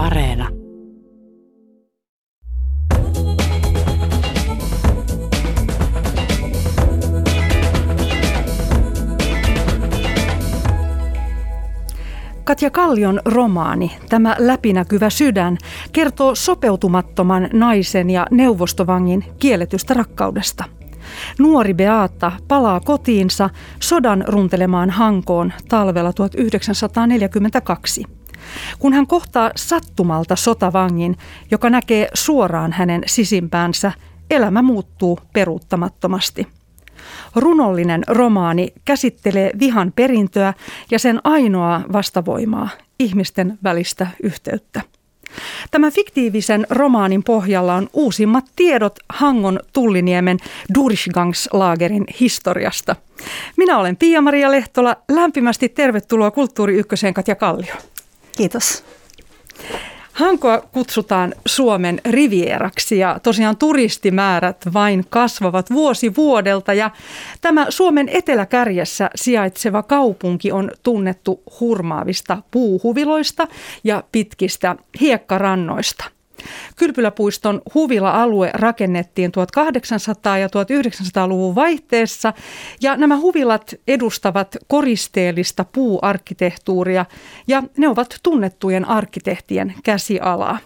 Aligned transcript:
Areena. 0.00 0.48
Katja 12.44 12.70
Kallion 12.70 13.20
romaani, 13.24 13.96
tämä 14.08 14.36
läpinäkyvä 14.38 15.10
sydän, 15.10 15.58
kertoo 15.92 16.34
sopeutumattoman 16.34 17.48
naisen 17.52 18.10
ja 18.10 18.26
neuvostovangin 18.30 19.24
kielletystä 19.38 19.94
rakkaudesta. 19.94 20.64
Nuori 21.38 21.74
Beata 21.74 22.32
palaa 22.48 22.80
kotiinsa 22.80 23.50
sodan 23.80 24.24
runtelemaan 24.28 24.90
Hankoon 24.90 25.52
talvella 25.68 26.12
1942. 26.12 28.19
Kun 28.78 28.92
hän 28.92 29.06
kohtaa 29.06 29.50
sattumalta 29.56 30.36
sotavangin, 30.36 31.16
joka 31.50 31.70
näkee 31.70 32.08
suoraan 32.14 32.72
hänen 32.72 33.02
sisimpäänsä, 33.06 33.92
elämä 34.30 34.62
muuttuu 34.62 35.18
peruuttamattomasti– 35.32 36.46
Runollinen 37.36 38.04
romaani 38.08 38.72
käsittelee 38.84 39.50
vihan 39.58 39.92
perintöä 39.96 40.54
ja 40.90 40.98
sen 40.98 41.20
ainoaa 41.24 41.84
vastavoimaa, 41.92 42.68
ihmisten 42.98 43.58
välistä 43.64 44.06
yhteyttä. 44.22 44.80
Tämän 45.70 45.92
fiktiivisen 45.92 46.66
romaanin 46.70 47.22
pohjalla 47.22 47.74
on 47.74 47.88
uusimmat 47.92 48.44
tiedot 48.56 48.98
Hangon 49.08 49.60
Tulliniemen 49.72 50.38
Durchgangslaagerin 50.74 52.04
historiasta. 52.20 52.96
Minä 53.56 53.78
olen 53.78 53.96
Pia-Maria 53.96 54.50
Lehtola. 54.50 54.96
Lämpimästi 55.10 55.68
tervetuloa 55.68 56.30
Kulttuuri 56.30 56.78
Ykköseen 56.78 57.14
Katja 57.14 57.34
Kallio. 57.34 57.74
Kiitos. 58.36 58.84
Hankoa 60.12 60.60
kutsutaan 60.60 61.34
Suomen 61.46 62.00
rivieraksi 62.04 62.98
ja 62.98 63.18
tosiaan 63.22 63.56
turistimäärät 63.56 64.56
vain 64.72 65.04
kasvavat 65.10 65.70
vuosi 65.70 66.16
vuodelta 66.16 66.74
ja 66.74 66.90
tämä 67.40 67.66
Suomen 67.68 68.08
eteläkärjessä 68.08 69.10
sijaitseva 69.14 69.82
kaupunki 69.82 70.52
on 70.52 70.70
tunnettu 70.82 71.42
hurmaavista 71.60 72.42
puuhuviloista 72.50 73.48
ja 73.84 74.04
pitkistä 74.12 74.76
hiekkarannoista– 75.00 76.04
Kylpyläpuiston 76.76 77.62
huvila-alue 77.74 78.50
rakennettiin 78.54 79.30
1800- 79.30 80.38
ja 80.38 80.46
1900-luvun 80.46 81.54
vaihteessa 81.54 82.32
ja 82.82 82.96
nämä 82.96 83.16
huvilat 83.16 83.74
edustavat 83.88 84.56
koristeellista 84.66 85.64
puuarkkitehtuuria 85.64 87.06
ja 87.48 87.62
ne 87.76 87.88
ovat 87.88 88.18
tunnettujen 88.22 88.84
arkkitehtien 88.84 89.74
käsialaa. 89.84 90.58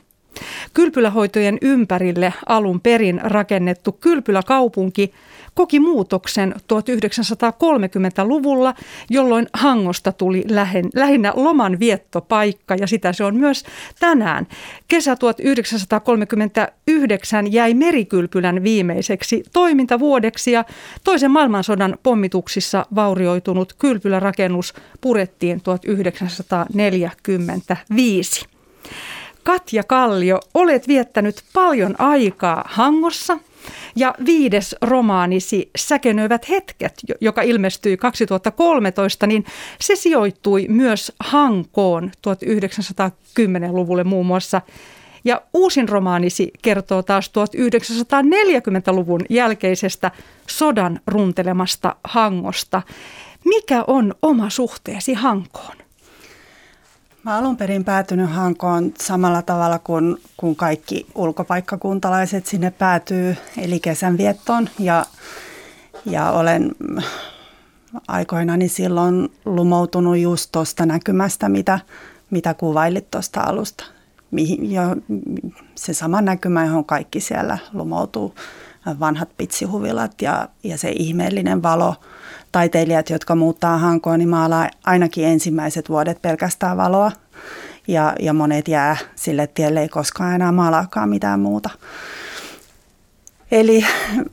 Kylpylähoitojen 0.75 1.59
ympärille 1.63 2.35
alun 2.47 2.81
perin 2.81 3.21
rakennettu 3.25 3.93
kylpyläkaupunki 3.93 5.13
koki 5.55 5.81
muutoksen 5.81 6.55
1930-luvulla, 6.55 8.75
jolloin 9.11 9.47
Hangosta 9.53 10.13
tuli 10.13 10.45
lähinnä 10.95 11.33
loman 11.37 11.81
viettopaikka 11.81 12.75
ja 12.75 12.87
sitä 12.87 13.13
se 13.13 13.25
on 13.25 13.37
myös 13.37 13.65
tänään. 14.01 14.47
Kesä 14.89 15.17
1939 15.17 17.53
jäi 17.53 17.75
merikylpylän 17.75 18.63
viimeiseksi 18.63 19.45
toimintavuodeksi 19.53 20.53
ja 20.53 20.65
toisen 21.05 21.31
maailmansodan 21.31 21.99
pommituksissa 22.03 22.87
vaurioitunut 22.95 23.75
kylpylärakennus 23.79 24.75
purettiin 25.01 25.61
1945. 25.61 28.47
Katja 29.45 29.85
Kallio, 29.85 30.41
olet 30.55 30.89
viettänyt 30.89 31.45
paljon 31.53 31.95
aikaa 31.99 32.65
Hangossa 32.67 33.39
ja 33.97 34.15
viides 34.27 34.77
romaanisi 34.83 35.71
Säkenöivät 35.77 36.49
hetket, 36.49 36.95
joka 37.21 37.43
ilmestyi 37.43 37.97
2013, 37.97 39.27
niin 39.27 39.45
se 39.81 39.97
sijoittui 39.97 40.67
myös 40.69 41.13
Hankoon 41.21 42.11
1910-luvulle 42.29 44.05
muun 44.05 44.27
muassa. 44.27 44.63
Ja 45.25 45.43
uusin 45.55 45.89
romaanisi 45.89 46.51
kertoo 46.63 47.03
taas 47.03 47.31
1940-luvun 47.31 49.21
jälkeisestä 49.31 50.11
sodan 50.47 51.01
runtelemasta 51.07 51.97
Hangosta. 52.05 52.83
Mikä 53.45 53.85
on 53.87 54.15
oma 54.23 54.51
suhteesi 54.51 55.15
Hankoon? 55.15 55.84
Mä 57.25 57.39
alun 57.39 57.57
perin 57.57 57.85
päätynyt 57.85 58.31
Hankoon 58.31 58.93
samalla 59.01 59.43
tavalla 59.43 59.79
kuin, 59.79 60.17
kuin 60.37 60.57
kaikki 60.57 61.07
ulkopaikkakuntalaiset 61.15 62.47
sinne 62.47 62.71
päätyy, 62.71 63.37
eli 63.59 63.81
kesänviettoon. 63.81 64.69
Ja, 64.79 65.07
ja 66.07 66.31
olen 66.31 66.73
aikoinani 68.09 68.69
silloin 68.69 69.33
lumoutunut 69.45 70.19
just 70.19 70.53
tuosta 70.53 70.87
näkymästä, 70.87 71.49
mitä, 71.49 71.79
mitä 72.31 72.55
kuvailit 72.55 73.11
tuosta 73.11 73.41
alusta. 73.41 73.85
Mihin, 74.31 74.73
jo, 74.73 74.83
se 75.75 75.95
sama 75.95 76.21
näkymä, 76.21 76.65
johon 76.65 76.85
kaikki 76.85 77.21
siellä 77.21 77.59
lumoutuu, 77.73 78.35
vanhat 79.01 79.29
pitsihuvilat 79.37 80.23
ja, 80.23 80.49
ja 80.63 80.79
se 80.79 80.91
ihmeellinen 80.91 81.63
valo– 81.63 81.95
taiteilijat, 82.55 83.11
jotka 83.11 83.35
muuttaa 83.35 83.79
Hankoon, 83.79 84.19
niin 84.19 84.29
maalaa 84.29 84.69
ainakin 84.85 85.25
ensimmäiset 85.25 85.89
vuodet 85.89 86.23
pelkästään 86.23 86.77
valoa. 86.77 87.13
Ja, 87.89 88.15
ja 88.21 88.33
monet 88.33 88.69
jää 88.69 88.97
sille 89.15 89.47
tielle, 89.47 89.81
ei 89.81 89.89
koskaan 89.89 90.35
enää 90.35 90.53
maalaakaan 90.53 91.09
mitään 91.09 91.41
muuta. 91.41 91.71
Eli 93.51 93.85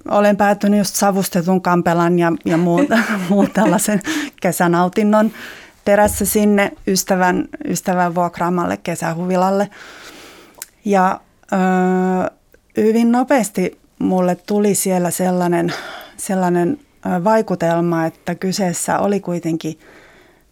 olen 0.09 0.37
päätynyt 0.37 0.77
just 0.77 0.95
savustetun 0.95 1.61
kampelan 1.61 2.19
ja, 2.19 2.31
ja 2.45 2.57
muun, 2.57 2.87
muun 3.29 3.49
tällaisen 3.53 4.01
kesänautinnon 4.41 5.31
perässä 5.85 6.25
sinne 6.25 6.71
ystävän, 6.87 7.47
ystävän 7.65 8.15
vuokraamalle 8.15 8.77
kesähuvilalle. 8.77 9.69
Ja 10.85 11.19
ö, 11.53 11.55
hyvin 12.77 13.11
nopeasti 13.11 13.80
mulle 14.01 14.35
tuli 14.35 14.75
siellä 14.75 15.11
sellainen, 15.11 15.73
sellainen 16.17 16.79
vaikutelma, 17.23 18.05
että 18.05 18.35
kyseessä 18.35 18.99
oli 18.99 19.19
kuitenkin 19.19 19.79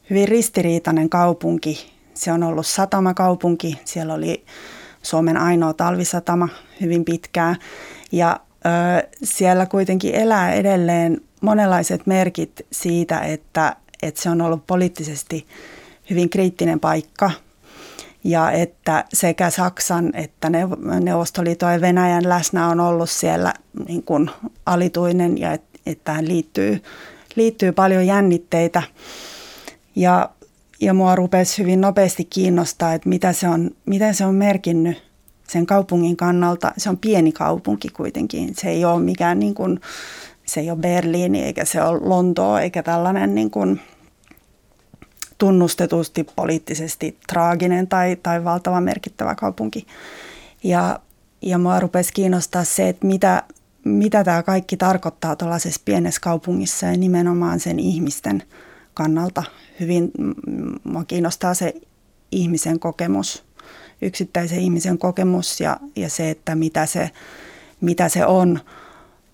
hyvin 0.09 0.27
ristiriitainen 0.27 1.09
kaupunki. 1.09 1.91
Se 2.13 2.31
on 2.31 2.43
ollut 2.43 2.67
satamakaupunki, 2.67 3.79
siellä 3.85 4.13
oli 4.13 4.45
Suomen 5.01 5.37
ainoa 5.37 5.73
talvisatama 5.73 6.49
hyvin 6.81 7.05
pitkään. 7.05 7.55
Ja 8.11 8.39
ö, 8.65 9.07
siellä 9.23 9.65
kuitenkin 9.65 10.15
elää 10.15 10.53
edelleen 10.53 11.21
monenlaiset 11.41 12.07
merkit 12.07 12.65
siitä, 12.71 13.19
että, 13.19 13.75
että 14.01 14.21
se 14.21 14.29
on 14.29 14.41
ollut 14.41 14.67
poliittisesti 14.67 15.47
hyvin 16.09 16.29
kriittinen 16.29 16.79
paikka 16.79 17.31
ja 18.23 18.51
että 18.51 19.05
sekä 19.13 19.49
Saksan 19.49 20.11
että 20.15 20.49
Neuvostoliiton 20.99 21.73
ja 21.73 21.81
Venäjän 21.81 22.29
läsnä 22.29 22.67
on 22.67 22.79
ollut 22.79 23.09
siellä 23.09 23.53
niin 23.87 24.03
kuin 24.03 24.29
alituinen 24.65 25.37
ja 25.37 25.53
että 25.53 26.03
tähän 26.03 26.27
liittyy, 26.27 26.83
liittyy 27.35 27.71
paljon 27.71 28.07
jännitteitä. 28.07 28.83
Ja, 29.95 30.29
ja 30.81 30.93
mua 30.93 31.15
rupesi 31.15 31.61
hyvin 31.61 31.81
nopeasti 31.81 32.25
kiinnostaa, 32.25 32.93
että 32.93 33.09
mitä 33.09 33.33
se 33.33 33.47
on, 33.47 33.71
miten 33.85 34.15
se 34.15 34.25
on 34.25 34.35
merkinnyt 34.35 35.03
sen 35.47 35.65
kaupungin 35.65 36.17
kannalta. 36.17 36.71
Se 36.77 36.89
on 36.89 36.97
pieni 36.97 37.31
kaupunki 37.31 37.89
kuitenkin. 37.89 38.55
Se 38.55 38.69
ei 38.69 38.85
ole 38.85 39.01
mikään 39.01 39.39
niin 39.39 39.55
kuin, 39.55 39.79
se 40.45 40.59
ei 40.59 40.71
ole 40.71 40.79
Berliini 40.79 41.43
eikä 41.43 41.65
se 41.65 41.83
ole 41.83 41.99
Lontoa 42.03 42.61
eikä 42.61 42.83
tällainen 42.83 43.35
niin 43.35 43.51
kuin 43.51 43.81
tunnustetusti 45.39 46.23
poliittisesti 46.35 47.17
traaginen 47.27 47.87
tai, 47.87 48.15
tai 48.23 48.43
valtava 48.43 48.81
merkittävä 48.81 49.35
kaupunki. 49.35 49.87
Ja, 50.63 50.99
ja 51.41 51.57
mua 51.57 51.79
rupesi 51.79 52.13
kiinnostaa 52.13 52.63
se, 52.63 52.89
että 52.89 53.07
mitä, 53.07 53.43
mitä 53.83 54.23
tämä 54.23 54.43
kaikki 54.43 54.77
tarkoittaa 54.77 55.35
tuollaisessa 55.35 55.81
pienessä 55.85 56.21
kaupungissa 56.21 56.85
ja 56.85 56.97
nimenomaan 56.97 57.59
sen 57.59 57.79
ihmisten 57.79 58.43
kannalta. 58.93 59.43
Hyvin 59.79 60.11
mua 60.83 61.03
kiinnostaa 61.03 61.53
se 61.53 61.73
ihmisen 62.31 62.79
kokemus, 62.79 63.43
yksittäisen 64.01 64.59
ihmisen 64.59 64.97
kokemus 64.97 65.61
ja, 65.61 65.77
ja 65.95 66.09
se, 66.09 66.29
että 66.29 66.55
mitä 66.55 66.85
se, 66.85 67.11
mitä 67.81 68.09
se 68.09 68.25
on 68.25 68.59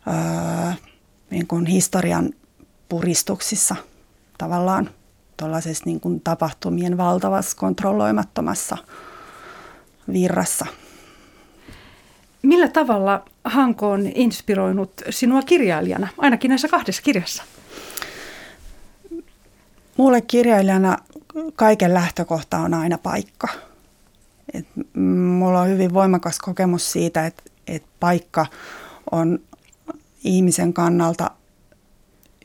öö, 0.08 0.72
niin 1.30 1.48
kuin 1.48 1.66
historian 1.66 2.34
puristuksissa 2.90 3.76
tavallaan 4.38 4.90
tuollaisessa 5.38 5.86
niin 5.86 6.00
kuin 6.00 6.22
tapahtumien 6.22 6.98
valtavassa 6.98 7.58
kontrolloimattomassa 7.58 8.78
virrassa– 10.14 10.66
Millä 12.46 12.68
tavalla 12.68 13.26
Hanko 13.44 13.92
on 13.92 14.12
inspiroinut 14.16 14.92
sinua 15.10 15.42
kirjailijana, 15.42 16.08
ainakin 16.18 16.50
näissä 16.50 16.68
kahdessa 16.68 17.02
kirjassa? 17.02 17.44
Mulle 19.98 20.22
kirjailijana 20.22 20.98
kaiken 21.56 21.94
lähtökohta 21.94 22.58
on 22.58 22.74
aina 22.74 22.98
paikka. 22.98 23.48
Et 24.54 24.68
mulla 25.40 25.62
on 25.62 25.70
hyvin 25.70 25.94
voimakas 25.94 26.40
kokemus 26.40 26.92
siitä, 26.92 27.26
että, 27.26 27.44
että 27.68 27.90
paikka 28.00 28.46
on 29.12 29.40
ihmisen 30.24 30.74
kannalta 30.74 31.32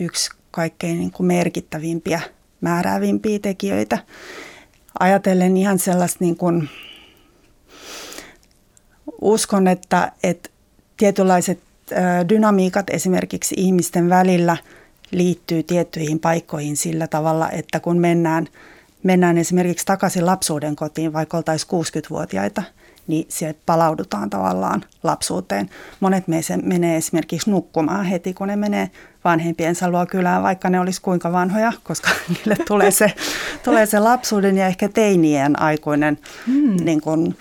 yksi 0.01 0.31
kaikkein 0.51 0.99
niin 0.99 1.11
kuin 1.11 1.27
merkittävimpiä, 1.27 2.21
määräävimpiä 2.61 3.39
tekijöitä. 3.39 3.99
Ajatellen 5.01 5.57
ihan 5.57 5.79
sellaista 5.79 6.19
niin 6.21 6.37
kuin, 6.37 6.69
uskon, 9.21 9.69
että, 9.69 10.13
että 10.23 10.51
tietynlaiset 10.97 11.61
dynamiikat 12.29 12.91
esimerkiksi 12.91 13.55
ihmisten 13.59 14.09
välillä 14.09 14.57
liittyy 15.11 15.63
tiettyihin 15.63 16.21
paikkoihin 16.21 16.77
sillä 16.77 17.07
tavalla, 17.07 17.51
että 17.51 17.81
kun 17.81 17.99
mennään, 17.99 18.47
mennään 19.03 19.39
esimerkiksi 19.39 19.87
takaisin 19.87 20.27
lapsuuden 20.27 20.77
kotiin, 20.77 21.13
vaikka 21.13 21.37
oltaisiin 21.37 21.71
60-vuotiaita, 21.71 22.63
niin 23.07 23.27
sieltä 23.29 23.61
palaudutaan 23.67 24.31
tavallaan 24.31 24.85
lapsuuteen. 25.03 25.71
Monet 26.01 26.29
meistä 26.29 26.57
menee 26.57 26.97
esimerkiksi 26.97 27.51
nukkumaan 27.51 28.05
heti, 28.05 28.35
kun 28.35 28.49
ne 28.49 28.57
menee 28.57 28.91
vanhempiensa 29.25 29.91
luo 29.91 30.07
kylään, 30.07 30.43
vaikka 30.43 30.71
ne 30.71 30.81
olisi 30.81 31.03
kuinka 31.03 31.33
vanhoja, 31.33 31.73
koska 31.83 32.11
niille 32.29 32.57
tulee 32.69 32.91
se, 32.91 33.13
tulee 33.65 33.87
se 33.87 33.99
lapsuuden 33.99 34.57
ja 34.57 34.67
ehkä 34.67 34.89
teinien 34.89 35.63
aikuinen 35.63 36.19
hmm. 36.47 36.77
niin 36.85 37.01
kuin, 37.01 37.37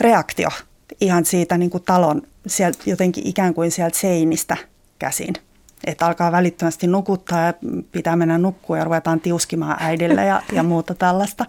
reaktio 0.00 0.48
ihan 1.00 1.24
siitä 1.24 1.58
niin 1.58 1.70
kuin 1.70 1.82
talon, 1.82 2.22
sieltä, 2.46 2.78
jotenkin 2.86 3.26
ikään 3.26 3.54
kuin 3.54 3.70
sieltä 3.70 3.98
seinistä 3.98 4.56
käsin. 4.98 5.34
Että 5.84 6.06
alkaa 6.06 6.32
välittömästi 6.32 6.86
nukuttaa 6.86 7.40
ja 7.40 7.54
pitää 7.92 8.16
mennä 8.16 8.38
nukkua 8.38 8.78
ja 8.78 8.84
ruvetaan 8.84 9.20
tiuskimaan 9.20 9.76
äidille 9.80 10.24
ja, 10.24 10.42
ja 10.52 10.62
muuta 10.62 10.94
tällaista. 10.94 11.46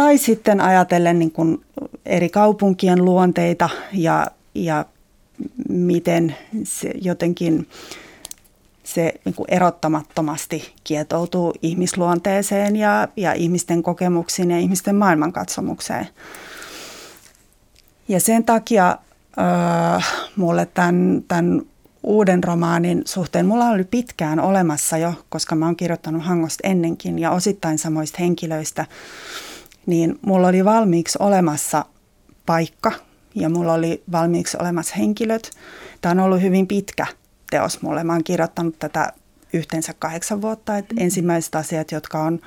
Tai 0.00 0.18
sitten 0.18 0.60
ajatellen 0.60 1.18
niin 1.18 1.30
kuin 1.30 1.64
eri 2.06 2.28
kaupunkien 2.28 3.04
luonteita 3.04 3.68
ja, 3.92 4.26
ja 4.54 4.84
miten 5.68 6.36
se 6.64 6.92
jotenkin 7.02 7.68
se 8.84 9.14
niin 9.24 9.34
kuin 9.34 9.46
erottamattomasti 9.50 10.74
kietoutuu 10.84 11.54
ihmisluonteeseen 11.62 12.76
ja, 12.76 13.08
ja 13.16 13.32
ihmisten 13.32 13.82
kokemuksiin 13.82 14.50
ja 14.50 14.58
ihmisten 14.58 14.96
maailmankatsomukseen. 14.96 16.08
Ja 18.08 18.20
sen 18.20 18.44
takia 18.44 18.98
äh, 19.96 20.12
mulle 20.36 20.66
tämän, 20.66 21.24
tämän 21.28 21.62
uuden 22.02 22.44
romaanin 22.44 23.02
suhteen, 23.04 23.46
mulla 23.46 23.68
oli 23.68 23.84
pitkään 23.84 24.40
olemassa 24.40 24.98
jo, 24.98 25.14
koska 25.28 25.54
mä 25.54 25.66
oon 25.66 25.76
kirjoittanut 25.76 26.24
Hangosta 26.24 26.68
ennenkin 26.68 27.18
ja 27.18 27.30
osittain 27.30 27.78
samoista 27.78 28.18
henkilöistä, 28.20 28.86
niin 29.86 30.18
mulla 30.22 30.48
oli 30.48 30.64
valmiiksi 30.64 31.18
olemassa 31.20 31.84
paikka 32.46 32.92
ja 33.34 33.48
mulla 33.48 33.72
oli 33.72 34.02
valmiiksi 34.12 34.56
olemassa 34.60 34.94
henkilöt. 34.96 35.50
Tämä 36.00 36.10
on 36.10 36.20
ollut 36.20 36.42
hyvin 36.42 36.66
pitkä 36.66 37.06
teos 37.50 37.82
mulle. 37.82 38.04
Mä 38.04 38.12
oon 38.12 38.24
kirjoittanut 38.24 38.78
tätä 38.78 39.12
yhteensä 39.52 39.94
kahdeksan 39.98 40.42
vuotta. 40.42 40.78
että 40.78 40.94
mm-hmm. 40.94 41.04
Ensimmäiset 41.04 41.54
asiat, 41.54 41.92
jotka 41.92 42.22
on 42.22 42.40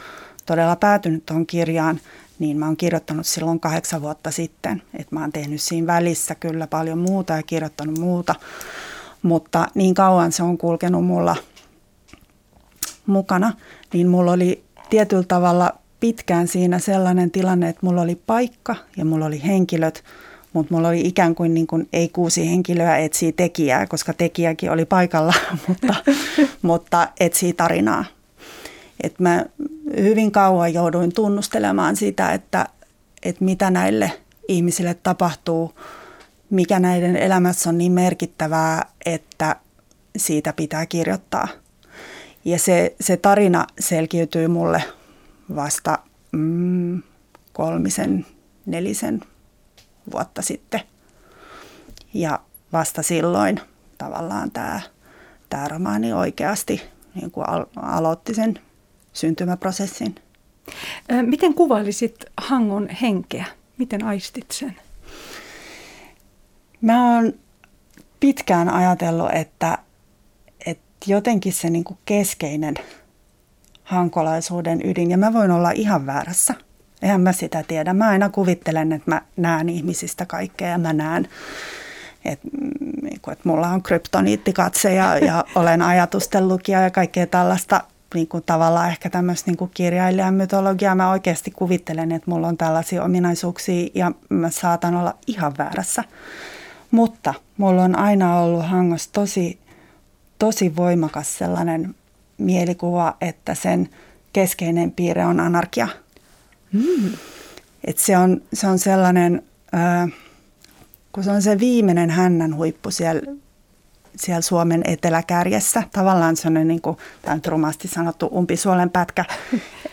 todella 0.46 0.76
päätynyt 0.76 1.26
tuohon 1.26 1.46
kirjaan, 1.46 2.00
niin 2.40 2.58
mä 2.58 2.66
oon 2.66 2.78
kirjoittanut 2.78 3.28
silloin 3.28 3.60
kahdeksan 3.60 4.02
vuotta 4.02 4.32
sitten. 4.32 4.82
Et 5.00 5.12
mä 5.12 5.22
oon 5.22 5.32
tehnyt 5.32 5.62
siinä 5.62 5.88
välissä 5.88 6.36
kyllä 6.36 6.68
paljon 6.68 6.98
muuta 6.98 7.34
ja 7.34 7.44
kirjoittanut 7.44 7.98
muuta, 7.98 8.36
mutta 9.22 9.68
niin 9.76 9.94
kauan 9.94 10.32
se 10.32 10.44
on 10.44 10.58
kulkenut 10.58 11.06
mulla 11.06 11.36
mukana, 13.06 13.54
niin 13.94 14.08
mulla 14.08 14.32
oli 14.32 14.64
tietyllä 14.90 15.24
tavalla 15.28 15.74
pitkään 16.04 16.48
siinä 16.48 16.80
sellainen 16.80 17.32
tilanne, 17.32 17.70
että 17.70 17.86
mulla 17.86 18.02
oli 18.02 18.22
paikka 18.28 18.76
ja 18.98 19.06
mulla 19.06 19.26
oli 19.26 19.44
henkilöt, 19.44 20.04
mutta 20.54 20.74
mulla 20.74 20.88
oli 20.88 21.02
ikään 21.02 21.36
kuin, 21.36 21.54
niin 21.54 21.68
kuin 21.68 21.90
ei 21.94 22.10
kuusi 22.10 22.50
henkilöä 22.50 22.98
etsii 22.98 23.32
tekijää, 23.32 23.88
koska 23.88 24.14
tekijäkin 24.14 24.72
oli 24.72 24.86
paikalla, 24.86 25.34
mutta, 25.68 25.96
mutta 26.62 27.08
etsii 27.20 27.54
tarinaa. 27.54 28.06
Et 29.04 29.20
mä 29.20 29.46
hyvin 29.98 30.32
kauan 30.32 30.74
jouduin 30.74 31.14
tunnustelemaan 31.14 31.96
sitä, 31.96 32.34
että, 32.34 32.66
että 33.24 33.46
mitä 33.46 33.72
näille 33.72 34.12
ihmisille 34.48 34.94
tapahtuu, 34.94 35.74
mikä 36.50 36.80
näiden 36.80 37.16
elämässä 37.16 37.70
on 37.70 37.78
niin 37.78 37.92
merkittävää, 37.92 38.86
että 39.06 39.56
siitä 40.18 40.54
pitää 40.54 40.86
kirjoittaa. 40.86 41.48
Ja 42.46 42.60
se, 42.60 42.96
se 43.02 43.18
tarina 43.18 43.68
selkiytyy 43.80 44.48
mulle 44.48 44.84
vasta 45.56 46.00
mm, 46.32 47.02
kolmisen, 47.54 48.26
nelisen 48.66 49.22
vuotta 50.12 50.42
sitten. 50.42 50.82
Ja 52.14 52.40
vasta 52.74 53.04
silloin 53.04 53.60
tavallaan 53.98 54.52
tämä, 54.52 54.82
tämä 55.50 55.68
romaani 55.68 56.14
oikeasti 56.14 56.82
niin 57.16 57.32
kuin 57.32 57.46
aloitti 57.76 58.34
sen 58.34 58.60
syntymäprosessin. 59.14 60.16
Miten 61.22 61.54
kuvailisit 61.54 62.26
Hangon 62.38 62.90
henkeä? 62.90 63.46
Miten 63.78 64.04
aistit 64.04 64.52
sen? 64.52 64.76
Mä 66.82 67.16
oon 67.16 67.34
pitkään 68.20 68.70
ajatellut, 68.70 69.30
että, 69.34 69.78
että 70.66 70.84
jotenkin 71.08 71.54
se 71.54 71.70
niin 71.70 71.84
kuin 71.84 71.98
keskeinen 72.06 72.76
hankolaisuuden 73.84 74.82
ydin, 74.84 75.12
ja 75.12 75.18
mä 75.18 75.34
voin 75.34 75.52
olla 75.52 75.72
ihan 75.72 76.06
väärässä. 76.06 76.54
Eihän 77.02 77.22
mä 77.22 77.32
sitä 77.32 77.64
tiedä. 77.68 77.94
Mä 77.94 78.08
aina 78.08 78.30
kuvittelen, 78.30 78.92
että 78.92 79.12
mä 79.12 79.22
näen 79.38 79.70
ihmisistä 79.70 80.26
kaikkea 80.26 80.68
ja 80.68 80.78
mä 80.78 80.94
näen, 80.94 81.28
että, 82.26 82.48
niinku, 83.02 83.32
että 83.32 83.50
mulla 83.50 83.68
on 83.68 83.84
kryptoniittikatse 83.84 84.94
ja, 84.94 85.18
ja 85.18 85.46
olen 85.56 85.82
ajatustenlukija 85.82 86.82
ja 86.82 86.90
kaikkea 86.90 87.28
tällaista 87.28 87.84
niin 88.14 88.28
kuin 88.28 88.44
tavallaan 88.46 88.90
ehkä 88.90 89.10
tämmöistä 89.10 89.52
niin 89.52 89.58
kuin 89.58 89.72
kirjailijan 89.74 90.34
mytologiaa. 90.34 90.96
Mä 90.96 91.12
oikeasti 91.12 91.52
kuvittelen, 91.52 92.12
että 92.12 92.32
mulla 92.32 92.48
on 92.48 92.58
tällaisia 92.58 93.04
ominaisuuksia 93.04 93.90
ja 93.96 94.12
mä 94.30 94.50
saatan 94.50 94.96
olla 94.96 95.18
ihan 95.28 95.54
väärässä. 95.58 96.04
Mutta 96.92 97.34
mulla 97.58 97.84
on 97.84 98.00
aina 98.00 98.40
ollut 98.40 98.66
hangossa 98.66 99.10
tosi, 99.14 99.60
tosi 100.40 100.76
voimakas 100.76 101.38
sellainen 101.38 101.96
mielikuva, 102.38 103.18
että 103.22 103.56
sen 103.56 103.90
keskeinen 104.34 104.92
piirre 104.92 105.26
on 105.26 105.40
anarkia. 105.40 105.88
Mm. 106.72 107.14
Et 107.86 107.98
se, 107.98 108.18
on, 108.18 108.42
se 108.54 108.68
on 108.68 108.80
sellainen, 108.80 109.44
äh, 109.74 110.12
kun 111.12 111.24
se 111.24 111.32
on 111.32 111.42
se 111.42 111.60
viimeinen 111.60 112.10
hännän 112.10 112.56
huippu 112.56 112.92
siellä 112.92 113.22
siellä 114.16 114.42
Suomen 114.42 114.82
eteläkärjessä. 114.86 115.84
Tavallaan 115.92 116.36
se 116.36 116.48
on 116.48 116.54
niin 116.54 116.82
kuin, 116.82 116.98
tämä 117.22 117.34
on 117.34 117.42
rumasti 117.48 117.88
sanottu 117.88 118.26
umpisuolen 118.26 118.90
pätkä. 118.90 119.26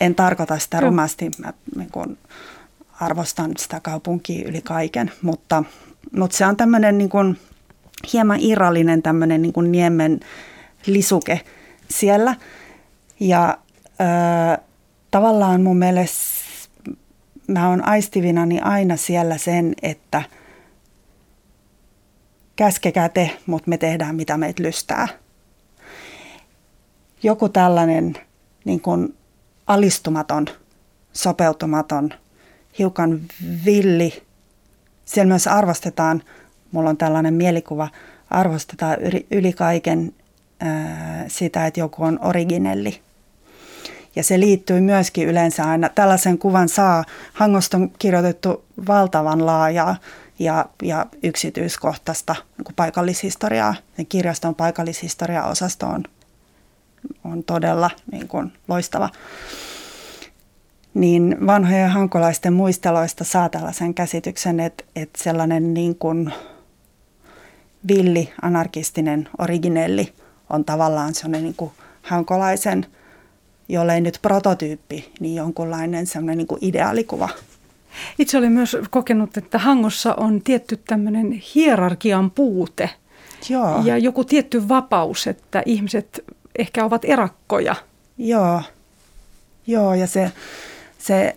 En 0.00 0.14
tarkoita 0.14 0.58
sitä 0.58 0.80
rumasti, 0.80 1.30
mä 1.38 1.52
niin 1.76 1.90
kuin 1.90 2.18
arvostan 3.00 3.52
sitä 3.58 3.80
kaupunkia 3.80 4.48
yli 4.48 4.60
kaiken, 4.62 5.12
mutta, 5.22 5.64
mutta 6.16 6.36
se 6.36 6.46
on 6.46 6.56
tämmöinen 6.56 6.98
niin 6.98 7.10
kuin, 7.10 7.38
hieman 8.12 8.38
irrallinen 8.40 9.02
tämmöinen 9.02 9.42
niin 9.42 9.52
kuin 9.52 9.72
niemen 9.72 10.20
lisuke 10.86 11.40
siellä. 11.90 12.36
Ja 13.20 13.58
ö, 14.00 14.62
tavallaan 15.10 15.62
mun 15.62 15.78
mielestä 15.78 16.40
mä 17.46 17.68
oon 17.68 17.88
aistivinani 17.88 18.60
aina 18.60 18.96
siellä 18.96 19.38
sen, 19.38 19.74
että– 19.82 20.22
käskekää 22.60 23.08
te, 23.08 23.30
mutta 23.46 23.68
me 23.68 23.78
tehdään 23.78 24.14
mitä 24.14 24.36
meitä 24.36 24.62
lystää. 24.62 25.08
Joku 27.22 27.48
tällainen 27.48 28.14
niin 28.64 28.80
kuin 28.80 29.14
alistumaton, 29.66 30.46
sopeutumaton, 31.12 32.10
hiukan 32.78 33.20
villi. 33.64 34.22
Siellä 35.04 35.28
myös 35.28 35.46
arvostetaan, 35.46 36.22
mulla 36.72 36.90
on 36.90 36.96
tällainen 36.96 37.34
mielikuva, 37.34 37.88
arvostetaan 38.30 38.96
yli 39.30 39.52
kaiken 39.52 40.14
sitä, 41.28 41.66
että 41.66 41.80
joku 41.80 42.04
on 42.04 42.18
originelli. 42.22 43.00
Ja 44.16 44.24
se 44.24 44.40
liittyy 44.40 44.80
myöskin 44.80 45.28
yleensä 45.28 45.64
aina, 45.64 45.88
tällaisen 45.88 46.38
kuvan 46.38 46.68
saa, 46.68 47.04
Hangosta 47.32 47.76
on 47.76 47.90
kirjoitettu 47.98 48.64
valtavan 48.86 49.46
laajaa 49.46 49.96
ja, 50.38 50.66
ja 50.82 51.06
yksityiskohtaista 51.22 52.36
niin 52.58 52.74
paikallishistoriaa. 52.76 53.74
Sen 53.96 54.06
kirjaston 54.06 54.54
paikallishistoria-osasto 54.54 55.86
on, 55.86 56.04
on 57.24 57.44
todella 57.44 57.90
niin 58.12 58.28
kuin, 58.28 58.52
loistava. 58.68 59.08
Niin 60.94 61.36
vanhojen 61.46 61.90
hankolaisten 61.90 62.52
muisteloista 62.52 63.24
saa 63.24 63.48
tällaisen 63.48 63.94
käsityksen, 63.94 64.60
että, 64.60 64.84
että 64.96 65.22
sellainen 65.22 65.74
niin 65.74 65.96
kuin 65.96 66.32
villi, 67.88 68.32
anarkistinen, 68.42 69.28
originelli 69.38 70.12
on 70.50 70.64
tavallaan 70.64 71.14
sellainen 71.14 71.44
niin 71.44 71.54
kuin 71.56 71.72
hankolaisen, 72.02 72.86
jollei 73.68 74.00
nyt 74.00 74.18
prototyyppi, 74.22 75.12
niin 75.20 75.34
jonkunlainen 75.34 76.06
sellainen 76.06 76.38
niin 76.38 76.46
kuin 76.46 76.64
ideaalikuva 76.64 77.28
Itse 78.18 78.38
olen 78.38 78.52
myös 78.52 78.76
kokenut, 78.90 79.36
että 79.36 79.58
Hangossa 79.58 80.14
on 80.14 80.42
tietty 80.42 80.76
tämmöinen 80.76 81.32
hierarkian 81.32 82.30
puute 82.30 82.90
Joo. 83.48 83.82
ja 83.84 83.98
joku 83.98 84.24
tietty 84.24 84.68
vapaus, 84.68 85.26
että 85.26 85.62
ihmiset 85.66 86.24
ehkä 86.58 86.84
ovat 86.84 87.04
erakkoja. 87.04 87.74
Joo, 88.18 88.62
Joo 89.66 89.94
ja 89.94 90.06
se, 90.06 90.32
se 90.98 91.36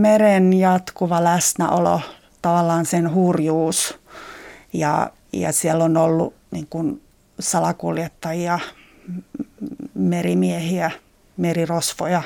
meren 0.00 0.52
jatkuva 0.52 1.24
läsnäolo, 1.24 2.00
tavallaan 2.42 2.86
sen 2.86 3.14
hurjuus 3.14 3.98
ja, 4.72 5.10
ja 5.32 5.52
siellä 5.52 5.84
on 5.84 5.96
ollut 5.96 6.34
niin 6.50 6.66
kuin 6.70 7.02
salakuljettajia, 7.42 8.58
merimiehiä, 9.94 10.90
merirosvoja, 11.36 12.22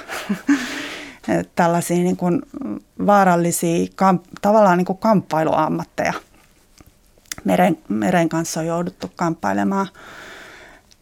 tällaisia 1.56 1.96
niin 1.96 2.16
kuin 2.16 2.42
vaarallisia, 3.06 3.86
tavallaan 4.42 4.78
niin 4.78 4.86
kuin 4.86 4.98
kamppailuammatteja. 4.98 6.12
Meren, 7.44 7.78
meren 7.88 8.28
kanssa 8.28 8.60
on 8.60 8.66
jouduttu 8.66 9.10
kamppailemaan, 9.16 9.88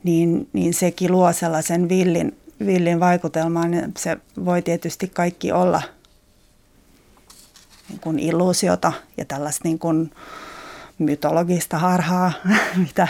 niin, 0.03 0.49
niin 0.53 0.75
sekin 0.75 1.13
luo 1.13 1.33
sellaisen 1.33 1.89
villin, 1.89 2.39
villin 2.67 3.01
vaikutelman. 3.01 3.73
Se 3.99 4.17
voi 4.45 4.63
tietysti 4.63 5.09
kaikki 5.09 5.53
olla 5.53 5.83
niin 7.89 8.01
kuin 8.01 8.19
illuusiota 8.19 8.93
ja 9.17 9.25
tällaista 9.25 9.69
niin 9.69 9.79
kuin 9.79 10.11
mytologista 10.99 11.79
harhaa, 11.79 12.33
mitä, 12.87 13.09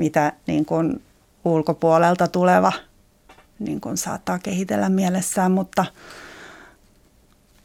mitä 0.00 0.32
niin 0.46 0.64
kuin 0.64 1.02
ulkopuolelta 1.44 2.28
tuleva 2.28 2.72
niin 3.58 3.80
kuin 3.80 3.96
saattaa 3.96 4.38
kehitellä 4.38 4.88
mielessään, 4.88 5.52
mutta, 5.52 5.84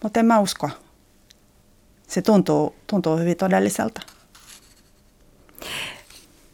mutta 0.04 0.20
en 0.20 0.26
mä 0.26 0.40
usko. 0.40 0.70
Se 2.08 2.22
tuntuu, 2.22 2.76
tuntuu 2.88 3.18
hyvin 3.18 3.38
todelliselta. 3.38 4.02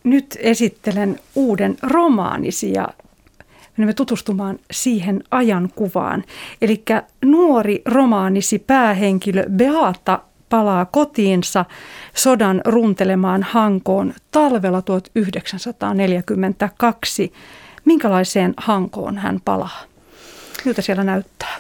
Nyt 0.04 0.38
esittelen 0.40 1.20
uuden 1.36 1.78
romaanisi 1.82 2.74
ja 2.74 2.88
menemme 3.78 3.94
tutustumaan 3.94 4.60
siihen 4.72 5.24
ajankuvaan. 5.32 6.24
Eli 6.62 6.84
nuori 7.26 7.82
romaanisi 7.86 8.60
päähenkilö 8.60 9.46
Beata 9.50 10.20
palaa 10.52 10.86
kotiinsa 10.86 11.66
sodan 12.16 12.62
runtelemaan 12.66 13.44
Hankoon 13.44 14.14
talvella 14.32 14.82
1942. 14.82 17.34
Minkälaiseen 17.86 18.54
Hankoon 18.58 19.18
hän 19.18 19.40
palaa? 19.46 19.82
Miltä 20.66 20.82
siellä 20.82 21.04
näyttää? 21.04 21.56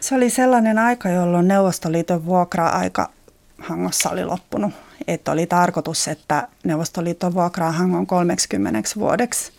Se 0.00 0.14
oli 0.14 0.30
sellainen 0.30 0.78
aika, 0.78 1.08
jolloin 1.08 1.48
Neuvostoliiton 1.48 2.26
vuokra-aika 2.26 3.10
Hangossa 3.58 4.10
oli 4.10 4.24
loppunut. 4.24 4.72
Että 5.06 5.32
oli 5.32 5.46
tarkoitus, 5.46 6.08
että 6.08 6.48
Neuvostoliiton 6.64 7.34
vuokraa 7.34 7.72
Hangon 7.72 8.06
30 8.06 8.90
vuodeksi. 8.96 9.52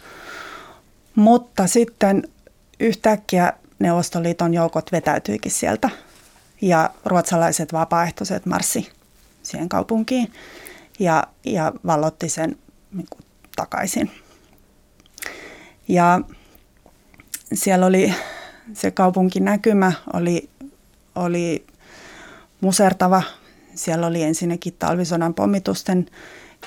Mutta 1.16 1.68
sitten 1.68 2.24
yhtäkkiä 2.80 3.54
Neuvostoliiton 3.80 4.54
joukot 4.54 4.92
vetäytyikin 4.92 5.52
sieltä 5.52 5.90
ja 6.64 6.90
ruotsalaiset 7.06 7.74
vapaaehtoiset 7.74 8.46
marssi 8.46 8.92
siihen 9.44 9.70
kaupunkiin 9.70 10.34
ja, 11.00 11.28
ja 11.46 11.74
vallotti 11.86 12.30
sen 12.30 12.58
niin 12.92 13.08
kuin, 13.10 13.22
takaisin. 13.56 14.12
Ja 15.88 16.22
siellä 17.54 17.86
oli 17.86 18.14
se 18.74 18.92
kaupunkinäkymä 18.92 19.92
oli, 20.14 20.50
oli 21.16 21.66
musertava. 22.62 23.24
Siellä 23.76 24.08
oli 24.08 24.24
ensinnäkin 24.24 24.76
talvisodan 24.80 25.34
pommitusten 25.34 26.06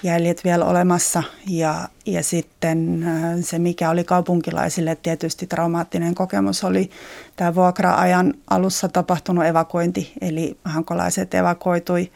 jäljet 0.03 0.45
vielä 0.45 0.65
olemassa 0.65 1.23
ja, 1.47 1.88
ja 2.07 2.23
sitten 2.23 3.03
äh, 3.03 3.35
se, 3.41 3.59
mikä 3.59 3.91
oli 3.91 4.05
kaupunkilaisille 4.05 4.97
tietysti 5.03 5.47
traumaattinen 5.47 6.15
kokemus, 6.15 6.65
oli 6.65 6.91
tämä 7.37 7.55
vuokra-ajan 7.55 8.35
alussa 8.50 8.88
tapahtunut 8.88 9.45
evakuointi. 9.45 10.12
Eli 10.21 10.59
hankolaiset 10.65 11.35
evakuoitui 11.35 12.12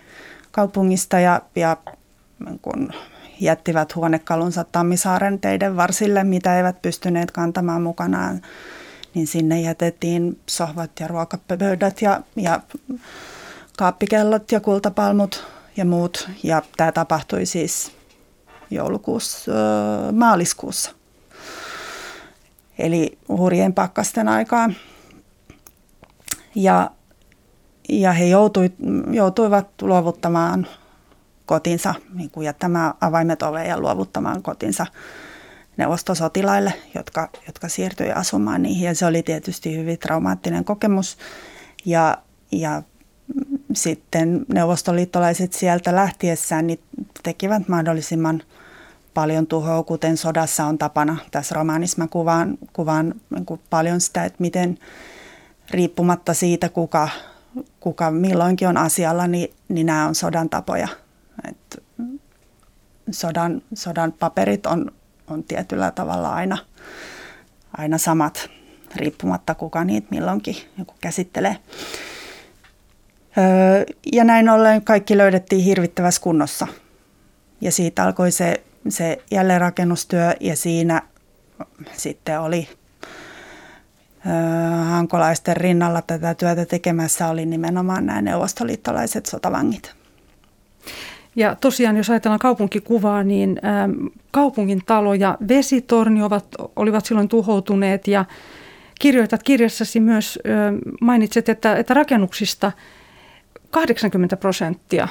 kaupungista 0.50 1.20
ja, 1.20 1.42
ja 1.56 1.76
kun 2.62 2.92
jättivät 3.40 3.94
huonekalunsa 3.94 4.64
Tammisaaren 4.64 5.40
teiden 5.40 5.76
varsille, 5.76 6.24
mitä 6.24 6.56
eivät 6.56 6.82
pystyneet 6.82 7.30
kantamaan 7.30 7.82
mukanaan, 7.82 8.42
niin 9.14 9.26
sinne 9.26 9.60
jätettiin 9.60 10.38
sohvat 10.46 10.90
ja 11.00 11.08
ruokapöydät 11.08 12.02
ja, 12.02 12.20
ja 12.36 12.60
kaappikellot 13.76 14.52
ja 14.52 14.60
kultapalmut 14.60 15.44
ja 15.76 15.84
muut. 15.84 16.28
Ja 16.42 16.62
tämä 16.76 16.92
tapahtui 16.92 17.46
siis 17.46 17.92
joulukuussa, 18.70 19.52
maaliskuussa. 20.12 20.92
Eli 22.78 23.18
hurjen 23.28 23.74
pakkasten 23.74 24.28
aikaan. 24.28 24.76
Ja, 26.54 26.90
ja 27.88 28.12
he 28.12 28.24
joutui, 28.24 28.70
joutuivat 29.10 29.82
luovuttamaan 29.82 30.66
kotinsa, 31.46 31.94
niin 32.14 32.30
kuin 32.30 32.44
jättämään 32.44 32.94
avaimet 33.00 33.42
oveen 33.42 33.68
ja 33.68 33.80
luovuttamaan 33.80 34.42
kotinsa 34.42 34.86
neuvostosotilaille, 35.76 36.74
jotka, 36.94 37.28
jotka 37.46 37.68
siirtyi 37.68 38.12
asumaan 38.12 38.62
niihin. 38.62 38.86
Ja 38.86 38.94
se 38.94 39.06
oli 39.06 39.22
tietysti 39.22 39.76
hyvin 39.76 39.98
traumaattinen 39.98 40.64
kokemus. 40.64 41.18
Ja, 41.84 42.18
ja 42.52 42.82
sitten 43.74 44.46
neuvostoliittolaiset 44.48 45.52
sieltä 45.52 45.94
lähtiessään 45.94 46.66
niin 46.66 46.80
tekivät 47.22 47.68
mahdollisimman 47.68 48.42
paljon 49.14 49.46
tuhoa, 49.46 49.82
kuten 49.82 50.16
sodassa 50.16 50.64
on 50.64 50.78
tapana. 50.78 51.16
Tässä 51.30 51.54
romaanissa 51.54 52.06
kuvaan, 52.06 52.58
kuvaan 52.72 53.14
niin 53.30 53.60
paljon 53.70 54.00
sitä, 54.00 54.24
että 54.24 54.36
miten 54.40 54.78
riippumatta 55.70 56.34
siitä, 56.34 56.68
kuka, 56.68 57.08
kuka 57.80 58.10
milloinkin 58.10 58.68
on 58.68 58.76
asialla, 58.76 59.26
niin, 59.26 59.54
niin 59.68 59.86
nämä 59.86 60.06
on 60.08 60.14
sodan 60.14 60.48
tapoja. 60.48 60.88
Et 61.48 61.82
sodan, 63.10 63.62
sodan 63.74 64.12
paperit 64.12 64.66
on, 64.66 64.92
on 65.28 65.44
tietyllä 65.44 65.90
tavalla 65.90 66.34
aina, 66.34 66.58
aina 67.78 67.98
samat, 67.98 68.50
riippumatta 68.96 69.54
kuka 69.54 69.84
niitä 69.84 70.06
milloinkin 70.10 70.56
joku 70.78 70.94
käsittelee. 71.00 71.56
Ja 74.12 74.24
näin 74.24 74.48
ollen 74.48 74.84
kaikki 74.84 75.18
löydettiin 75.18 75.64
hirvittävässä 75.64 76.22
kunnossa. 76.22 76.66
Ja 77.60 77.72
siitä 77.72 78.04
alkoi 78.04 78.30
se, 78.30 78.64
se 78.88 79.18
jälleenrakennustyö 79.30 80.34
ja 80.40 80.56
siinä 80.56 81.02
sitten 81.92 82.40
oli 82.40 82.68
hankolaisten 84.88 85.56
rinnalla 85.56 86.02
tätä 86.02 86.34
työtä 86.34 86.66
tekemässä 86.66 87.28
oli 87.28 87.46
nimenomaan 87.46 88.06
nämä 88.06 88.22
neuvostoliittolaiset 88.22 89.26
sotavangit. 89.26 89.94
Ja 91.36 91.54
tosiaan, 91.54 91.96
jos 91.96 92.10
ajatellaan 92.10 92.38
kaupunkikuvaa, 92.38 93.22
niin 93.22 93.60
kaupungin 94.30 94.82
talo 94.86 95.14
ja 95.14 95.38
vesitorni 95.48 96.22
ovat, 96.22 96.44
olivat 96.76 97.06
silloin 97.06 97.28
tuhoutuneet 97.28 98.08
ja 98.08 98.24
kirjoitat 99.00 99.42
kirjassasi 99.42 100.00
myös, 100.00 100.38
mainitset, 101.00 101.48
että, 101.48 101.76
että 101.76 101.94
rakennuksista– 101.94 102.72
80 103.70 104.36
prosenttia 104.36 105.08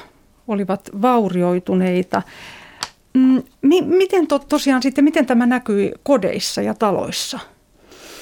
olivat 0.48 0.90
vaurioituneita. 1.02 2.22
Mm, 3.14 3.44
miten 3.86 4.28
to, 4.28 4.40
tosiaan 4.40 4.82
sitten, 4.82 5.04
miten 5.04 5.26
tämä 5.26 5.46
näkyi 5.46 5.92
kodeissa 6.04 6.62
ja 6.62 6.74
taloissa 6.74 7.40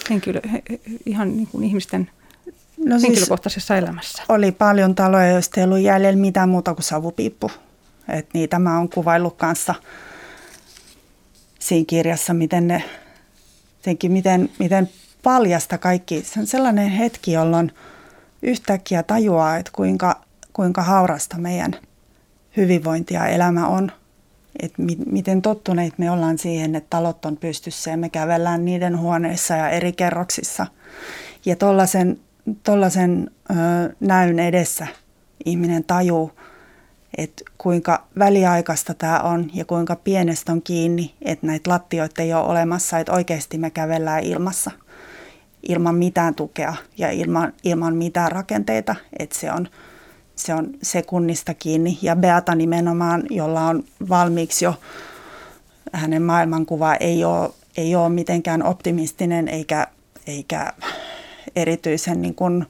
henkilö, 0.10 0.42
ihan 1.06 1.38
niin 1.38 1.48
kuin 1.48 1.64
ihmisten 1.64 2.10
no 2.78 3.00
siis 3.00 3.04
henkilökohtaisessa 3.04 3.78
elämässä? 3.78 4.24
Oli 4.30 4.52
paljon 4.52 4.96
taloja, 4.96 5.28
joista 5.28 5.60
ei 5.60 5.64
ollut 5.64 5.80
jäljellä 5.80 6.20
mitään 6.20 6.50
muuta 6.50 6.74
kuin 6.74 6.84
savupiippu. 6.84 7.52
Et 8.10 8.34
niitä 8.34 8.60
mä 8.60 8.78
oon 8.78 8.90
kuvaillut 8.90 9.38
kanssa 9.38 9.76
siinä 11.60 11.86
kirjassa, 11.88 12.34
miten 12.34 12.68
ne, 12.68 12.84
miten, 14.08 14.50
miten 14.60 14.90
paljasta 15.24 15.78
kaikki. 15.78 16.22
Se 16.22 16.40
on 16.40 16.48
sellainen 16.48 16.90
hetki, 16.90 17.32
jolloin 17.32 17.72
yhtäkkiä 18.42 19.04
tajuaa, 19.04 19.58
että 19.58 19.72
kuinka 19.76 20.22
kuinka 20.58 20.84
haurasta 20.84 21.38
meidän 21.38 21.76
hyvinvointi 22.58 23.14
ja 23.14 23.28
elämä 23.28 23.68
on. 23.68 23.92
Et 24.62 24.78
mi- 24.78 24.98
miten 25.12 25.42
tottuneet 25.42 25.98
me 25.98 26.12
ollaan 26.12 26.38
siihen, 26.38 26.76
että 26.76 26.88
talot 26.90 27.26
on 27.26 27.38
pystyssä 27.38 27.92
ja 27.92 27.98
me 27.98 28.10
kävellään 28.10 28.66
niiden 28.66 29.00
huoneissa 29.00 29.54
ja 29.54 29.70
eri 29.70 29.92
kerroksissa. 29.92 30.68
Ja 31.46 31.56
tuollaisen 31.56 32.20
tollasen, 32.64 33.32
näyn 34.00 34.40
edessä 34.40 34.88
ihminen 35.46 35.84
tajuu, 35.84 36.32
että 37.18 37.44
kuinka 37.58 38.08
väliaikaista 38.20 38.94
tämä 38.94 39.20
on 39.20 39.50
ja 39.54 39.66
kuinka 39.66 39.96
pienestä 39.96 40.52
on 40.52 40.62
kiinni, 40.62 41.14
että 41.22 41.48
näitä 41.48 41.70
lattioita 41.70 42.22
ei 42.22 42.34
ole 42.34 42.44
olemassa, 42.48 43.00
että 43.00 43.14
oikeasti 43.14 43.58
me 43.58 43.70
kävellään 43.70 44.24
ilmassa. 44.24 44.72
ilman 45.70 45.96
mitään 45.96 46.36
tukea 46.36 46.74
ja 46.98 47.12
ilman, 47.12 47.54
ilman 47.64 47.96
mitään 47.96 48.32
rakenteita, 48.32 48.96
että 49.20 49.40
se 49.40 49.52
on, 49.52 49.68
se 50.38 50.54
on 50.54 50.70
sekunnista 50.84 51.54
kiinni. 51.54 52.00
Ja 52.02 52.16
Beata 52.16 52.56
nimenomaan, 52.56 53.24
jolla 53.30 53.62
on 53.62 53.84
valmiiksi 54.10 54.66
jo 54.66 54.74
hänen 55.94 56.22
maailmankuva 56.22 56.96
ei 56.96 57.24
ole, 57.24 57.50
ei 57.78 57.96
ole 57.96 58.10
mitenkään 58.10 58.64
optimistinen 58.64 59.48
eikä, 59.48 59.88
eikä 60.28 60.74
erityisen 61.56 62.22
niin 62.22 62.36
kuin, 62.36 62.66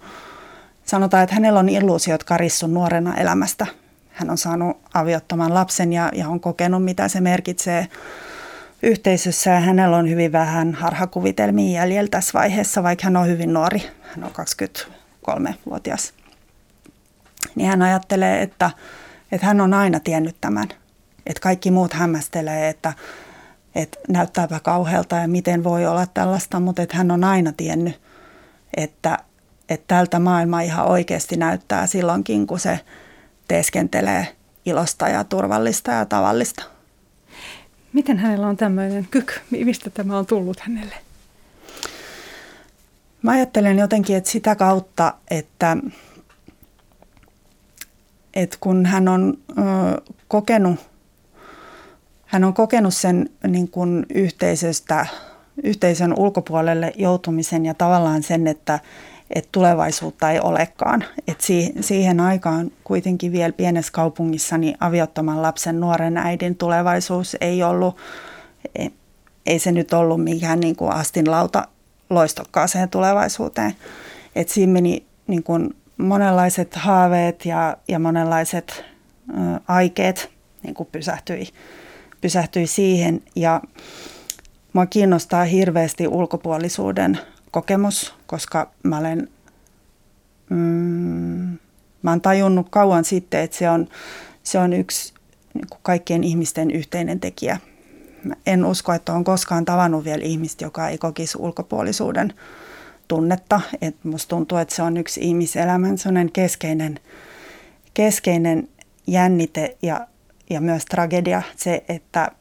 sanotaan, 0.85 1.23
että 1.23 1.35
hänellä 1.35 1.59
on 1.59 1.69
illuusiot 1.69 2.23
karissun 2.23 2.73
nuorena 2.73 3.17
elämästä. 3.17 3.67
Hän 4.09 4.29
on 4.29 4.37
saanut 4.37 4.77
aviottoman 4.93 5.53
lapsen 5.53 5.93
ja, 5.93 6.11
ja 6.13 6.29
on 6.29 6.39
kokenut, 6.39 6.83
mitä 6.83 7.07
se 7.07 7.21
merkitsee 7.21 7.87
yhteisössä 8.83 9.51
ja 9.51 9.59
hänellä 9.59 9.97
on 9.97 10.09
hyvin 10.09 10.31
vähän 10.31 10.73
harhakuvitelmia 10.73 11.81
jäljellä 11.81 12.09
tässä 12.09 12.39
vaiheessa, 12.39 12.83
vaikka 12.83 13.03
hän 13.03 13.17
on 13.17 13.27
hyvin 13.27 13.53
nuori. 13.53 13.83
Hän 14.01 14.23
on 14.23 14.31
23-vuotias. 14.31 16.13
Niin 17.55 17.69
hän 17.69 17.81
ajattelee, 17.81 18.41
että, 18.41 18.71
että 19.31 19.47
hän 19.47 19.61
on 19.61 19.73
aina 19.73 19.99
tiennyt 19.99 20.35
tämän. 20.41 20.67
Että 21.25 21.41
kaikki 21.41 21.71
muut 21.71 21.93
hämmästelee, 21.93 22.69
että, 22.69 22.93
että 23.75 23.99
näyttääpä 24.09 24.59
kauhealta 24.59 25.15
ja 25.15 25.27
miten 25.27 25.63
voi 25.63 25.85
olla 25.85 26.05
tällaista, 26.05 26.59
mutta 26.59 26.81
että 26.81 26.97
hän 26.97 27.11
on 27.11 27.23
aina 27.23 27.51
tiennyt, 27.51 28.01
että, 28.77 29.17
että 29.69 29.95
tältä 29.95 30.19
maailma 30.19 30.61
ihan 30.61 30.87
oikeasti 30.87 31.37
näyttää 31.37 31.87
silloinkin, 31.87 32.47
kun 32.47 32.59
se 32.59 32.79
teeskentelee 33.47 34.27
ilosta 34.65 35.09
ja 35.09 35.23
turvallista 35.23 35.91
ja 35.91 36.05
tavallista. 36.05 36.63
Miten 37.93 38.17
hänellä 38.17 38.47
on 38.47 38.57
tämmöinen 38.57 39.07
kyky? 39.11 39.33
Mistä 39.51 39.89
tämä 39.89 40.17
on 40.17 40.25
tullut 40.25 40.59
hänelle? 40.59 40.95
Mä 43.21 43.31
ajattelen 43.31 43.79
jotenkin, 43.79 44.15
että 44.17 44.29
sitä 44.29 44.55
kautta, 44.55 45.13
että, 45.29 45.77
että 48.37 48.57
kun 48.59 48.85
hän 48.85 49.07
on 49.07 49.37
ö, 49.49 49.61
kokenut, 50.27 50.79
hän 52.25 52.43
on 52.43 52.53
kokenut 52.53 52.93
sen 52.93 53.29
niin 53.47 53.69
kuin 53.69 54.05
yhteisöstä, 54.15 55.05
yhteisön 55.63 56.13
ulkopuolelle 56.17 56.93
joutumisen 56.95 57.65
ja 57.65 57.73
tavallaan 57.73 58.23
sen, 58.23 58.47
että, 58.47 58.79
että 59.29 59.49
tulevaisuutta 59.51 60.31
ei 60.31 60.39
olekaan. 60.39 61.03
Et 61.27 61.41
siihen 61.81 62.19
aikaan 62.19 62.71
kuitenkin 62.83 63.31
vielä 63.31 63.53
pienessä 63.53 63.91
kaupungissa 63.91 64.57
niin 64.57 64.77
aviottoman 64.79 65.41
lapsen 65.41 65.79
nuoren 65.79 66.17
äidin 66.17 66.55
tulevaisuus 66.55 67.37
ei 67.41 67.63
ollut, 67.63 67.97
ei, 68.75 68.93
ei 69.45 69.59
se 69.59 69.71
nyt 69.71 69.93
ollut 69.93 70.23
mikään 70.23 70.59
niin 70.59 70.75
kuin 70.75 70.91
astinlauta 70.91 71.67
loistokkaaseen 72.09 72.89
tulevaisuuteen. 72.89 73.75
Et 74.35 74.49
siinä 74.49 74.73
meni 74.73 75.05
niin 75.27 75.43
kuin 75.43 75.73
monenlaiset 75.97 76.75
haaveet 76.75 77.45
ja, 77.45 77.77
ja 77.87 77.99
monenlaiset 77.99 78.85
ö, 79.29 79.33
aikeet 79.67 80.31
niin 80.63 80.73
kuin 80.73 80.89
pysähtyi, 80.91 81.47
pysähtyi 82.21 82.67
siihen 82.67 83.21
ja 83.35 83.61
Mua 84.77 84.85
kiinnostaa 84.85 85.43
hirveästi 85.43 86.07
ulkopuolisuuden 86.07 87.19
kokemus, 87.51 88.13
koska 88.27 88.71
mä 88.83 88.97
olen, 88.97 89.29
mm, 90.49 91.57
mä 92.01 92.11
olen 92.11 92.21
tajunnut 92.21 92.67
kauan 92.69 93.05
sitten, 93.05 93.41
että 93.41 93.57
se 93.57 93.69
on, 93.69 93.87
se 94.43 94.59
on 94.59 94.73
yksi 94.73 95.13
niin 95.53 95.67
kuin 95.69 95.79
kaikkien 95.83 96.23
ihmisten 96.23 96.71
yhteinen 96.71 97.19
tekijä. 97.19 97.57
Mä 98.23 98.33
en 98.45 98.65
usko, 98.65 98.93
että 98.93 99.13
on 99.13 99.23
koskaan 99.23 99.65
tavannut 99.65 100.03
vielä 100.03 100.23
ihmistä, 100.23 100.65
joka 100.65 100.89
ei 100.89 100.97
kokisi 100.97 101.37
ulkopuolisuuden 101.41 102.33
tunnetta. 103.07 103.61
Et 103.81 103.95
musta 104.03 104.29
tuntuu, 104.29 104.57
että 104.57 104.75
se 104.75 104.81
on 104.81 104.97
yksi 104.97 105.19
ihmiselämän 105.23 105.97
keskeinen, 106.33 106.99
keskeinen 107.93 108.69
jännite 109.07 109.77
ja, 109.81 110.07
ja 110.49 110.61
myös 110.61 110.85
tragedia 110.85 111.41
se, 111.55 111.83
että 111.89 112.31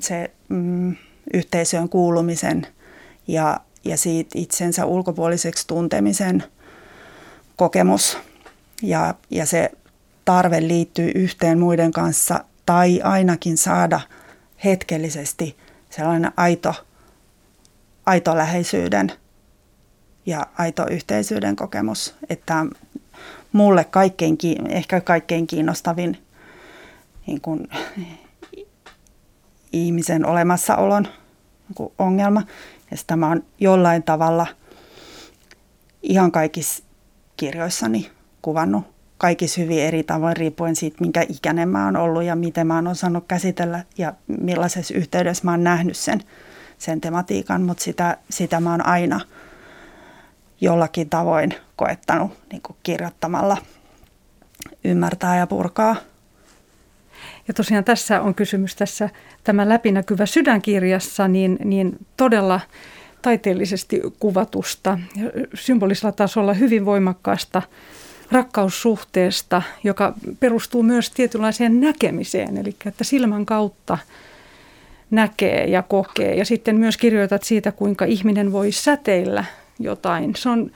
se 0.00 0.30
mm, 0.48 0.96
yhteisöön 1.34 1.88
kuulumisen 1.88 2.66
ja 3.28 3.60
ja 3.84 3.96
siitä 3.96 4.38
itsensä 4.38 4.86
ulkopuoliseksi 4.86 5.66
tuntemisen 5.66 6.44
kokemus. 7.56 8.18
Ja, 8.82 9.14
ja 9.30 9.46
se 9.46 9.70
tarve 10.24 10.68
liittyy 10.68 11.12
yhteen 11.14 11.58
muiden 11.58 11.92
kanssa 11.92 12.44
tai 12.66 13.00
ainakin 13.02 13.56
saada 13.56 14.00
hetkellisesti 14.64 15.56
sellainen 15.90 16.32
aito, 16.36 16.74
aito 18.06 18.36
läheisyyden 18.36 19.12
ja 20.26 20.46
aito 20.58 20.86
yhteisyyden 20.90 21.56
kokemus. 21.56 22.14
Että 22.30 22.66
mulle 23.52 23.84
kaikkein, 23.84 24.38
ehkä 24.68 25.00
kaikkein 25.00 25.46
kiinnostavin 25.46 26.18
niin 27.26 27.40
kuin, 27.40 27.68
ihmisen 29.72 30.26
olemassaolon 30.26 31.02
niin 31.02 31.92
ongelma 31.98 32.42
ja 32.90 32.96
sitä 32.96 33.16
mä 33.16 33.28
oon 33.28 33.44
jollain 33.60 34.02
tavalla 34.02 34.46
ihan 36.02 36.32
kaikissa 36.32 36.82
kirjoissani 37.36 38.10
kuvannut 38.42 38.92
kaikissa 39.22 39.60
hyvin 39.60 39.82
eri 39.82 40.02
tavoin 40.02 40.36
riippuen 40.36 40.76
siitä, 40.76 40.96
minkä 41.00 41.24
ikäinen 41.28 41.68
mä 41.68 41.84
oon 41.84 41.96
ollut 41.96 42.22
ja 42.22 42.36
miten 42.36 42.66
mä 42.66 42.74
oon 42.74 42.86
osannut 42.86 43.24
käsitellä 43.28 43.84
ja 43.98 44.12
millaisessa 44.26 44.94
yhteydessä 44.94 45.44
mä 45.44 45.50
oon 45.50 45.64
nähnyt 45.64 45.96
sen, 45.96 46.22
sen 46.78 47.00
tematiikan, 47.00 47.62
mutta 47.62 47.84
sitä, 47.84 48.16
sitä 48.30 48.60
mä 48.60 48.70
oon 48.70 48.86
aina 48.86 49.20
jollakin 50.62 51.10
tavoin 51.10 51.54
koettanut 51.76 52.32
niin 52.52 52.62
kirjoittamalla 52.82 53.56
ymmärtää 54.84 55.38
ja 55.38 55.46
purkaa. 55.46 55.96
Ja 57.48 57.54
tosiaan 57.54 57.84
tässä 57.84 58.20
on 58.20 58.34
kysymys 58.34 58.76
tässä 58.76 59.10
tämä 59.44 59.68
läpinäkyvä 59.68 60.26
sydänkirjassa, 60.26 61.28
niin, 61.28 61.58
niin 61.64 62.06
todella 62.16 62.60
taiteellisesti 63.22 64.00
kuvatusta, 64.18 64.98
symbolisella 65.54 66.12
tasolla 66.12 66.54
hyvin 66.54 66.84
voimakkaasta 66.84 67.62
rakkaussuhteesta, 68.32 69.62
joka 69.84 70.14
perustuu 70.40 70.82
myös 70.82 71.10
tietynlaiseen 71.10 71.80
näkemiseen, 71.80 72.56
eli 72.56 72.76
että 72.86 73.04
silmän 73.04 73.46
kautta 73.46 73.98
näkee 75.10 75.66
ja 75.66 75.82
kokee. 75.82 76.34
Ja 76.34 76.44
sitten 76.44 76.76
myös 76.76 76.96
kirjoitat 76.96 77.42
siitä, 77.42 77.72
kuinka 77.72 78.04
ihminen 78.04 78.52
voi 78.52 78.72
säteillä 78.72 79.44
jotain. 79.82 80.36
Se 80.36 80.48
on 80.48 80.70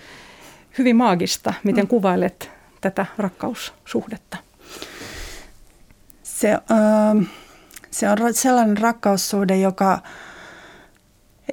hyvin 0.78 0.96
maagista, 0.96 1.54
miten 1.64 1.84
mm. 1.84 1.88
kuvailet 1.88 2.50
tätä 2.80 3.06
rakkaussuhdetta. 3.18 4.36
Se, 6.22 6.52
äh, 6.52 7.28
se 7.90 8.08
on 8.10 8.18
sellainen 8.34 8.78
rakkaussuhde, 8.78 9.56
joka 9.56 9.98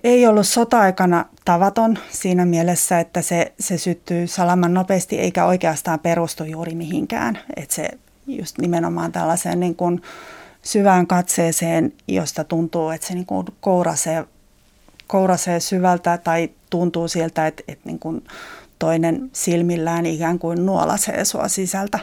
ei 0.03 0.27
ollut 0.27 0.47
sota-aikana 0.47 1.25
tavaton 1.45 1.97
siinä 2.09 2.45
mielessä, 2.45 2.99
että 2.99 3.21
se, 3.21 3.53
se 3.59 3.77
syttyy 3.77 4.27
salaman 4.27 4.73
nopeasti 4.73 5.19
eikä 5.19 5.45
oikeastaan 5.45 5.99
perustu 5.99 6.43
juuri 6.43 6.75
mihinkään. 6.75 7.39
Että 7.55 7.75
se 7.75 7.89
just 8.27 8.57
nimenomaan 8.57 9.11
tällaiseen 9.11 9.59
niin 9.59 9.75
kuin 9.75 10.01
syvään 10.61 11.07
katseeseen, 11.07 11.93
josta 12.07 12.43
tuntuu, 12.43 12.89
että 12.89 13.07
se 13.07 13.13
niin 13.13 13.25
kuin 13.25 13.47
kourasee, 13.61 14.25
kourasee 15.07 15.59
syvältä 15.59 16.17
tai 16.17 16.49
tuntuu 16.73 17.07
siltä, 17.07 17.47
että, 17.47 17.63
että 17.67 17.85
niin 17.85 17.99
kuin 17.99 18.23
toinen 18.79 19.29
silmillään 19.33 20.05
ikään 20.05 20.39
kuin 20.39 20.65
nuolasee 20.65 21.25
sua 21.25 21.47
sisältä. 21.47 21.99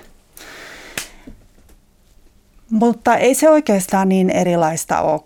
Mutta 2.71 3.17
ei 3.17 3.35
se 3.35 3.51
oikeastaan 3.51 4.09
niin 4.09 4.31
erilaista 4.31 5.01
ole 5.01 5.21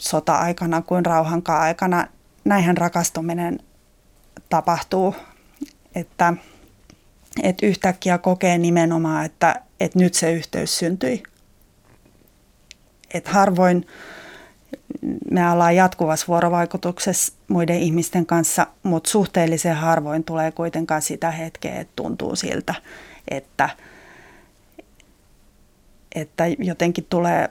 sota-aikana 0.00 0.82
kuin 0.82 1.06
rauhankaan 1.06 1.60
aikana. 1.62 2.06
Näinhän 2.44 2.76
rakastuminen 2.76 3.58
tapahtuu, 4.48 5.14
että, 5.94 6.34
että 7.42 7.66
yhtäkkiä 7.66 8.18
kokee 8.18 8.58
nimenomaan, 8.58 9.24
että, 9.24 9.62
että 9.80 9.98
nyt 9.98 10.14
se 10.14 10.32
yhteys 10.32 10.78
syntyi. 10.78 11.22
Että 13.14 13.30
harvoin 13.30 13.86
me 15.30 15.50
ollaan 15.50 15.76
jatkuvassa 15.76 16.26
vuorovaikutuksessa 16.28 17.32
muiden 17.48 17.78
ihmisten 17.78 18.26
kanssa, 18.26 18.66
mutta 18.82 19.10
suhteellisen 19.10 19.76
harvoin 19.76 20.24
tulee 20.24 20.52
kuitenkaan 20.52 21.02
sitä 21.02 21.30
hetkeä, 21.30 21.80
että 21.80 21.92
tuntuu 21.96 22.36
siltä, 22.36 22.74
että– 23.30 23.70
että 26.14 26.44
jotenkin 26.58 27.06
tulee 27.10 27.50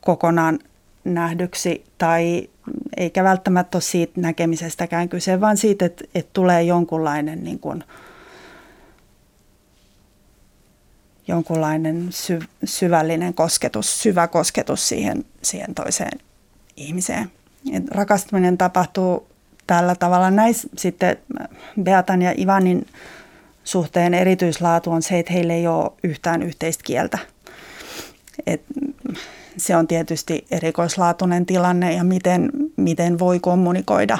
kokonaan 0.00 0.58
nähdyksi 1.04 1.84
tai 1.98 2.48
eikä 2.96 3.24
välttämättä 3.24 3.76
ole 3.76 3.82
siitä 3.82 4.20
näkemisestäkään 4.20 5.08
kyse, 5.08 5.40
vaan 5.40 5.56
siitä, 5.56 5.84
että, 5.86 6.04
että 6.14 6.30
tulee 6.32 6.62
jonkunlainen, 6.62 7.44
niin 7.44 7.58
kuin, 7.58 7.84
jonkunlainen 11.28 12.06
sy, 12.10 12.38
syvällinen 12.64 13.34
kosketus, 13.34 14.02
syvä 14.02 14.28
kosketus 14.28 14.88
siihen, 14.88 15.24
siihen 15.42 15.74
toiseen 15.74 16.20
ihmiseen. 16.80 17.30
Et 17.72 17.88
rakastuminen 17.90 18.58
tapahtuu 18.58 19.26
tällä 19.66 19.94
tavalla. 19.94 20.30
Näis 20.30 20.68
sitten 20.76 21.16
Beatan 21.82 22.22
ja 22.22 22.34
Ivanin 22.38 22.86
suhteen 23.64 24.14
erityislaatu 24.14 24.90
on 24.90 25.02
se, 25.02 25.18
että 25.18 25.32
heillä 25.32 25.54
ei 25.54 25.66
ole 25.66 25.92
yhtään 26.02 26.42
yhteistä 26.42 26.84
kieltä. 26.84 27.18
Et 28.46 28.62
se 29.56 29.76
on 29.76 29.86
tietysti 29.86 30.46
erikoislaatuinen 30.50 31.46
tilanne 31.46 31.92
ja 31.92 32.04
miten, 32.04 32.50
miten 32.76 33.18
voi 33.18 33.40
kommunikoida 33.40 34.18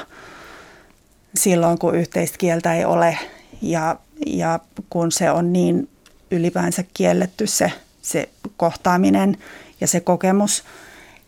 silloin, 1.35 1.79
kun 1.79 1.95
yhteistä 1.95 2.39
kieltä 2.39 2.75
ei 2.75 2.85
ole 2.85 3.19
ja, 3.63 3.97
ja 4.27 4.61
kun 4.91 5.13
se 5.13 5.31
on 5.31 5.53
niin 5.53 5.89
ylipäänsä 6.31 6.85
kielletty 6.95 7.47
se, 7.47 7.73
se 8.03 8.29
kohtaaminen 8.57 9.37
ja 9.81 9.87
se 9.87 10.01
kokemus. 10.01 10.65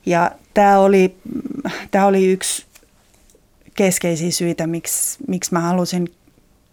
Ja 0.06 0.30
tämä 0.54 0.78
oli, 0.78 1.16
tämä 1.90 2.06
oli 2.06 2.32
yksi 2.32 2.66
keskeisiä 3.74 4.30
syitä, 4.30 4.66
miksi, 4.66 5.18
miksi 5.28 5.52
mä 5.52 5.60
halusin 5.60 6.14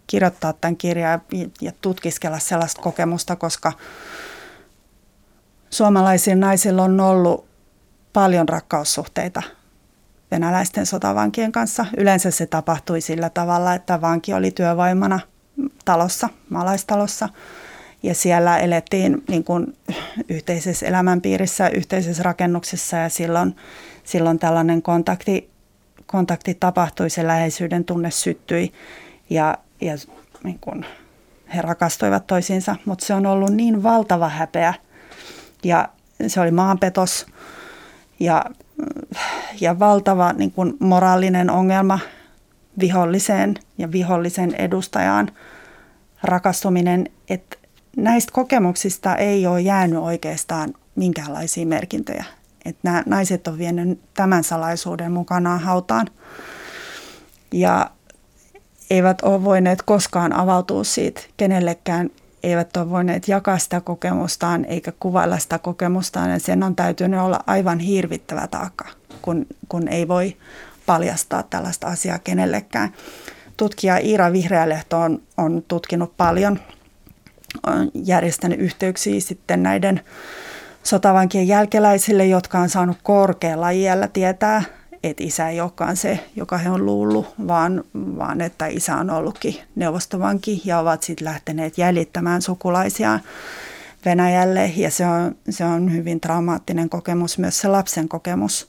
kirjoittaa 0.06 0.52
tämän 0.52 0.76
kirjan 0.76 1.22
ja 1.60 1.72
tutkiskella 1.80 2.38
sellaista 2.38 2.82
kokemusta, 2.82 3.36
koska 3.36 3.72
suomalaisilla 5.70 6.40
naisilla 6.40 6.82
on 6.82 7.00
ollut 7.00 7.46
paljon 8.12 8.48
rakkaussuhteita 8.48 9.42
venäläisten 10.30 10.86
sotavankien 10.86 11.52
kanssa. 11.52 11.86
Yleensä 11.96 12.30
se 12.30 12.46
tapahtui 12.46 13.00
sillä 13.00 13.30
tavalla, 13.30 13.74
että 13.74 14.00
vanki 14.00 14.32
oli 14.32 14.50
työvoimana 14.50 15.20
talossa, 15.84 16.28
maalaistalossa– 16.50 17.28
ja 18.02 18.14
siellä 18.14 18.58
elettiin 18.58 19.22
niin 19.28 19.44
kuin 19.44 19.76
yhteisessä 20.28 20.86
elämänpiirissä, 20.86 21.68
yhteisessä 21.68 22.22
rakennuksessa 22.22 22.96
ja 22.96 23.08
silloin, 23.08 23.56
silloin 24.04 24.38
tällainen 24.38 24.82
kontakti, 24.82 25.50
kontakti 26.06 26.54
tapahtui, 26.54 27.10
se 27.10 27.26
läheisyyden 27.26 27.84
tunne 27.84 28.10
syttyi 28.10 28.72
ja, 29.30 29.58
ja 29.80 29.94
niin 30.44 30.58
kuin 30.60 30.86
he 31.54 31.62
rakastuivat 31.62 32.26
toisiinsa, 32.26 32.76
mutta 32.84 33.06
se 33.06 33.14
on 33.14 33.26
ollut 33.26 33.50
niin 33.50 33.82
valtava 33.82 34.28
häpeä 34.28 34.74
ja 35.64 35.88
se 36.26 36.40
oli 36.40 36.50
maanpetos 36.50 37.26
ja, 38.20 38.44
ja 39.60 39.78
valtava 39.78 40.32
niin 40.32 40.52
kuin 40.52 40.76
moraalinen 40.78 41.50
ongelma 41.50 41.98
viholliseen 42.80 43.54
ja 43.78 43.92
vihollisen 43.92 44.54
edustajaan 44.54 45.28
rakastuminen, 46.22 47.06
että 47.28 47.56
näistä 47.96 48.32
kokemuksista 48.32 49.16
ei 49.16 49.46
ole 49.46 49.60
jäänyt 49.60 49.98
oikeastaan 49.98 50.74
minkäänlaisia 50.94 51.66
merkintöjä. 51.66 52.24
Että 52.64 52.80
nämä 52.82 53.02
naiset 53.06 53.48
on 53.48 53.58
vienyt 53.58 54.00
tämän 54.14 54.44
salaisuuden 54.44 55.12
mukanaan 55.12 55.60
hautaan 55.60 56.06
ja 57.52 57.90
eivät 58.90 59.22
ole 59.22 59.44
voineet 59.44 59.82
koskaan 59.82 60.32
avautua 60.32 60.84
siitä 60.84 61.20
kenellekään, 61.36 62.10
eivät 62.42 62.76
ole 62.76 62.90
voineet 62.90 63.28
jakaa 63.28 63.58
sitä 63.58 63.80
kokemustaan 63.80 64.64
eikä 64.64 64.92
kuvailla 65.00 65.38
sitä 65.38 65.58
kokemustaan. 65.58 66.30
Ja 66.30 66.38
sen 66.38 66.62
on 66.62 66.76
täytynyt 66.76 67.20
olla 67.20 67.40
aivan 67.46 67.78
hirvittävä 67.78 68.46
taakka, 68.46 68.88
kun, 69.22 69.46
kun 69.68 69.88
ei 69.88 70.08
voi 70.08 70.36
paljastaa 70.86 71.42
tällaista 71.42 71.86
asiaa 71.86 72.18
kenellekään. 72.18 72.94
Tutkija 73.56 73.96
Iira 73.96 74.32
Vihreälehto 74.32 75.00
on, 75.00 75.22
on 75.36 75.64
tutkinut 75.68 76.16
paljon– 76.16 76.58
on 77.66 77.90
järjestänyt 77.94 78.60
yhteyksiä 78.60 79.20
sitten 79.20 79.62
näiden 79.62 80.00
sotavankien 80.82 81.48
jälkeläisille, 81.48 82.26
jotka 82.26 82.58
on 82.58 82.68
saanut 82.68 82.98
korkealla 83.02 83.70
iällä 83.70 84.08
tietää, 84.08 84.62
että 85.04 85.24
isä 85.24 85.48
ei 85.48 85.60
olekaan 85.60 85.96
se, 85.96 86.30
joka 86.36 86.58
he 86.58 86.70
on 86.70 86.86
luullut, 86.86 87.26
vaan, 87.48 87.84
vaan 87.94 88.40
että 88.40 88.66
isä 88.66 88.96
on 88.96 89.10
ollutkin 89.10 89.56
neuvostovanki 89.76 90.62
ja 90.64 90.78
ovat 90.78 91.02
sitten 91.02 91.24
lähteneet 91.24 91.78
jäljittämään 91.78 92.42
sukulaisiaan 92.42 93.20
Venäjälle. 94.04 94.72
Ja 94.76 94.90
se 94.90 95.06
on, 95.06 95.36
se 95.50 95.64
on 95.64 95.92
hyvin 95.92 96.20
traumaattinen 96.20 96.90
kokemus, 96.90 97.38
myös 97.38 97.60
se 97.60 97.68
lapsen 97.68 98.08
kokemus. 98.08 98.66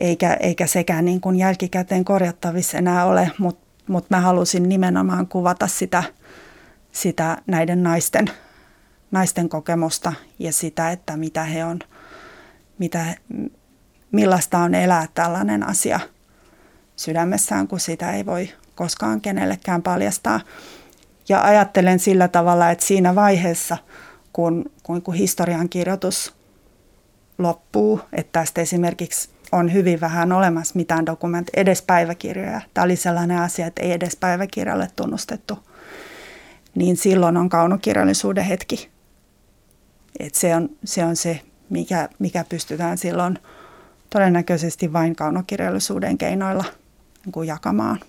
Eikä, 0.00 0.34
eikä 0.40 0.66
sekään 0.66 1.04
niin 1.04 1.20
kuin 1.20 1.36
jälkikäteen 1.36 2.04
korjattavissa 2.04 2.78
enää 2.78 3.04
ole, 3.04 3.30
mutta 3.38 3.66
mut 3.88 4.10
mä 4.10 4.20
halusin 4.20 4.68
nimenomaan 4.68 5.26
kuvata 5.26 5.66
sitä– 5.66 6.02
sitä 6.92 7.36
näiden 7.46 7.82
naisten, 7.82 8.30
naisten 9.10 9.48
kokemusta 9.48 10.12
ja 10.38 10.52
sitä, 10.52 10.90
että 10.90 11.16
mitä 11.16 11.44
he 11.44 11.64
on, 11.64 11.78
mitä, 12.78 13.04
millaista 14.12 14.58
on 14.58 14.74
elää 14.74 15.08
tällainen 15.14 15.68
asia 15.68 16.00
sydämessään, 16.96 17.68
kun 17.68 17.80
sitä 17.80 18.12
ei 18.12 18.26
voi 18.26 18.50
koskaan 18.74 19.20
kenellekään 19.20 19.82
paljastaa. 19.82 20.40
Ja 21.28 21.42
ajattelen 21.42 21.98
sillä 21.98 22.28
tavalla, 22.28 22.70
että 22.70 22.86
siinä 22.86 23.14
vaiheessa, 23.14 23.76
kun, 24.32 24.70
kun, 24.82 25.02
kun 25.02 25.14
historian 25.14 25.68
kirjoitus 25.68 26.34
loppuu, 27.38 28.00
että 28.12 28.40
tästä 28.40 28.60
esimerkiksi 28.60 29.30
on 29.52 29.72
hyvin 29.72 30.00
vähän 30.00 30.32
olemassa 30.32 30.76
mitään 30.76 31.06
dokumentteja, 31.06 31.60
edes 31.62 31.82
päiväkirjoja. 31.82 32.60
Tämä 32.74 32.84
oli 32.84 32.96
sellainen 32.96 33.38
asia, 33.38 33.66
että 33.66 33.82
ei 33.82 33.92
edes 33.92 34.16
päiväkirjalle 34.16 34.88
tunnustettu 34.96 35.67
niin 36.74 36.96
silloin 36.96 37.36
on 37.36 37.48
kaunokirjallisuuden 37.48 38.44
hetki. 38.44 38.88
Et 40.20 40.34
se, 40.34 40.56
on, 40.56 40.68
se 40.84 41.04
on 41.04 41.16
se, 41.16 41.40
mikä, 41.70 42.08
mikä 42.18 42.44
pystytään 42.48 42.98
silloin 42.98 43.38
todennäköisesti 44.10 44.92
vain 44.92 45.16
kaunokirjallisuuden 45.16 46.18
keinoilla 46.18 46.64
niin 47.34 47.46
jakamaan. 47.46 48.00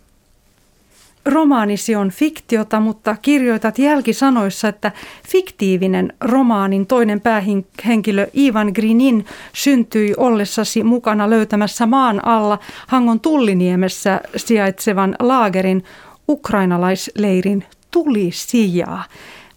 Romaanisi 1.25 1.95
on 1.95 2.09
fiktiota, 2.09 2.79
mutta 2.79 3.15
kirjoitat 3.21 3.79
jälkisanoissa, 3.79 4.67
että 4.67 4.91
fiktiivinen 5.27 6.13
romaanin 6.21 6.87
toinen 6.87 7.21
päähenkilö 7.21 8.27
Ivan 8.37 8.71
Grinin 8.75 9.25
syntyi 9.53 10.13
ollessasi 10.17 10.83
mukana 10.83 11.29
löytämässä 11.29 11.85
maan 11.85 12.25
alla 12.25 12.59
Hangon 12.87 13.19
Tulliniemessä 13.19 14.21
sijaitsevan 14.35 15.15
laagerin 15.19 15.83
ukrainalaisleirin 16.29 17.65
tuli 17.91 18.29
sijaa. 18.33 19.03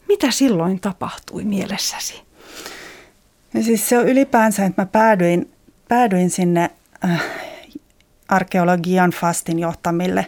Mitä 0.08 0.30
silloin 0.30 0.80
tapahtui 0.80 1.44
mielessäsi? 1.44 2.22
Ja 3.54 3.62
siis 3.62 3.88
se 3.88 3.98
on 3.98 4.08
ylipäänsä, 4.08 4.64
että 4.64 4.82
mä 4.82 4.86
päädyin, 4.86 5.50
päädyin 5.88 6.30
sinne 6.30 6.70
äh, 7.04 7.22
arkeologian 8.28 9.10
fastin 9.10 9.58
johtamille 9.58 10.26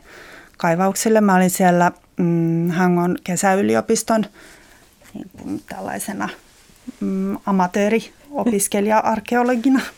kaivauksille. 0.57 1.21
Mä 1.21 1.37
olin 1.37 1.51
siellä 1.51 1.93
mm, 2.17 2.71
Hangon 2.71 3.19
kesäyliopiston 3.25 4.25
niin 5.15 5.31
kuin 5.39 5.63
tällaisena 5.69 6.29
mm, 7.01 7.39
amatööriopiskelija-arkeologina. 7.47 9.81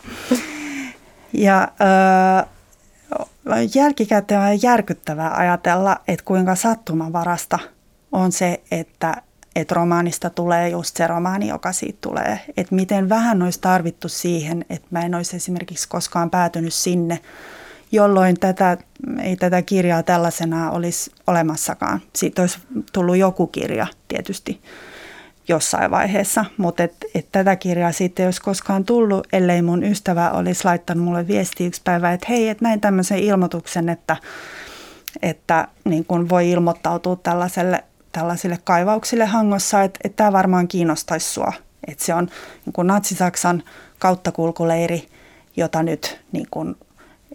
Ja 1.33 1.61
äh, 1.61 1.67
jälkikäteen 3.75 4.41
on 4.41 4.63
järkyttävää 4.63 5.35
ajatella, 5.35 5.99
että 6.07 6.25
kuinka 6.25 6.55
sattumavarasta– 6.55 7.59
on 8.11 8.31
se, 8.31 8.61
että, 8.71 9.21
että 9.55 9.75
romaanista 9.75 10.29
tulee 10.29 10.69
just 10.69 10.97
se 10.97 11.07
romaani, 11.07 11.47
joka 11.47 11.71
siitä 11.71 11.97
tulee. 12.01 12.39
Että 12.57 12.75
miten 12.75 13.09
vähän 13.09 13.41
olisi 13.41 13.61
tarvittu 13.61 14.09
siihen, 14.09 14.65
että 14.69 14.87
mä 14.91 15.01
en 15.01 15.15
olisi 15.15 15.35
esimerkiksi 15.35 15.89
koskaan 15.89 16.29
päätynyt 16.29 16.73
sinne, 16.73 17.19
jolloin 17.91 18.39
tätä, 18.39 18.77
ei 19.21 19.35
tätä 19.35 19.61
kirjaa 19.61 20.03
tällaisena 20.03 20.71
olisi 20.71 21.11
olemassakaan. 21.27 22.01
Siitä 22.15 22.41
olisi 22.41 22.59
tullut 22.93 23.17
joku 23.17 23.47
kirja 23.47 23.87
tietysti 24.07 24.61
jossain 25.47 25.91
vaiheessa, 25.91 26.45
mutta 26.57 26.83
et, 26.83 26.95
et 27.15 27.27
tätä 27.31 27.55
kirjaa 27.55 27.91
siitä 27.91 28.23
ei 28.23 28.27
olisi 28.27 28.41
koskaan 28.41 28.85
tullut, 28.85 29.27
ellei 29.33 29.61
mun 29.61 29.83
ystävä 29.83 30.31
olisi 30.31 30.65
laittanut 30.65 31.03
mulle 31.03 31.27
viesti 31.27 31.65
yksi 31.65 31.81
päivä, 31.83 32.13
että 32.13 32.25
hei, 32.29 32.49
että 32.49 32.63
näin 32.63 32.81
tämmöisen 32.81 33.19
ilmoituksen, 33.19 33.89
että, 33.89 34.17
että 35.21 35.67
niin 35.83 36.05
kun 36.05 36.29
voi 36.29 36.51
ilmoittautua 36.51 37.15
tällaiselle 37.15 37.83
tällaisille 38.17 38.57
kaivauksille 38.63 39.25
Hangossa, 39.25 39.83
että, 39.83 39.99
että 40.03 40.15
tämä 40.15 40.31
varmaan 40.31 40.67
kiinnostaisi 40.67 41.33
sua. 41.33 41.53
Että 41.87 42.05
se 42.05 42.13
on 42.13 42.29
niin 42.65 42.73
kuin 42.73 42.87
Natsi-Saksan 42.87 43.63
kauttakulkuleiri, 43.99 45.07
jota 45.57 45.83
nyt, 45.83 46.21
niin 46.31 46.47
kuin, 46.51 46.75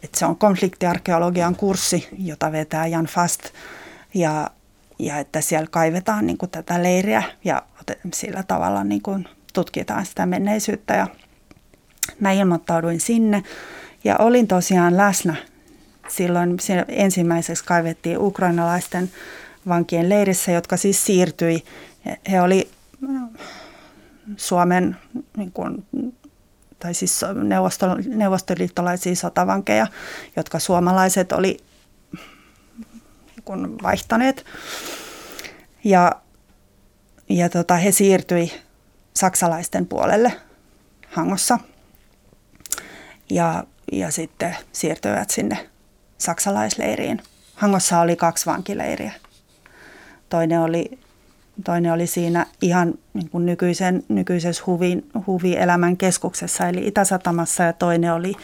että 0.03 0.19
se 0.19 0.27
on 0.27 0.37
konfliktiarkeologian 0.37 1.57
kurssi, 1.57 2.09
jota 2.19 2.53
vetää 2.53 2.87
Jan 2.87 3.07
Fast. 3.07 3.41
Ja, 4.15 4.51
ja 4.99 5.19
että 5.19 5.41
siellä 5.41 5.67
kaivetaan 5.71 6.27
niin 6.27 6.39
kuin 6.39 6.51
tätä 6.51 6.83
leiriä 6.83 7.23
ja 7.45 7.63
sillä 8.15 8.43
tavalla 8.43 8.85
niin 8.85 9.03
kuin 9.03 9.29
tutkitaan 9.53 10.07
sitä 10.07 10.27
menneisyyttä. 10.27 10.95
Ja 10.95 11.07
mä 12.21 12.33
ilmoittauduin 12.33 13.01
sinne 13.01 13.43
ja 14.05 14.17
olin 14.19 14.49
tosiaan 14.49 14.97
läsnä. 14.97 15.35
Silloin 16.09 16.57
ensimmäiseksi 16.89 17.65
kaivettiin 17.65 18.19
ukrainalaisten 18.19 19.11
vankien 19.69 20.09
leirissä, 20.09 20.53
jotka 20.53 20.77
siis 20.77 21.05
siirtyi. 21.05 21.65
He 22.31 22.41
oli 22.41 22.71
Suomen 24.37 24.97
niin 25.37 25.53
kuin, 25.53 25.87
tai 26.79 26.95
siis 26.95 27.21
neuvosto, 27.43 27.87
neuvostoliittolaisia 27.95 29.17
sotavankeja, 29.17 29.87
jotka 30.37 30.59
suomalaiset 30.59 31.33
oli 31.33 31.57
kun 33.45 33.79
vaihtaneet. 33.83 34.45
Ja, 35.85 36.13
ja 37.29 37.49
tota, 37.49 37.75
he 37.75 37.93
siirtyi 37.93 38.53
saksalaisten 39.15 39.87
puolelle 39.87 40.33
Hangossa 41.11 41.59
ja, 43.31 43.65
ja 43.93 44.11
sitten 44.11 44.57
siirtyivät 44.73 45.31
sinne 45.31 45.69
saksalaisleiriin. 46.19 47.23
Hangossa 47.55 48.01
oli 48.01 48.17
kaksi 48.17 48.47
vankileiriä. 48.47 49.13
Toinen 50.33 50.61
oli, 50.61 50.99
toinen 51.65 51.93
oli 51.93 52.07
siinä 52.07 52.47
ihan 52.63 52.95
niin 53.15 53.29
kuin 53.29 53.47
nykyisen, 53.47 54.03
nykyisessä 54.09 54.63
huvin, 54.67 55.07
huvielämän 55.27 55.97
keskuksessa 55.97 56.69
eli 56.69 56.87
Itä-Satamassa 56.87 57.63
ja 57.63 57.73
toinen 57.73 58.13
oli, 58.13 58.35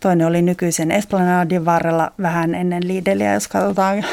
toinen 0.00 0.26
oli 0.26 0.42
nykyisen 0.42 0.90
Esplanadin 0.90 1.64
varrella 1.64 2.12
vähän 2.22 2.54
ennen 2.54 2.88
Lideliä, 2.88 3.34
jos 3.34 3.48
katsotaan 3.48 4.04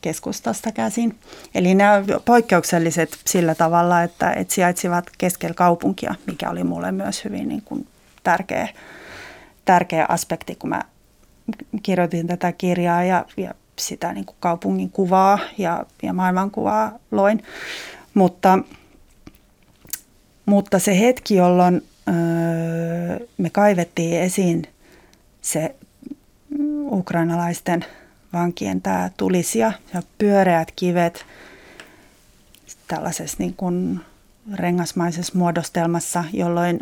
keskustasta 0.00 0.72
käsin. 0.72 1.18
Eli 1.54 1.74
nämä 1.74 2.02
poikkeukselliset 2.24 3.18
sillä 3.24 3.54
tavalla, 3.54 4.02
että, 4.02 4.32
että 4.32 4.54
sijaitsivat 4.54 5.04
keskellä 5.18 5.54
kaupunkia, 5.54 6.14
mikä 6.26 6.50
oli 6.50 6.64
mulle 6.64 6.92
myös 6.92 7.24
hyvin 7.24 7.48
niin 7.48 7.62
kuin 7.62 7.86
tärkeä, 8.22 8.68
tärkeä 9.64 10.06
aspekti, 10.08 10.54
kun 10.54 10.70
mä 10.70 10.80
kirjoitin 11.82 12.26
tätä 12.26 12.52
kirjaa 12.52 13.04
ja, 13.04 13.24
ja 13.36 13.54
sitä 13.78 14.12
niin 14.12 14.24
kuin 14.24 14.36
kaupungin 14.40 14.90
kuvaa 14.90 15.38
ja, 15.58 15.86
ja 16.02 16.12
maailmankuvaa 16.12 16.92
loin. 17.10 17.42
Mutta, 18.14 18.58
mutta 20.46 20.78
se 20.78 20.98
hetki, 21.00 21.34
jolloin 21.34 21.82
öö, 22.08 23.26
me 23.38 23.50
kaivettiin 23.50 24.20
esiin 24.20 24.62
se 25.42 25.74
ukrainalaisten 26.90 27.84
vankien 28.32 28.82
tämä 28.82 29.10
tulisia 29.16 29.72
ja 29.94 30.02
pyöreät 30.18 30.72
kivet 30.76 31.26
tällaisessa 32.88 33.36
niin 33.38 33.54
kuin 33.54 34.00
rengasmaisessa 34.54 35.38
muodostelmassa, 35.38 36.24
jolloin 36.32 36.80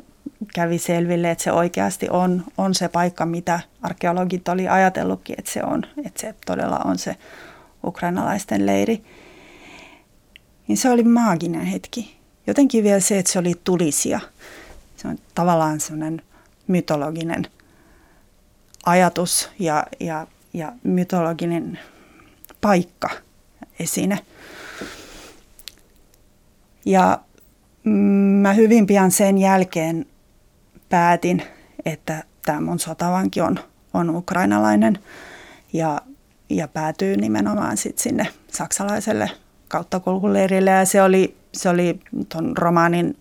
kävi 0.54 0.78
selville, 0.78 1.30
että 1.30 1.44
se 1.44 1.52
oikeasti 1.52 2.08
on, 2.11 2.44
on 2.58 2.74
se 2.74 2.88
paikka, 2.88 3.26
mitä 3.26 3.61
arkeologit 3.82 4.48
oli 4.48 4.68
ajatellutkin, 4.68 5.37
että 5.38 5.50
se 5.50 5.62
on, 5.62 5.82
että 6.06 6.20
se 6.20 6.35
todella 6.46 6.78
on 6.78 6.98
se 6.98 7.16
ukrainalaisten 7.85 8.66
leiri. 8.66 9.04
Niin 10.68 10.78
se 10.78 10.90
oli 10.90 11.02
maaginen 11.02 11.66
hetki. 11.66 12.16
Jotenkin 12.46 12.85
vielä 12.85 13.00
se, 13.00 13.18
että 13.18 13.32
se 13.32 13.38
oli 13.38 13.54
tulisia. 13.64 14.20
Se 14.96 15.08
on 15.08 15.18
tavallaan 15.35 15.80
sellainen 15.80 16.22
mytologinen 16.66 17.46
ajatus 18.87 19.50
ja, 19.58 19.87
ja, 20.00 20.26
ja 20.52 20.72
mytologinen 20.82 21.78
paikka 22.61 23.11
esine. 23.80 24.18
Ja 26.85 27.18
mä 28.40 28.52
hyvin 28.52 28.87
pian 28.87 29.11
sen 29.11 29.38
jälkeen 29.38 30.06
päätin, 30.92 31.42
että 31.85 32.24
tämä 32.46 32.61
mun 32.61 32.78
sotavanki 32.78 33.40
on, 33.40 33.59
on 33.94 34.11
ukrainalainen 34.11 34.98
ja, 35.72 36.00
ja 36.50 36.68
päätyy 36.68 37.16
nimenomaan 37.16 37.76
sit 37.76 37.98
sinne 37.98 38.28
saksalaiselle 38.48 39.31
kauttakulkuleirille. 39.68 40.70
Ja 40.70 40.85
se 40.85 41.02
oli, 41.02 41.37
se 41.52 41.68
oli 41.68 42.00
ton 42.28 42.57
romaanin 42.57 43.16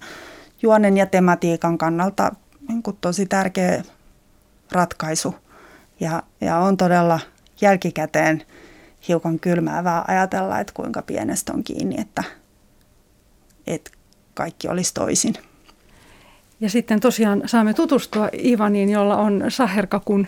juonen 0.61 0.97
ja 0.97 1.05
tematiikan 1.05 1.77
kannalta 1.77 2.35
niin 2.67 2.83
kuin 2.83 2.97
tosi 3.01 3.25
tärkeä 3.25 3.83
ratkaisu. 4.71 5.35
Ja, 5.99 6.23
ja 6.41 6.57
on 6.57 6.77
todella 6.77 7.19
jälkikäteen 7.61 8.43
hiukan 9.07 9.39
kylmäävää 9.39 10.05
ajatella, 10.07 10.59
että 10.59 10.73
kuinka 10.73 11.01
pienestä 11.01 11.53
on 11.53 11.63
kiinni, 11.63 12.01
että, 12.01 12.23
että 13.67 13.91
kaikki 14.33 14.67
olisi 14.67 14.93
toisin. 14.93 15.50
Ja 16.61 16.69
sitten 16.69 16.99
tosiaan 16.99 17.41
saamme 17.45 17.73
tutustua 17.73 18.29
Ivaniin, 18.43 18.89
jolla 18.89 19.17
on 19.17 19.43
saherkakun 19.49 20.27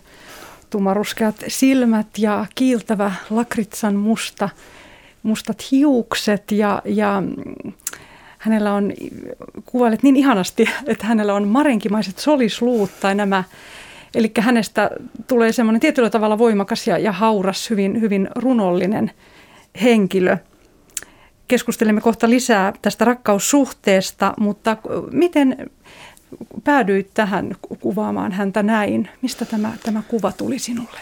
tumaruskeat 0.69 1.35
silmät 1.47 2.07
ja 2.17 2.45
kiiltävä 2.55 3.11
lakritsan 3.29 3.95
musta, 3.95 4.49
mustat 5.23 5.71
hiukset 5.71 6.51
ja, 6.51 6.81
ja 6.85 7.23
hänellä 8.37 8.73
on, 8.73 8.93
kuvailet 9.65 10.03
niin 10.03 10.15
ihanasti, 10.15 10.69
että 10.87 11.05
hänellä 11.05 11.33
on 11.33 11.47
marenkimaiset 11.47 12.19
solisluut 12.19 12.91
tai 12.99 13.15
nämä, 13.15 13.43
eli 14.15 14.31
hänestä 14.39 14.89
tulee 15.27 15.51
semmoinen 15.51 15.79
tietyllä 15.79 16.09
tavalla 16.09 16.37
voimakas 16.37 16.87
ja, 16.87 16.97
ja 16.97 17.11
hauras, 17.11 17.69
hyvin, 17.69 18.01
hyvin 18.01 18.29
runollinen 18.35 19.11
henkilö. 19.81 20.37
Keskustelemme 21.47 22.01
kohta 22.01 22.29
lisää 22.29 22.73
tästä 22.81 23.05
rakkaussuhteesta, 23.05 24.33
mutta 24.39 24.77
miten 25.11 25.69
päädyit 26.63 27.13
tähän 27.13 27.55
kuvaamaan 27.79 28.31
häntä 28.31 28.63
näin? 28.63 29.09
Mistä 29.21 29.45
tämä, 29.45 29.73
tämä 29.83 30.03
kuva 30.07 30.31
tuli 30.31 30.59
sinulle? 30.59 30.99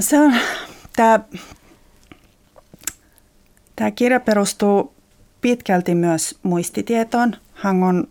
Se 0.00 0.18
on, 0.18 0.34
tämä, 0.96 1.20
tämä 3.76 3.90
kirja 3.90 4.20
perustuu 4.20 4.94
pitkälti 5.40 5.94
myös 5.94 6.38
muistitietoon. 6.42 7.36
Hangon 7.54 8.08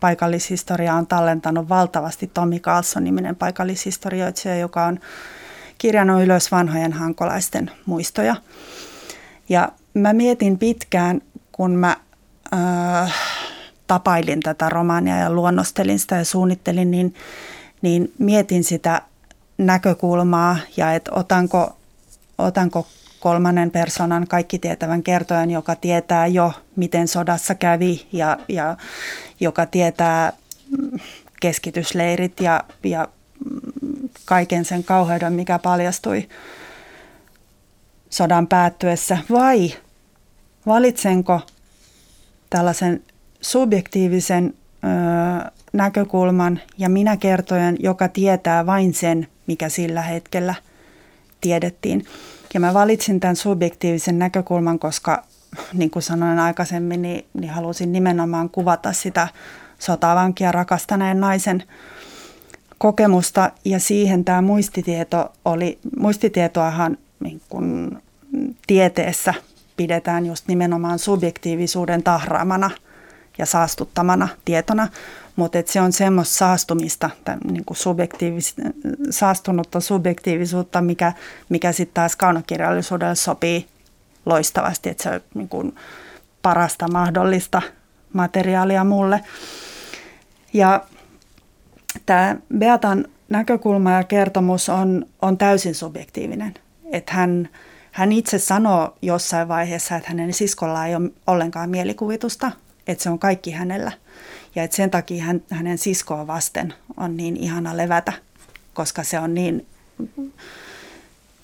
paikallishistoria 0.00 0.94
on 0.94 1.06
tallentanut 1.06 1.68
valtavasti 1.68 2.30
Tommi 2.34 2.60
Carlson-niminen 2.60 3.36
paikallishistorioitsija, 3.36 4.56
joka 4.58 4.84
on 4.84 5.00
kirjannut 5.78 6.22
ylös 6.22 6.52
vanhojen 6.52 6.92
hankolaisten 6.92 7.70
muistoja. 7.86 8.36
Ja 9.48 9.72
mä 9.94 10.12
mietin 10.12 10.58
pitkään, 10.58 11.20
kun 11.52 11.70
mä 11.70 11.96
äh, 12.54 13.14
tapailin 13.90 14.40
tätä 14.40 14.68
romaania 14.68 15.16
ja 15.16 15.32
luonnostelin 15.32 15.98
sitä 15.98 16.16
ja 16.16 16.24
suunnittelin, 16.24 16.90
niin, 16.90 17.14
niin 17.82 18.12
mietin 18.18 18.64
sitä 18.64 19.02
näkökulmaa 19.58 20.56
ja 20.76 20.94
että 20.94 21.10
otanko, 21.14 21.76
otanko 22.38 22.86
kolmannen 23.20 23.70
persoonan 23.70 24.26
kaikki 24.28 24.58
tietävän 24.58 25.02
kertojan, 25.02 25.50
joka 25.50 25.74
tietää 25.76 26.26
jo, 26.26 26.52
miten 26.76 27.08
sodassa 27.08 27.54
kävi 27.54 28.06
ja, 28.12 28.38
ja 28.48 28.76
joka 29.40 29.66
tietää 29.66 30.32
keskitysleirit 31.40 32.40
ja, 32.40 32.64
ja 32.84 33.08
kaiken 34.24 34.64
sen 34.64 34.84
kauheuden, 34.84 35.32
mikä 35.32 35.58
paljastui 35.58 36.28
sodan 38.10 38.46
päättyessä, 38.46 39.18
vai 39.30 39.72
valitsenko 40.66 41.40
tällaisen 42.50 43.02
subjektiivisen 43.40 44.54
ö, 44.84 45.50
näkökulman 45.72 46.60
ja 46.78 46.88
minä 46.88 47.16
kertojan, 47.16 47.76
joka 47.78 48.08
tietää 48.08 48.66
vain 48.66 48.94
sen, 48.94 49.28
mikä 49.46 49.68
sillä 49.68 50.02
hetkellä 50.02 50.54
tiedettiin. 51.40 52.04
Ja 52.54 52.60
mä 52.60 52.74
valitsin 52.74 53.20
tämän 53.20 53.36
subjektiivisen 53.36 54.18
näkökulman, 54.18 54.78
koska 54.78 55.24
niin 55.72 55.90
kuin 55.90 56.02
sanoin 56.02 56.38
aikaisemmin, 56.38 57.02
niin, 57.02 57.24
niin 57.34 57.50
halusin 57.50 57.92
nimenomaan 57.92 58.50
kuvata 58.50 58.92
sitä 58.92 59.28
sotavankia 59.78 60.52
rakastaneen 60.52 61.20
naisen 61.20 61.62
kokemusta. 62.78 63.50
Ja 63.64 63.80
siihen 63.80 64.24
tämä 64.24 64.42
muistitieto 64.42 65.32
oli, 65.44 65.78
muistitietoahan 65.98 66.98
niin 67.20 67.40
kuin 67.48 67.98
tieteessä 68.66 69.34
pidetään 69.76 70.26
just 70.26 70.48
nimenomaan 70.48 70.98
subjektiivisuuden 70.98 72.02
tahraamana– 72.02 72.70
ja 73.40 73.46
saastuttamana 73.46 74.28
tietona, 74.44 74.88
mutta 75.36 75.58
se 75.66 75.80
on 75.80 75.92
semmoista 75.92 76.34
saastumista, 76.34 77.10
niin 77.50 77.64
kuin 77.64 77.76
subjektiivis, 77.76 78.54
saastunutta 79.10 79.80
subjektiivisuutta, 79.80 80.80
mikä, 80.80 81.12
mikä 81.48 81.72
sitten 81.72 81.94
taas 81.94 82.16
kaunokirjallisuudelle 82.16 83.14
sopii 83.14 83.66
loistavasti, 84.26 84.88
että 84.88 85.02
se 85.02 85.10
on 85.10 85.20
niin 85.34 85.48
kuin 85.48 85.74
parasta 86.42 86.88
mahdollista 86.88 87.62
materiaalia 88.12 88.84
mulle. 88.84 89.20
Ja 90.52 90.84
tämä 92.06 92.36
Beatan 92.58 93.04
näkökulma 93.28 93.92
ja 93.92 94.04
kertomus 94.04 94.68
on, 94.68 95.06
on 95.22 95.38
täysin 95.38 95.74
subjektiivinen. 95.74 96.54
Että 96.92 97.12
hän, 97.12 97.48
hän 97.92 98.12
itse 98.12 98.38
sanoo 98.38 98.96
jossain 99.02 99.48
vaiheessa, 99.48 99.96
että 99.96 100.08
hänen 100.08 100.32
siskolla 100.32 100.86
ei 100.86 100.94
ole 100.94 101.10
ollenkaan 101.26 101.70
mielikuvitusta, 101.70 102.52
että 102.92 103.02
se 103.02 103.10
on 103.10 103.18
kaikki 103.18 103.50
hänellä. 103.50 103.92
Ja 104.54 104.62
että 104.62 104.76
sen 104.76 104.90
takia 104.90 105.24
hän, 105.24 105.42
hänen 105.50 105.78
siskoa 105.78 106.26
vasten 106.26 106.74
on 106.96 107.16
niin 107.16 107.36
ihana 107.36 107.76
levätä, 107.76 108.12
koska 108.74 109.02
se 109.02 109.18
on 109.18 109.34
niin 109.34 109.66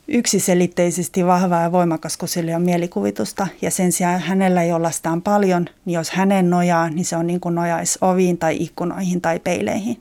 yksiselitteisesti 0.09 1.27
vahva 1.27 1.61
ja 1.61 1.73
voimakas, 1.73 2.17
kun 2.17 2.29
sillä 2.29 2.57
on 2.57 2.63
mielikuvitusta. 2.63 3.47
Ja 3.63 3.71
sen 3.71 3.93
sijaan 3.93 4.21
hänellä, 4.21 4.65
jolla 4.65 4.91
sitä 4.91 5.11
on 5.11 5.23
paljon, 5.23 5.67
niin 5.85 5.95
jos 5.95 6.11
hänen 6.11 6.51
nojaa, 6.51 6.91
niin 6.91 7.05
se 7.05 7.17
on 7.17 7.27
niin 7.27 7.41
kuin 7.41 7.55
nojaisi 7.55 7.99
oviin 8.01 8.39
tai 8.39 8.57
ikkunoihin 8.61 9.21
tai 9.21 9.39
peileihin. 9.39 10.01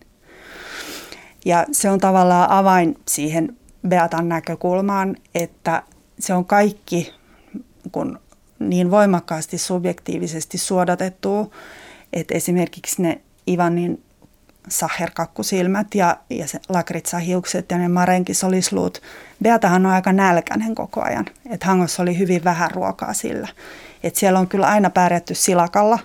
Ja 1.46 1.66
se 1.72 1.90
on 1.90 2.00
tavallaan 2.00 2.50
avain 2.50 2.98
siihen 3.08 3.58
Beatan 3.88 4.30
näkökulmaan, 4.30 5.16
että, 5.36 5.84
se 6.20 6.34
on 6.34 6.46
kaikki 6.46 7.14
kun 7.92 8.20
niin 8.60 8.92
voimakkaasti 8.92 9.58
subjektiivisesti 9.58 10.58
suodatettu, 10.58 11.54
että 12.14 12.36
esimerkiksi 12.36 13.02
ne 13.02 13.22
Ivanin 13.50 14.04
saherkakkusilmät 14.68 15.96
ja, 15.96 16.18
ja 16.30 16.48
se 16.48 16.60
lakritsahiukset 16.70 17.72
ja 17.72 17.78
ne 17.78 17.88
marenkisolisluut. 17.88 19.02
Beatahan 19.44 19.86
on 19.86 19.92
aika 19.92 20.14
nälkäinen 20.14 20.76
koko 20.76 21.02
ajan. 21.02 21.26
Että 21.50 21.66
Hangossa 21.66 22.04
oli 22.04 22.18
hyvin 22.18 22.44
vähän 22.44 22.72
ruokaa 22.72 23.14
sillä. 23.14 23.48
Et 24.04 24.16
siellä 24.16 24.40
on 24.40 24.48
kyllä 24.48 24.68
aina 24.68 24.90
pärjätty 24.90 25.36
silakalla, 25.36 26.00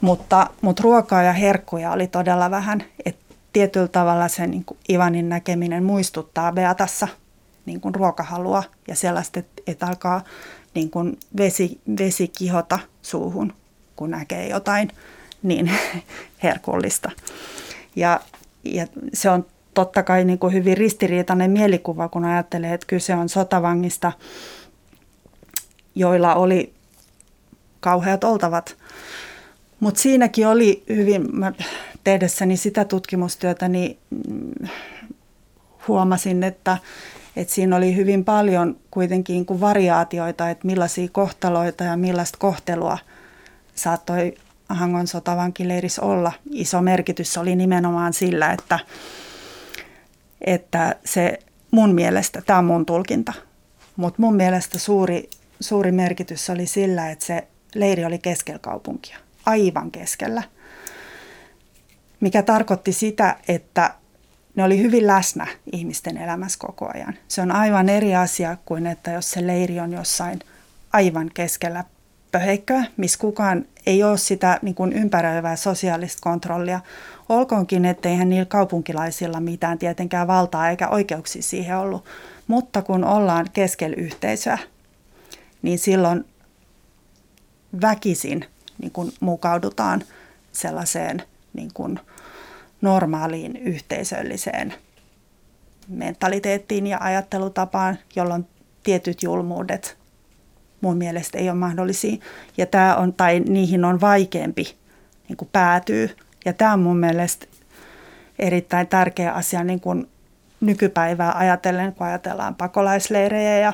mutta, 0.00 0.50
mutta 0.60 0.82
ruokaa 0.82 1.22
ja 1.22 1.32
herkkuja 1.32 1.92
oli 1.92 2.06
todella 2.06 2.50
vähän. 2.50 2.84
Et 3.04 3.16
tietyllä 3.52 3.88
tavalla 3.88 4.28
se 4.28 4.46
niin 4.46 4.64
kuin 4.64 4.78
Ivanin 4.90 5.28
näkeminen 5.28 5.84
muistuttaa 5.84 6.52
Beatassa 6.52 7.08
niin 7.66 7.80
kuin 7.80 7.94
ruokahalua 7.94 8.62
ja 8.88 8.96
sellaista, 8.96 9.38
että, 9.38 9.62
että 9.66 9.86
alkaa 9.86 10.24
niin 10.76 10.90
kuin 10.90 11.18
vesi, 11.36 11.80
vesi 11.98 12.28
kihota 12.28 12.78
suuhun, 13.02 13.52
kun 13.96 14.10
näkee 14.10 14.48
jotain 14.48 14.90
niin 15.42 15.70
herkullista. 16.42 17.10
Ja, 17.96 18.20
ja 18.64 18.86
se 19.14 19.30
on 19.30 19.46
totta 19.74 20.02
kai 20.02 20.24
niin 20.24 20.38
kuin 20.38 20.52
hyvin 20.52 20.76
ristiriitainen 20.76 21.50
mielikuva, 21.50 22.08
kun 22.08 22.24
ajattelee, 22.24 22.74
että 22.74 22.86
kyse 22.86 23.14
on 23.14 23.28
sotavangista, 23.28 24.12
joilla 25.94 26.34
oli 26.34 26.72
kauheat 27.80 28.24
oltavat. 28.24 28.76
Mutta 29.80 30.00
siinäkin 30.00 30.46
oli 30.46 30.82
hyvin, 30.88 31.36
mä 31.36 31.52
tehdessäni 32.04 32.56
sitä 32.56 32.84
tutkimustyötä, 32.84 33.68
niin 33.68 33.98
mm, 34.10 34.68
huomasin, 35.88 36.42
että, 36.42 36.78
että 37.36 37.54
siinä 37.54 37.76
oli 37.76 37.96
hyvin 37.96 38.24
paljon 38.24 38.76
kuitenkin 38.90 39.24
kuin 39.24 39.34
niinku 39.34 39.60
variaatioita, 39.60 40.50
että 40.50 40.66
millaisia 40.66 41.08
kohtaloita 41.12 41.84
ja 41.84 41.96
millaista 41.96 42.38
kohtelua 42.38 42.98
saattoi 43.74 44.34
Hangon 44.68 45.06
sotavankileirissä 45.06 46.02
olla. 46.02 46.32
Iso 46.50 46.82
merkitys 46.82 47.38
oli 47.38 47.56
nimenomaan 47.56 48.12
sillä, 48.12 48.52
että, 48.52 48.78
että 50.40 50.96
se 51.04 51.38
mun 51.70 51.94
mielestä, 51.94 52.42
tämä 52.46 52.58
on 52.58 52.64
mun 52.64 52.86
tulkinta, 52.86 53.32
mutta 53.96 54.22
mun 54.22 54.36
mielestä 54.36 54.78
suuri, 54.78 55.30
suuri 55.60 55.92
merkitys 55.92 56.50
oli 56.50 56.66
sillä, 56.66 57.10
että 57.10 57.26
se 57.26 57.46
leiri 57.74 58.04
oli 58.04 58.18
keskellä 58.18 58.58
kaupunkia, 58.58 59.18
aivan 59.46 59.90
keskellä. 59.90 60.42
Mikä 62.20 62.42
tarkoitti 62.42 62.92
sitä, 62.92 63.36
että 63.48 63.94
ne 64.56 64.64
oli 64.64 64.78
hyvin 64.78 65.06
läsnä 65.06 65.46
ihmisten 65.72 66.16
elämässä 66.16 66.58
koko 66.58 66.90
ajan. 66.94 67.14
Se 67.28 67.42
on 67.42 67.52
aivan 67.52 67.88
eri 67.88 68.16
asia 68.16 68.56
kuin, 68.64 68.86
että 68.86 69.10
jos 69.10 69.30
se 69.30 69.46
leiri 69.46 69.80
on 69.80 69.92
jossain 69.92 70.38
aivan 70.92 71.30
keskellä 71.34 71.84
pöheikköä, 72.32 72.84
missä 72.96 73.18
kukaan 73.18 73.64
ei 73.86 74.02
ole 74.02 74.18
sitä 74.18 74.58
niin 74.62 74.74
kuin 74.74 74.92
ympäröivää 74.92 75.56
sosiaalista 75.56 76.18
kontrollia. 76.22 76.80
Olkoonkin, 77.28 77.84
että 77.84 78.08
eihän 78.08 78.28
niillä 78.28 78.44
kaupunkilaisilla 78.44 79.40
mitään 79.40 79.78
tietenkään 79.78 80.26
valtaa 80.26 80.70
eikä 80.70 80.88
oikeuksia 80.88 81.42
siihen 81.42 81.78
ollut. 81.78 82.04
Mutta 82.46 82.82
kun 82.82 83.04
ollaan 83.04 83.46
keskellä 83.52 83.96
yhteisöä, 83.96 84.58
niin 85.62 85.78
silloin 85.78 86.24
väkisin 87.80 88.44
niin 88.78 88.92
kuin 88.92 89.12
mukaudutaan 89.20 90.02
sellaiseen 90.52 91.22
niin 91.52 91.70
kuin 91.74 92.00
normaaliin 92.80 93.56
yhteisölliseen 93.56 94.74
mentaliteettiin 95.88 96.86
ja 96.86 96.98
ajattelutapaan, 97.00 97.98
jolloin 98.16 98.46
tietyt 98.82 99.22
julmuudet 99.22 99.98
mun 100.80 100.96
mielestä 100.96 101.38
ei 101.38 101.50
ole 101.50 101.58
mahdollisia. 101.58 102.16
Ja 102.56 102.66
tämä 102.66 102.96
on, 102.96 103.12
tai 103.12 103.40
niihin 103.40 103.84
on 103.84 104.00
vaikeampi 104.00 104.76
niin 105.28 105.36
kuin 105.36 105.48
päätyy. 105.52 106.16
Ja 106.44 106.52
tämä 106.52 106.72
on 106.72 106.80
mun 106.80 106.96
mielestä 106.96 107.46
erittäin 108.38 108.86
tärkeä 108.86 109.32
asia 109.32 109.64
niin 109.64 109.80
kuin 109.80 110.08
nykypäivää 110.60 111.32
ajatellen, 111.38 111.92
kun 111.94 112.06
ajatellaan 112.06 112.54
pakolaisleirejä 112.54 113.58
ja 113.58 113.72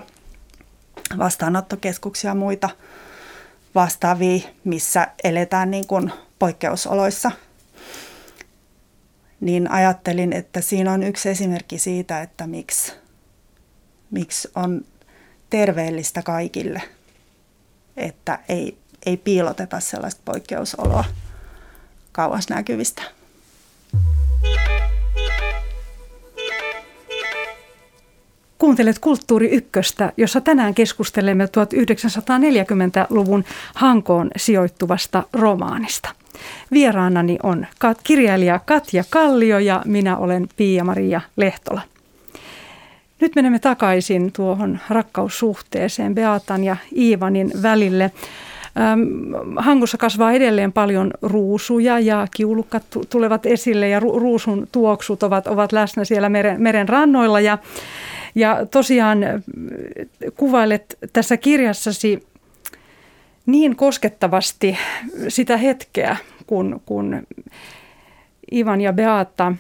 vastaanottokeskuksia 1.19 2.31
ja 2.31 2.35
muita 2.35 2.71
vastaavia, 3.75 4.49
missä 4.65 5.09
eletään 5.25 5.71
niin 5.71 5.87
kuin 5.87 6.13
poikkeusoloissa. 6.39 7.31
Niin 9.43 9.71
ajattelin, 9.71 10.33
että 10.33 10.61
siinä 10.61 10.93
on 10.93 11.03
yksi 11.03 11.29
esimerkki 11.29 11.79
siitä, 11.79 12.23
että 12.23 12.47
miksi, 12.47 12.93
miksi 14.11 14.49
on 14.55 14.85
terveellistä 15.51 16.23
kaikille, 16.23 16.83
että 17.97 18.39
ei, 18.49 18.79
ei 19.07 19.17
piiloteta 19.17 19.81
sellaista 19.81 20.21
poikkeusoloa 20.25 21.05
kauas 22.13 22.49
näkyvistä. 22.49 23.03
Kuuntelet 28.59 28.99
Kulttuuri 28.99 29.51
Ykköstä, 29.51 30.13
jossa 30.17 30.41
tänään 30.41 30.75
keskustelemme 30.75 31.45
1940-luvun 31.45 33.45
Hankoon 33.75 34.31
sijoittuvasta 34.37 35.23
romaanista. 35.33 36.22
Vieraanani 36.73 37.39
on 37.43 37.67
kirjailija 38.05 38.61
Katja 38.67 39.05
Kallio 39.11 39.59
ja 39.59 39.83
minä 39.85 40.17
olen 40.17 40.49
Pia-Maria 40.57 41.21
Lehtola. 41.37 41.81
Nyt 43.21 43.35
menemme 43.35 43.59
takaisin 43.59 44.33
tuohon 44.33 44.79
rakkaussuhteeseen 44.89 46.15
Beatan 46.15 46.65
ja 46.65 46.77
Iivanin 46.97 47.53
välille. 47.63 48.11
Hangossa 49.57 49.99
kasvaa 49.99 50.33
edelleen 50.33 50.73
paljon 50.73 51.11
ruusuja 51.23 51.99
ja 51.99 52.27
kiulukat 52.37 52.83
tulevat 53.11 53.47
esille 53.47 53.89
ja 53.89 54.01
ruusun 54.01 54.69
tuoksut 54.73 55.23
ovat, 55.23 55.47
ovat 55.47 55.73
läsnä 55.73 56.05
siellä 56.05 56.29
meren, 56.29 56.63
meren 56.63 56.89
rannoilla. 56.89 57.41
Ja, 57.41 57.59
ja 58.35 58.67
tosiaan 58.71 59.19
kuvailet 60.37 60.99
tässä 61.13 61.37
kirjassasi 61.37 62.23
niin 63.53 63.77
koskettavasti 63.77 64.79
sitä 65.29 65.57
hetkeä, 65.57 66.17
kun, 66.47 66.83
kun 66.87 67.27
Ivan 68.53 68.81
ja 68.81 68.93
Beata 68.93 69.53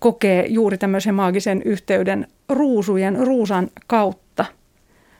kokee 0.00 0.46
juuri 0.46 0.78
tämmöisen 0.78 1.14
maagisen 1.14 1.62
yhteyden 1.62 2.28
ruusujen 2.48 3.26
ruusan 3.26 3.70
kautta. 3.86 4.44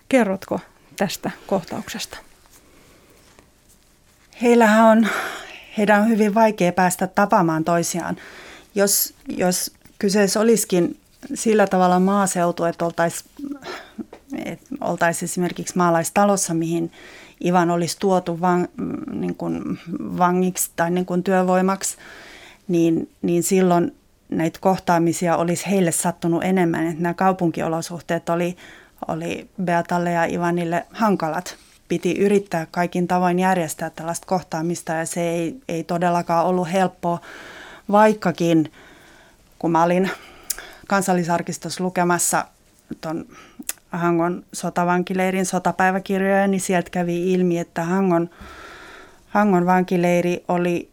Kerrotko 0.09 0.61
tästä 0.97 1.31
kohtauksesta? 1.47 2.19
Heillähän 4.43 4.85
on, 4.85 5.09
heidän 5.79 6.03
on 6.03 6.09
hyvin 6.09 6.35
vaikea 6.35 6.73
päästä 6.73 7.07
tapaamaan 7.07 7.65
toisiaan. 7.65 8.17
Jos, 8.75 9.15
jos 9.29 9.71
kyseessä 9.99 10.41
olisikin 10.41 10.97
sillä 11.35 11.67
tavalla 11.67 12.01
maaseutu, 12.01 12.65
että 12.65 12.85
oltaisiin 12.85 13.31
oltaisi 14.81 15.25
esimerkiksi 15.25 15.77
maalaistalossa, 15.77 16.55
mihin 16.55 16.93
Ivan 17.45 17.71
olisi 17.71 17.97
tuotu 18.01 18.41
van, 18.41 18.69
niin 19.13 19.35
kuin 19.35 19.79
vangiksi 20.19 20.71
tai 20.77 20.91
niin 20.91 21.07
kuin 21.07 21.23
työvoimaksi, 21.23 21.97
niin, 22.69 23.11
niin 23.23 23.43
silloin 23.43 23.95
näitä 24.29 24.59
kohtaamisia 24.63 25.37
olisi 25.37 25.71
heille 25.71 25.93
sattunut 25.93 26.45
enemmän. 26.45 26.87
Että 26.87 27.03
nämä 27.03 27.15
kaupunkiolosuhteet 27.15 28.29
oli, 28.29 28.57
oli 29.09 29.49
Beatalle 29.63 30.13
ja 30.13 30.25
Ivanille 30.25 30.87
hankalat. 30.91 31.57
Piti 31.89 32.19
yrittää 32.19 32.67
kaikin 32.71 33.09
tavoin 33.09 33.39
järjestää 33.39 33.91
tällaista 33.91 34.27
kohtaamista 34.27 34.93
ja 34.93 35.07
se 35.07 35.31
ei, 35.31 35.57
ei 35.69 35.85
todellakaan 35.85 36.47
ollut 36.47 36.73
helppoa, 36.73 37.21
vaikkakin 37.91 38.73
kun 39.59 39.71
mä 39.71 39.83
olin 39.83 40.11
kansallisarkistossa 40.89 41.85
lukemassa 41.85 42.45
tuon 43.01 43.27
Hangon 43.93 44.45
sotavankileirin 44.53 45.47
sotapäiväkirjoja, 45.47 46.47
niin 46.47 46.61
sieltä 46.61 46.91
kävi 46.91 47.33
ilmi, 47.33 47.59
että 47.59 47.85
Hangon, 47.85 48.31
Hangon 49.29 49.67
vankileiri 49.67 50.45
oli, 50.49 50.89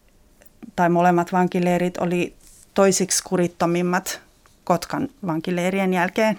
tai 0.76 0.88
molemmat 0.88 1.32
vankileirit 1.32 1.98
oli 1.98 2.34
toisiksi 2.74 3.24
kurittomimmat 3.24 4.20
Kotkan 4.64 5.08
vankileirien 5.26 5.92
jälkeen. 5.92 6.38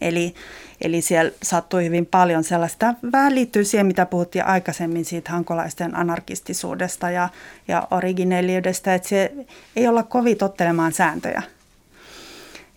Eli, 0.00 0.34
eli 0.80 1.00
siellä 1.00 1.32
sattui 1.42 1.84
hyvin 1.84 2.06
paljon 2.06 2.44
sellaista, 2.44 2.94
vähän 3.12 3.34
liittyy 3.34 3.64
siihen, 3.64 3.86
mitä 3.86 4.06
puhuttiin 4.06 4.46
aikaisemmin 4.46 5.04
siitä 5.04 5.32
hankolaisten 5.32 5.96
anarkistisuudesta 5.96 7.10
ja, 7.10 7.28
ja 7.68 7.88
originelliydestä, 7.90 8.94
että 8.94 9.08
se 9.08 9.32
ei 9.76 9.88
olla 9.88 10.02
kovin 10.02 10.36
tottelemaan 10.36 10.92
sääntöjä. 10.92 11.42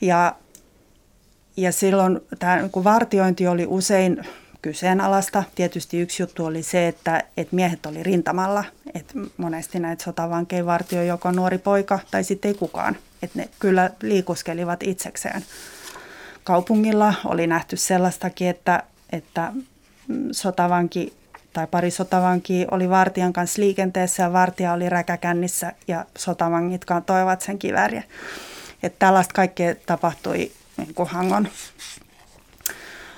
Ja, 0.01 0.35
ja 1.57 1.71
silloin 1.71 2.19
tämä 2.39 2.55
niin 2.55 2.83
vartiointi 2.83 3.47
oli 3.47 3.65
usein 3.67 4.25
kyseenalaista. 4.61 5.43
Tietysti 5.55 5.99
yksi 5.99 6.23
juttu 6.23 6.45
oli 6.45 6.63
se, 6.63 6.87
että, 6.87 7.23
että 7.37 7.55
miehet 7.55 7.85
oli 7.85 8.03
rintamalla. 8.03 8.63
Että 8.93 9.13
monesti 9.37 9.79
näitä 9.79 10.03
sotavankeja 10.03 10.65
vartioi 10.65 11.07
joko 11.07 11.31
nuori 11.31 11.57
poika 11.57 11.99
tai 12.11 12.23
sitten 12.23 12.49
ei 12.49 12.55
kukaan. 12.55 12.97
Että 13.23 13.39
ne 13.39 13.49
kyllä 13.59 13.89
liikuskelivat 14.01 14.83
itsekseen 14.83 15.45
kaupungilla. 16.43 17.13
Oli 17.25 17.47
nähty 17.47 17.77
sellaistakin, 17.77 18.47
että, 18.47 18.83
että 19.11 19.53
sotavanki 20.31 21.13
tai 21.53 21.67
pari 21.67 21.91
sotavankia 21.91 22.67
oli 22.71 22.89
vartijan 22.89 23.33
kanssa 23.33 23.61
liikenteessä 23.61 24.23
ja 24.23 24.33
vartija 24.33 24.73
oli 24.73 24.89
räkäkännissä 24.89 25.73
ja 25.87 26.05
sotavangit 26.17 26.85
kantoivat 26.85 27.41
sen 27.41 27.59
kivääriä. 27.59 28.03
Että 28.83 28.99
tällaista 28.99 29.33
kaikkea 29.33 29.75
tapahtui 29.85 30.51
niin 30.77 30.93
kuin 30.93 31.09
Hangon, 31.09 31.47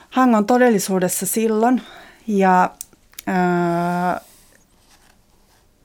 Hangon 0.10 0.46
todellisuudessa 0.46 1.26
silloin. 1.26 1.82
Ja 2.28 2.72
ää, 3.28 4.22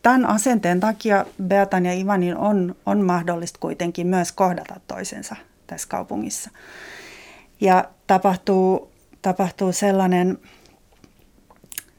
tämän 0.02 0.26
asenteen 0.26 0.80
takia 0.80 1.26
Beatan 1.42 1.86
ja 1.86 1.92
Ivanin 1.92 2.36
on, 2.36 2.76
on 2.86 3.00
mahdollista 3.00 3.58
kuitenkin 3.60 4.06
myös 4.06 4.32
kohdata 4.32 4.80
toisensa 4.86 5.36
tässä 5.66 5.88
kaupungissa. 5.88 6.50
Ja 7.60 7.84
tapahtuu, 8.06 8.92
tapahtuu 9.22 9.72
sellainen, 9.72 10.38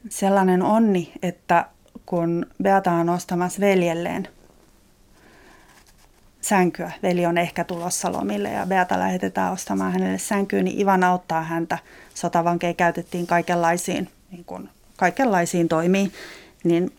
sellainen 0.08 0.62
onni, 0.62 1.12
että 1.22 1.66
kun 2.06 2.46
Beata 2.62 2.92
on 2.92 3.08
ostamassa 3.08 3.60
veljelleen 3.60 4.28
sänkyä, 6.40 6.92
veli 7.02 7.26
on 7.26 7.38
ehkä 7.38 7.64
tulossa 7.64 8.12
lomille 8.12 8.50
ja 8.50 8.66
Beata 8.66 8.98
lähetetään 8.98 9.52
ostamaan 9.52 9.92
hänelle 9.92 10.18
sänkyä, 10.18 10.62
niin 10.62 10.80
Ivan 10.80 11.04
auttaa 11.04 11.42
häntä. 11.42 11.78
Sotavankeja 12.14 12.74
käytettiin 12.74 13.26
kaikenlaisiin, 13.26 14.08
niin 14.30 14.44
kuin, 14.44 14.68
kaikenlaisiin 14.96 15.68
toimiin, 15.68 16.12
niin 16.64 16.92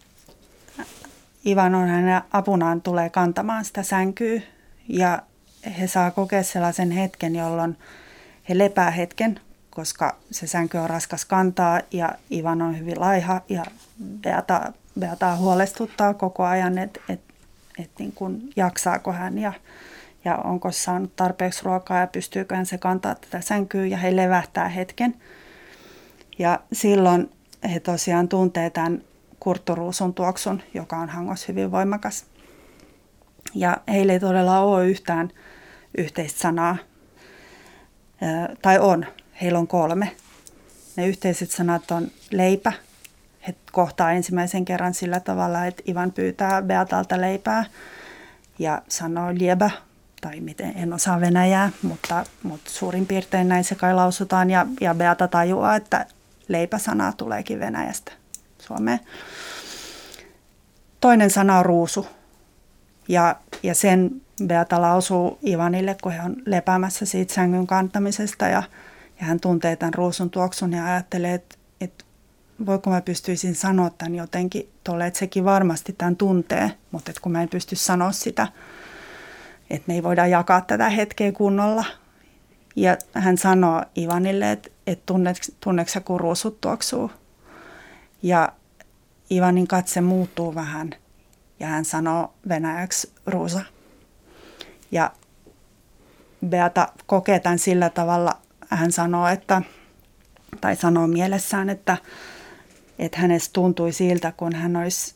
Ivan 1.45 1.75
on 1.75 1.87
hänen 1.87 2.21
apunaan 2.31 2.81
tulee 2.81 3.09
kantamaan 3.09 3.65
sitä 3.65 3.83
sänkyä 3.83 4.41
ja 4.87 5.21
he 5.79 5.87
saa 5.87 6.11
kokea 6.11 6.43
sellaisen 6.43 6.91
hetken, 6.91 7.35
jolloin 7.35 7.77
he 8.49 8.57
lepää 8.57 8.91
hetken, 8.91 9.39
koska 9.69 10.15
se 10.31 10.47
sänky 10.47 10.77
on 10.77 10.89
raskas 10.89 11.25
kantaa 11.25 11.81
ja 11.91 12.11
Ivan 12.31 12.61
on 12.61 12.79
hyvin 12.79 12.99
laiha 12.99 13.41
ja 13.49 13.65
Beata, 14.21 14.73
Beata 14.99 15.35
huolestuttaa 15.35 16.13
koko 16.13 16.43
ajan, 16.43 16.77
että 16.77 16.99
et, 17.09 17.21
et 17.81 17.91
niin 17.99 18.11
kun 18.11 18.49
jaksaako 18.55 19.11
hän 19.11 19.37
ja, 19.37 19.53
ja 20.25 20.35
onko 20.35 20.71
saanut 20.71 21.15
tarpeeksi 21.15 21.63
ruokaa 21.63 21.99
ja 21.99 22.07
pystyykö 22.07 22.55
hän 22.55 22.65
se 22.65 22.77
kantaa 22.77 23.15
tätä 23.15 23.41
sänkyä 23.41 23.85
ja 23.85 23.97
he 23.97 24.15
levähtää 24.15 24.67
hetken. 24.67 25.15
Ja 26.39 26.59
silloin 26.73 27.29
he 27.73 27.79
tosiaan 27.79 28.27
tuntee 28.27 28.69
tämän 28.69 29.01
kurtturuusun 29.39 30.13
tuoksun, 30.13 30.61
joka 30.73 30.97
on 30.97 31.09
Hangossa 31.09 31.45
hyvin 31.47 31.71
voimakas. 31.71 32.25
Ja 33.55 33.77
heillä 33.87 34.13
ei 34.13 34.19
todella 34.19 34.59
ole 34.59 34.87
yhtään 34.87 35.29
yhteistä 35.97 36.39
sanaa, 36.39 36.77
tai 38.61 38.79
on, 38.79 39.05
heillä 39.41 39.59
on 39.59 39.67
kolme. 39.67 40.11
Ne 40.95 41.07
yhteiset 41.07 41.51
sanat 41.51 41.91
on 41.91 42.07
leipä. 42.31 42.73
He 43.47 43.55
kohtaa 43.71 44.11
ensimmäisen 44.11 44.65
kerran 44.65 44.93
sillä 44.93 45.19
tavalla, 45.19 45.65
että 45.65 45.83
Ivan 45.87 46.11
pyytää 46.11 46.61
Beatalta 46.61 47.21
leipää 47.21 47.65
ja 48.59 48.81
sanoo 48.87 49.33
liebä, 49.33 49.71
tai 50.21 50.39
miten, 50.39 50.73
en 50.75 50.93
osaa 50.93 51.21
venäjää, 51.21 51.69
mutta, 51.81 52.25
mutta 52.43 52.71
suurin 52.71 53.05
piirtein 53.05 53.47
näin 53.47 53.63
se 53.63 53.75
kai 53.75 53.93
lausutaan. 53.93 54.49
Ja, 54.49 54.67
ja 54.81 54.95
Beata 54.95 55.27
tajuaa, 55.27 55.75
että 55.75 56.05
leipäsanaa 56.47 57.11
tuleekin 57.11 57.59
Venäjästä 57.59 58.11
Suomeen. 58.59 58.99
Toinen 61.01 61.29
sana 61.29 61.59
on 61.59 61.65
ruusu. 61.65 62.07
Ja, 63.07 63.35
ja 63.63 63.75
sen 63.75 64.21
Beata 64.47 64.81
lausuu 64.81 65.39
Ivanille, 65.47 65.95
kun 66.01 66.11
he 66.11 66.21
on 66.21 66.35
lepäämässä 66.45 67.05
siitä 67.05 67.33
sängyn 67.33 67.67
kantamisesta 67.67 68.47
ja, 68.47 68.63
ja 69.19 69.25
hän 69.25 69.39
tuntee 69.39 69.75
tämän 69.75 69.93
ruusun 69.93 70.29
tuoksun 70.29 70.73
ja 70.73 70.85
ajattelee, 70.85 71.33
että, 71.33 71.55
että 71.81 72.05
voiko 72.65 72.89
mä 72.89 73.01
pystyisin 73.01 73.55
sanoa 73.55 73.89
tämän 73.89 74.15
jotenkin 74.15 74.69
tuolle, 74.83 75.07
että 75.07 75.19
sekin 75.19 75.45
varmasti 75.45 75.93
tämän 75.93 76.15
tuntee, 76.15 76.71
mutta 76.91 77.11
että 77.11 77.21
kun 77.21 77.31
mä 77.31 77.41
en 77.41 77.49
pysty 77.49 77.75
sanoa 77.75 78.11
sitä, 78.11 78.47
että 79.69 79.87
me 79.87 79.93
ei 79.93 80.03
voida 80.03 80.27
jakaa 80.27 80.61
tätä 80.61 80.89
hetkeä 80.89 81.31
kunnolla. 81.31 81.85
Ja 82.75 82.97
hän 83.13 83.37
sanoo 83.37 83.83
Ivanille, 83.97 84.51
että, 84.51 84.69
että 84.87 85.03
tunneeko, 85.05 85.39
tunneeko 85.59 85.91
kun 86.05 86.19
ruusut 86.19 86.61
tuoksuu. 86.61 87.11
Ja 88.23 88.51
Ivanin 89.31 89.67
katse 89.67 90.01
muuttuu 90.01 90.55
vähän 90.55 90.89
ja 91.59 91.67
hän 91.67 91.85
sanoo 91.85 92.33
venäjäksi 92.49 93.11
ruusa. 93.25 93.61
Ja 94.91 95.11
Beata 96.47 96.87
kokee 97.05 97.39
tämän 97.39 97.59
sillä 97.59 97.89
tavalla, 97.89 98.37
hän 98.69 98.91
sanoo, 98.91 99.27
että, 99.27 99.61
tai 100.61 100.75
sanoo 100.75 101.07
mielessään, 101.07 101.69
että, 101.69 101.97
että 103.01 103.19
hänestä 103.19 103.53
tuntui 103.53 103.91
siltä, 103.91 104.31
kun 104.31 104.55
hän 104.55 104.75
olisi 104.75 105.15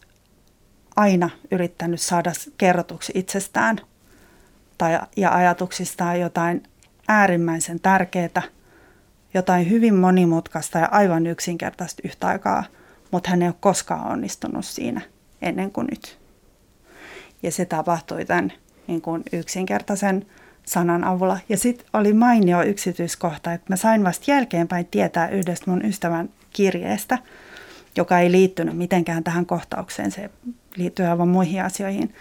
aina 0.95 1.29
yrittänyt 1.51 2.01
saada 2.01 2.31
kerrotuksi 2.57 3.11
itsestään 3.15 3.77
tai, 4.77 4.99
ja 5.17 5.35
ajatuksistaan 5.35 6.19
jotain 6.19 6.63
äärimmäisen 7.07 7.79
tärkeää, 7.79 8.41
jotain 9.33 9.69
hyvin 9.69 9.95
monimutkaista 9.95 10.79
ja 10.79 10.89
aivan 10.91 11.27
yksinkertaista 11.27 12.01
yhtä 12.05 12.27
aikaa, 12.27 12.63
mutta 13.11 13.29
hän 13.29 13.41
ei 13.41 13.47
ole 13.47 13.55
koskaan 13.59 14.11
onnistunut 14.11 14.65
siinä 14.65 15.01
ennen 15.41 15.71
kuin 15.71 15.87
nyt. 15.91 16.19
Ja 17.43 17.51
se 17.51 17.65
tapahtui 17.65 18.25
tämän 18.25 18.53
niin 18.87 19.01
kuin 19.01 19.23
yksinkertaisen 19.33 20.25
sanan 20.65 21.03
avulla. 21.03 21.39
Ja 21.49 21.57
sitten 21.57 21.87
oli 21.93 22.13
mainio 22.13 22.63
yksityiskohta, 22.63 23.53
että 23.53 23.65
mä 23.69 23.75
sain 23.75 24.03
vasta 24.03 24.31
jälkeenpäin 24.31 24.85
tietää 24.85 25.29
yhdestä 25.29 25.71
mun 25.71 25.85
ystävän 25.85 26.29
kirjeestä, 26.49 27.17
joka 27.97 28.19
ei 28.19 28.31
liittynyt 28.31 28.77
mitenkään 28.77 29.23
tähän 29.23 29.45
kohtaukseen, 29.45 30.11
se 30.11 30.29
liittyy 30.75 31.05
aivan 31.05 31.27
muihin 31.27 31.63
asioihin. 31.63 32.13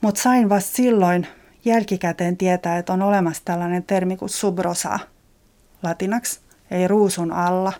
Mutta 0.00 0.22
sain 0.22 0.48
vasta 0.48 0.76
silloin 0.76 1.26
jälkikäteen 1.64 2.36
tietää, 2.36 2.78
että 2.78 2.92
on 2.92 3.02
olemassa 3.02 3.42
tällainen 3.44 3.82
termi 3.82 4.16
kuin 4.16 4.28
subrosa 4.28 4.98
latinaksi, 5.82 6.40
eli 6.70 6.88
ruusun 6.88 7.32
alla, 7.32 7.72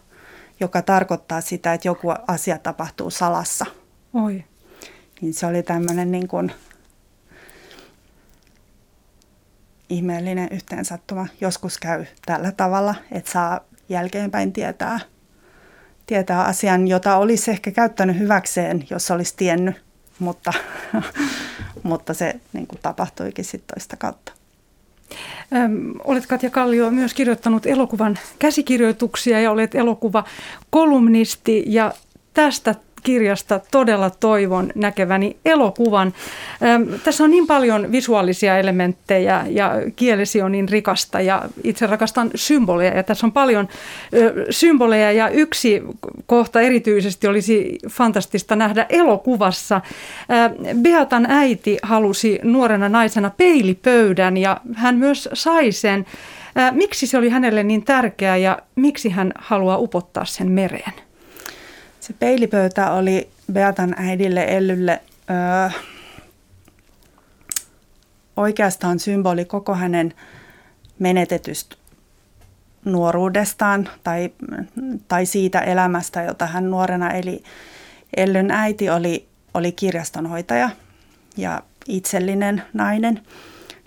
joka 0.61 0.83
tarkoittaa 0.83 1.41
sitä, 1.41 1.75
että 1.75 1.89
joku 1.89 2.09
asia 2.27 2.59
tapahtuu 2.59 3.11
salassa. 3.11 3.67
Oi. 4.15 4.45
Niin 5.21 5.35
se 5.35 5.47
oli 5.47 5.63
tämmöinen 5.63 6.13
niin 6.13 6.29
kuin 6.29 6.53
ihmeellinen 9.89 10.49
yhteensattuma. 10.51 11.27
Joskus 11.41 11.79
käy 11.79 12.05
tällä 12.27 12.53
tavalla, 12.53 12.95
että 13.13 13.31
saa 13.31 13.61
jälkeenpäin 13.89 14.53
tietää, 14.53 15.01
tietää 16.11 16.45
asian, 16.45 16.89
jota 16.89 17.17
olisi 17.17 17.51
ehkä 17.51 17.71
käyttänyt 17.71 18.19
hyväkseen, 18.19 18.85
jos 18.91 19.11
olisi 19.11 19.35
tiennyt, 19.37 19.77
mutta, 20.19 20.53
mutta 21.83 22.15
se 22.15 22.41
niin 22.53 22.67
kuin 22.67 22.79
tapahtuikin 22.83 23.45
sitten 23.45 23.75
toista 23.75 23.97
kautta. 23.97 24.33
Olet 26.05 26.27
Katja 26.27 26.51
Kallio 26.51 26.91
myös 26.91 27.15
kirjoittanut 27.15 27.67
elokuvan 27.67 28.19
käsikirjoituksia 28.39 29.41
ja 29.41 29.51
olet 29.51 29.75
elokuva 29.75 30.25
kolumnisti 30.71 31.65
ja 31.67 31.93
tästä 32.35 32.75
kirjasta 33.03 33.61
todella 33.71 34.11
toivon 34.11 34.73
näkeväni 34.75 35.37
elokuvan. 35.45 36.15
Tässä 37.05 37.25
on 37.25 37.31
niin 37.31 37.47
paljon 37.47 37.93
visuaalisia 37.93 38.59
elementtejä 38.59 39.45
ja 39.49 39.73
kielesi 39.97 40.43
on 40.43 40.53
niin 40.53 40.69
rikasta 40.69 41.21
ja 41.21 41.43
itse 41.65 41.87
rakastan 41.87 42.31
symboleja 42.35 42.97
ja 42.97 43.03
tässä 43.03 43.27
on 43.27 43.33
paljon 43.33 43.69
symboleja 44.51 45.13
ja 45.13 45.29
yksi 45.29 45.83
kohta 46.27 46.61
erityisesti 46.61 47.27
olisi 47.29 47.79
fantastista 47.91 48.57
nähdä 48.57 48.87
elokuvassa. 48.89 49.81
Beatan 50.83 51.27
äiti 51.31 51.79
halusi 51.83 52.39
nuorena 52.43 52.89
naisena 52.89 53.31
peilipöydän 53.37 54.37
ja 54.37 54.61
hän 54.75 54.97
myös 54.97 55.29
sai 55.33 55.73
sen. 55.73 56.07
Miksi 56.73 57.07
se 57.07 57.19
oli 57.19 57.29
hänelle 57.29 57.63
niin 57.63 57.85
tärkeää 57.85 58.37
ja 58.37 58.59
miksi 58.77 59.09
hän 59.09 59.33
haluaa 59.39 59.79
upottaa 59.79 60.25
sen 60.25 60.51
mereen? 60.51 60.93
Se 62.11 62.15
peilipöytä 62.19 62.93
oli 62.93 63.31
Beatan 63.53 63.95
äidille 63.99 64.45
Ellylle 64.49 65.03
öö, 65.31 65.79
oikeastaan 68.37 68.99
symboli 68.99 69.45
koko 69.45 69.75
hänen 69.75 70.15
menetetystä 70.99 71.77
nuoruudestaan 72.85 73.89
tai, 74.05 74.31
tai 75.09 75.27
siitä 75.27 75.61
elämästä, 75.61 76.23
jota 76.23 76.47
hän 76.47 76.71
nuorena 76.71 77.11
eli. 77.11 77.43
Ellyn 78.17 78.51
äiti 78.51 78.91
oli, 78.91 79.29
oli 79.55 79.73
kirjastonhoitaja 79.73 80.71
ja 81.37 81.63
itsellinen 81.89 82.63
nainen 82.73 83.21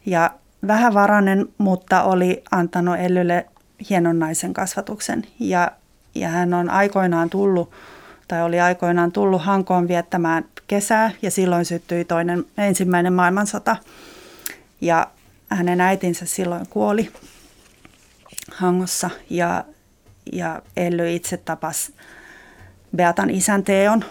ja 0.05 0.31
vähävarainen, 0.67 1.47
mutta 1.57 2.03
oli 2.03 2.43
antanut 2.51 2.95
Ellylle 2.99 3.45
hienon 3.89 4.19
naisen 4.19 4.53
kasvatuksen. 4.53 5.23
Ja, 5.39 5.71
ja 6.15 6.27
hän 6.27 6.53
on 6.53 6.69
aikoinaan 6.69 7.29
tullut 7.29 7.71
tai 8.27 8.43
oli 8.43 8.59
aikoinaan 8.59 9.11
tullut 9.11 9.41
Hankoon 9.41 9.87
viettämään 9.87 10.45
kesää 10.67 11.11
ja 11.21 11.31
silloin 11.31 11.65
syttyi 11.65 12.05
toinen, 12.05 12.45
ensimmäinen 12.57 13.13
maailmansota 13.13 13.77
ja 14.81 15.07
hänen 15.49 15.81
äitinsä 15.81 16.25
silloin 16.25 16.67
kuoli. 16.69 17.11
Hangossa 18.51 19.09
ja, 19.29 19.65
ja 20.31 20.61
Elly 20.77 21.13
itse 21.15 21.37
tapasi 21.37 21.93
Beatan 22.95 23.29
isän 23.29 23.63
Teon 23.63 24.05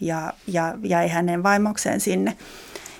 ja, 0.00 0.32
ja 0.46 0.74
jäi 0.82 1.08
hänen 1.08 1.42
vaimokseen 1.42 2.00
sinne. 2.00 2.36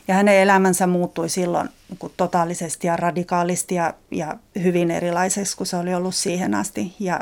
Ja 0.09 0.15
hänen 0.15 0.35
elämänsä 0.35 0.87
muuttui 0.87 1.29
silloin 1.29 1.69
niin 1.89 2.13
totaalisesti 2.17 2.87
ja 2.87 2.97
radikaalisti 2.97 3.75
ja, 3.75 3.95
ja 4.11 4.37
hyvin 4.63 4.91
erilaiseksi 4.91 5.57
kuin 5.57 5.67
se 5.67 5.77
oli 5.77 5.95
ollut 5.95 6.15
siihen 6.15 6.55
asti. 6.55 6.95
Ja, 7.01 7.21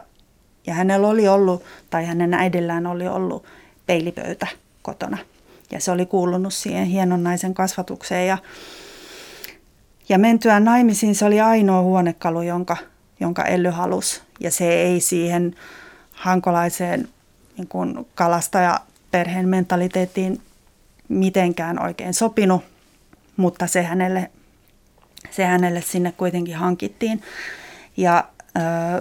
ja 0.66 0.74
hänellä 0.74 1.08
oli 1.08 1.28
ollut, 1.28 1.64
tai 1.90 2.06
hänen 2.06 2.34
äidillään 2.34 2.86
oli 2.86 3.08
ollut 3.08 3.44
peilipöytä 3.86 4.46
kotona. 4.82 5.18
Ja 5.70 5.80
se 5.80 5.90
oli 5.90 6.06
kuulunut 6.06 6.54
siihen 6.54 6.86
hienon 6.86 7.24
naisen 7.24 7.54
kasvatukseen. 7.54 8.26
Ja, 8.26 8.38
ja 10.08 10.18
mentyään 10.18 10.64
naimisiin 10.64 11.14
se 11.14 11.24
oli 11.24 11.40
ainoa 11.40 11.82
huonekalu, 11.82 12.42
jonka, 12.42 12.76
jonka 13.20 13.44
Elly 13.44 13.68
halusi. 13.68 14.22
Ja 14.40 14.50
se 14.50 14.72
ei 14.72 15.00
siihen 15.00 15.54
hankolaiseen 16.12 17.08
niin 17.56 17.68
kuin 17.68 18.06
kalastajaperheen 18.14 19.48
mentaliteettiin 19.48 20.40
mitenkään 21.08 21.82
oikein 21.82 22.14
sopinut, 22.14 22.64
mutta 23.36 23.66
se 23.66 23.82
hänelle, 23.82 24.30
se 25.30 25.44
hänelle 25.44 25.82
sinne 25.82 26.12
kuitenkin 26.12 26.56
hankittiin. 26.56 27.22
Ja 27.96 28.24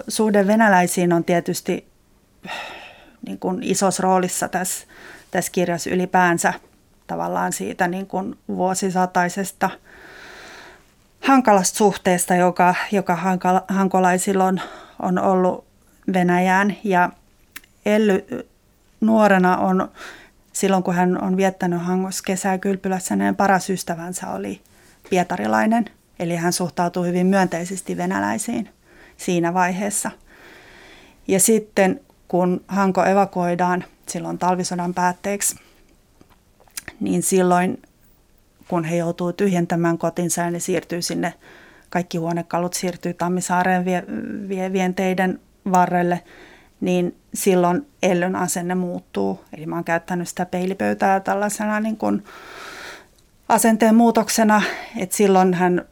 suhde 0.07 0.47
venäläisiin 0.47 1.13
on 1.13 1.23
tietysti 1.23 1.87
niin 3.25 3.39
kuin 3.39 3.63
isossa 3.63 4.03
roolissa 4.03 4.47
tässä, 4.47 4.87
tässä 5.31 5.51
kirjassa 5.51 5.89
ylipäänsä 5.89 6.53
tavallaan 7.07 7.53
siitä 7.53 7.87
niin 7.87 8.07
kuin 8.07 8.37
vuosisataisesta 8.47 9.69
hankalasta 11.21 11.77
suhteesta, 11.77 12.35
joka, 12.35 12.75
joka 12.91 13.15
hankala, 13.15 13.63
hankolaisilla 13.67 14.45
on, 14.45 14.61
on 15.01 15.19
ollut 15.19 15.65
Venäjään. 16.13 16.77
Ja 16.83 17.09
Elly 17.85 18.47
nuorena 19.01 19.57
on, 19.57 19.91
silloin 20.53 20.83
kun 20.83 20.95
hän 20.95 21.23
on 21.23 21.37
viettänyt 21.37 21.81
Hangossa 21.81 22.23
kesää 22.23 22.57
kylpylässä, 22.57 23.15
niin 23.15 23.35
paras 23.35 23.69
ystävänsä 23.69 24.31
oli 24.31 24.61
pietarilainen. 25.09 25.85
Eli 26.19 26.35
hän 26.35 26.53
suhtautuu 26.53 27.03
hyvin 27.03 27.27
myönteisesti 27.27 27.97
venäläisiin 27.97 28.69
siinä 29.17 29.53
vaiheessa. 29.53 30.11
Ja 31.27 31.39
sitten 31.39 32.01
kun 32.27 32.63
Hanko 32.67 33.05
evakuoidaan 33.05 33.83
silloin 34.07 34.37
talvisodan 34.37 34.93
päätteeksi, 34.93 35.55
niin 36.99 37.23
silloin 37.23 37.81
kun 38.67 38.83
he 38.83 38.95
joutuu 38.95 39.33
tyhjentämään 39.33 39.97
kotinsa 39.97 40.41
ja 40.41 40.51
ne 40.51 40.59
siirtyy 40.59 41.01
sinne, 41.01 41.33
kaikki 41.89 42.17
huonekalut 42.17 42.73
siirtyy 42.73 43.13
Tammisaareen 43.13 43.85
vie, 43.85 44.03
vie, 44.49 44.73
vienteiden 44.73 45.39
varrelle, 45.71 46.23
niin 46.81 47.15
silloin 47.33 47.87
Ellyn 48.03 48.35
asenne 48.35 48.75
muuttuu. 48.75 49.45
Eli 49.53 49.65
mä 49.65 49.75
oon 49.75 49.83
käyttänyt 49.83 50.27
sitä 50.27 50.45
peilipöytää 50.45 51.19
tällaisena 51.19 51.79
niin 51.79 51.97
kuin 51.97 52.23
asenteen 53.49 53.95
muutoksena, 53.95 54.61
että 54.97 55.15
silloin 55.15 55.53
hän, 55.53 55.85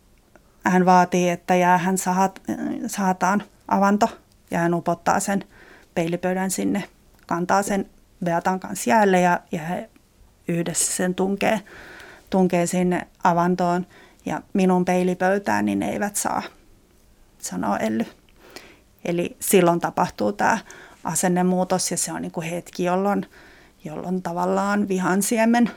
hän 0.63 0.85
vaatii, 0.85 1.29
että 1.29 1.55
jäähän 1.55 1.97
sahat, 1.97 2.41
saataan 2.87 3.43
avanto 3.67 4.09
ja 4.51 4.59
hän 4.59 4.73
upottaa 4.73 5.19
sen 5.19 5.43
peilipöydän 5.95 6.51
sinne, 6.51 6.83
kantaa 7.27 7.63
sen 7.63 7.89
Beatan 8.25 8.59
kanssa 8.59 8.89
jäälle 8.89 9.21
ja, 9.21 9.39
ja 9.51 9.59
he 9.59 9.89
yhdessä 10.47 10.93
sen 10.93 11.15
tunkee, 11.15 11.61
tunkee 12.29 12.65
sinne 12.65 13.07
avantoon 13.23 13.87
ja 14.25 14.41
minun 14.53 14.85
peilipöytään, 14.85 15.65
niin 15.65 15.79
ne 15.79 15.89
eivät 15.89 16.15
saa, 16.15 16.41
sanoo 17.39 17.77
Elly. 17.79 18.05
Eli 19.05 19.37
silloin 19.39 19.79
tapahtuu 19.79 20.31
tämä 20.31 20.57
asennemuutos 21.03 21.91
ja 21.91 21.97
se 21.97 22.11
on 22.13 22.21
niin 22.21 22.31
kuin 22.31 22.47
hetki, 22.47 22.83
jolloin, 22.83 23.25
jolloin 23.83 24.21
tavallaan 24.21 24.87
vihansiemen 24.87 25.71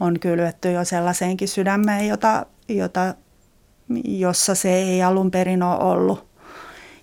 on 0.00 0.20
kylvetty 0.20 0.72
jo 0.72 0.84
sellaiseenkin 0.84 1.48
sydämeen, 1.48 2.08
jota, 2.08 2.46
jota, 2.68 3.14
jossa 4.04 4.54
se 4.54 4.74
ei 4.74 5.02
alun 5.02 5.30
perin 5.30 5.62
ole 5.62 5.78
ollut. 5.78 6.26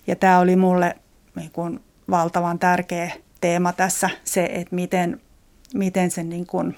Ja 0.06 0.16
tämä 0.16 0.38
oli 0.38 0.56
mulle 0.56 0.96
niin 1.36 1.50
kuin 1.50 1.80
valtavan 2.10 2.58
tärkeä 2.58 3.12
teema 3.40 3.72
tässä, 3.72 4.10
se, 4.24 4.44
että 4.52 4.74
miten, 4.74 5.20
miten 5.74 6.10
se 6.10 6.22
niin 6.22 6.46
kuin 6.46 6.76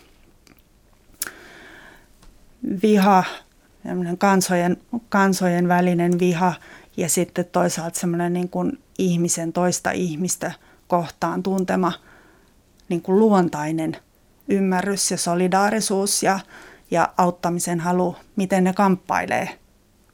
viha, 2.83 3.25
kansojen, 4.19 4.77
kansojen 5.09 5.69
välinen 5.69 6.19
viha 6.19 6.55
ja 6.97 7.09
sitten 7.09 7.45
toisaalta 7.45 8.01
semmoinen 8.01 8.33
niin 8.33 8.49
kuin 8.49 8.79
ihmisen 8.99 9.53
toista 9.53 9.91
ihmistä 9.91 10.53
kohtaan 10.89 11.43
tuntema 11.43 11.93
niin 12.89 13.03
kuin 13.03 13.19
luontainen 13.19 13.97
ymmärrys 14.49 15.11
ja 15.11 15.19
solidaarisuus 15.19 16.23
ja, 16.23 16.41
ja 16.91 17.09
auttamisen 17.17 17.81
halu, 17.81 18.17
miten 18.37 18.65
ne 18.65 18.73
kamppailee 18.73 19.59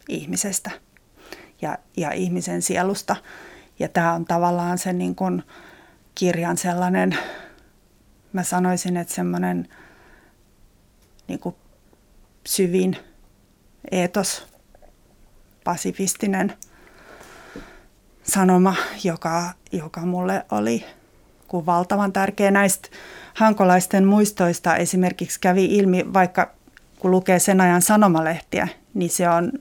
ihmisestä 0.09 0.71
ja, 1.63 1.79
ja 1.97 2.11
ihmisen 2.11 2.63
sielusta. 2.63 3.17
Ja 3.79 3.89
tämä 3.89 4.13
on 4.13 4.25
tavallaan 4.25 4.79
se 4.79 4.93
niin 4.93 5.15
kuin 5.15 5.43
kirjan 6.15 6.57
sellainen, 6.57 7.19
mä 8.33 8.43
sanoisin, 8.43 8.97
että 8.97 9.15
semmoinen 9.15 9.69
niin 11.29 11.39
kuin 11.39 11.55
syvin 12.47 12.97
eetos, 13.91 14.47
pasifistinen 15.65 16.53
sanoma, 18.23 18.75
joka, 19.05 19.53
joka 19.73 20.01
mulle 20.01 20.47
oli 20.51 20.85
kuin 21.49 21.67
valtavan 21.67 22.13
tärkeä 22.13 22.51
näistä 22.51 22.89
hankolaisten 23.35 24.07
muistoista. 24.07 24.77
Esimerkiksi 24.77 25.41
kävi 25.41 25.65
ilmi, 25.65 26.13
vaikka 26.13 26.55
kun 26.99 27.11
lukee 27.11 27.39
sen 27.39 27.61
ajan 27.61 27.83
sanomalehtiä, 27.83 28.69
niin 28.95 29.11
se 29.11 29.29
on, 29.29 29.53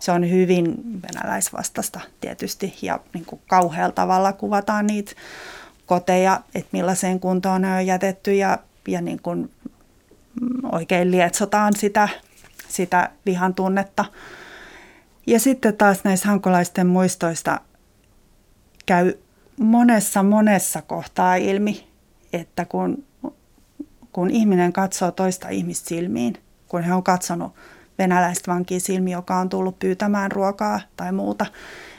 se 0.00 0.12
on 0.12 0.30
hyvin 0.30 0.74
venäläisvastasta 1.02 2.00
tietysti 2.20 2.74
ja 2.82 3.00
niin 3.14 3.24
kuin 3.24 3.40
kauhealla 3.48 3.92
tavalla 3.92 4.32
kuvataan 4.32 4.86
niitä 4.86 5.12
koteja, 5.86 6.40
että 6.54 6.68
millaiseen 6.72 7.20
kuntoon 7.20 7.62
ne 7.62 7.76
on 7.76 7.86
jätetty 7.86 8.34
ja, 8.34 8.58
ja 8.88 9.00
niin 9.00 9.22
kuin 9.22 9.50
oikein 10.72 11.10
lietsotaan 11.10 11.72
sitä, 11.76 12.08
sitä 12.68 13.10
vihan 13.26 13.54
tunnetta. 13.54 14.04
Ja 15.26 15.40
sitten 15.40 15.76
taas 15.76 16.04
näistä 16.04 16.28
hankolaisten 16.28 16.86
muistoista 16.86 17.60
käy 18.86 19.14
monessa 19.60 20.22
monessa 20.22 20.82
kohtaa 20.82 21.34
ilmi, 21.34 21.88
että 22.32 22.64
kun, 22.64 23.04
kun 24.12 24.30
ihminen 24.30 24.72
katsoo 24.72 25.10
toista 25.10 25.48
ihmistä 25.48 25.88
silmiin, 25.88 26.36
kun 26.68 26.82
he 26.82 26.94
on 26.94 27.02
katsonut 27.02 27.52
venäläistä 28.00 28.52
vankia 28.52 28.80
silmiin, 28.80 29.12
joka 29.12 29.36
on 29.36 29.48
tullut 29.48 29.78
pyytämään 29.78 30.32
ruokaa 30.32 30.80
tai 30.96 31.12
muuta, 31.12 31.46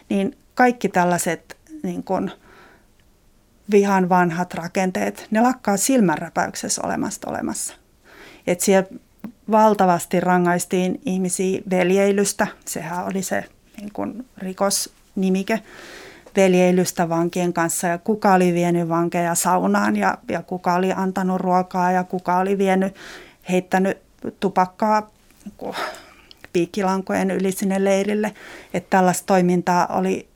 niin 0.10 0.38
kaikki 0.56 0.90
tällaiset 0.90 1.58
niin 1.84 2.04
kun, 2.04 2.32
vihan 3.72 4.10
vanhat 4.10 4.54
rakenteet, 4.54 5.28
ne 5.32 5.42
lakkaa 5.42 5.78
silmänräpäyksessä 5.78 6.82
olemasta 6.86 7.30
olemassa. 7.30 7.76
Et 8.48 8.62
siellä 8.62 8.90
valtavasti 9.52 10.20
rangaistiin 10.20 11.02
ihmisiä 11.06 11.62
veljeilystä, 11.70 12.48
sehän 12.66 13.06
oli 13.06 13.24
se 13.24 13.46
niin 13.78 13.90
kun, 13.94 14.26
rikosnimike 14.38 15.62
veljeilystä 16.36 17.10
vankien 17.10 17.54
kanssa 17.54 17.88
ja 17.88 17.98
kuka 17.98 18.34
oli 18.34 18.54
vienyt 18.54 18.90
vankeja 18.90 19.36
saunaan 19.36 19.96
ja, 19.96 20.18
ja 20.30 20.42
kuka 20.42 20.74
oli 20.74 20.92
antanut 20.96 21.42
ruokaa 21.42 21.92
ja 21.92 22.04
kuka 22.04 22.38
oli 22.38 22.58
vienyt, 22.58 22.96
heittänyt 23.50 23.98
tupakkaa 24.40 25.10
piikkilankojen 26.54 27.32
yli 27.32 27.52
sinne 27.52 27.84
leirille. 27.84 28.34
Että 28.74 28.90
tällaista 28.90 29.26
toimintaa 29.26 29.88
oli, 29.88 30.30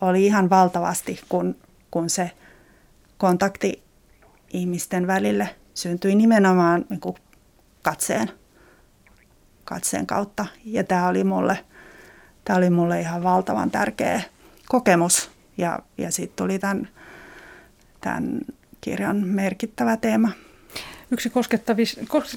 oli 0.00 0.26
ihan 0.26 0.50
valtavasti, 0.50 1.20
kun, 1.28 1.56
kun 1.90 2.10
se 2.10 2.30
kontakti 3.18 3.82
ihmisten 4.52 5.06
välille 5.06 5.48
syntyi 5.74 6.14
nimenomaan 6.14 6.84
niin 6.90 7.00
kuin 7.00 7.16
katseen, 7.82 8.30
katseen 9.64 10.06
kautta. 10.06 10.46
Ja 10.64 10.84
tämä 10.84 11.08
oli 11.08 11.24
mulle, 11.24 11.64
tämä 12.44 12.56
oli 12.56 12.70
mulle 12.70 13.00
ihan 13.00 13.22
valtavan 13.22 13.70
tärkeä 13.70 14.22
kokemus 14.68 15.30
ja, 15.58 15.78
ja 15.98 16.12
sitten 16.12 16.36
tuli 16.36 16.58
tämän, 16.58 16.88
tämän 18.00 18.40
kirjan 18.80 19.16
merkittävä 19.16 19.96
teema. 19.96 20.28
Yksi 21.10 21.30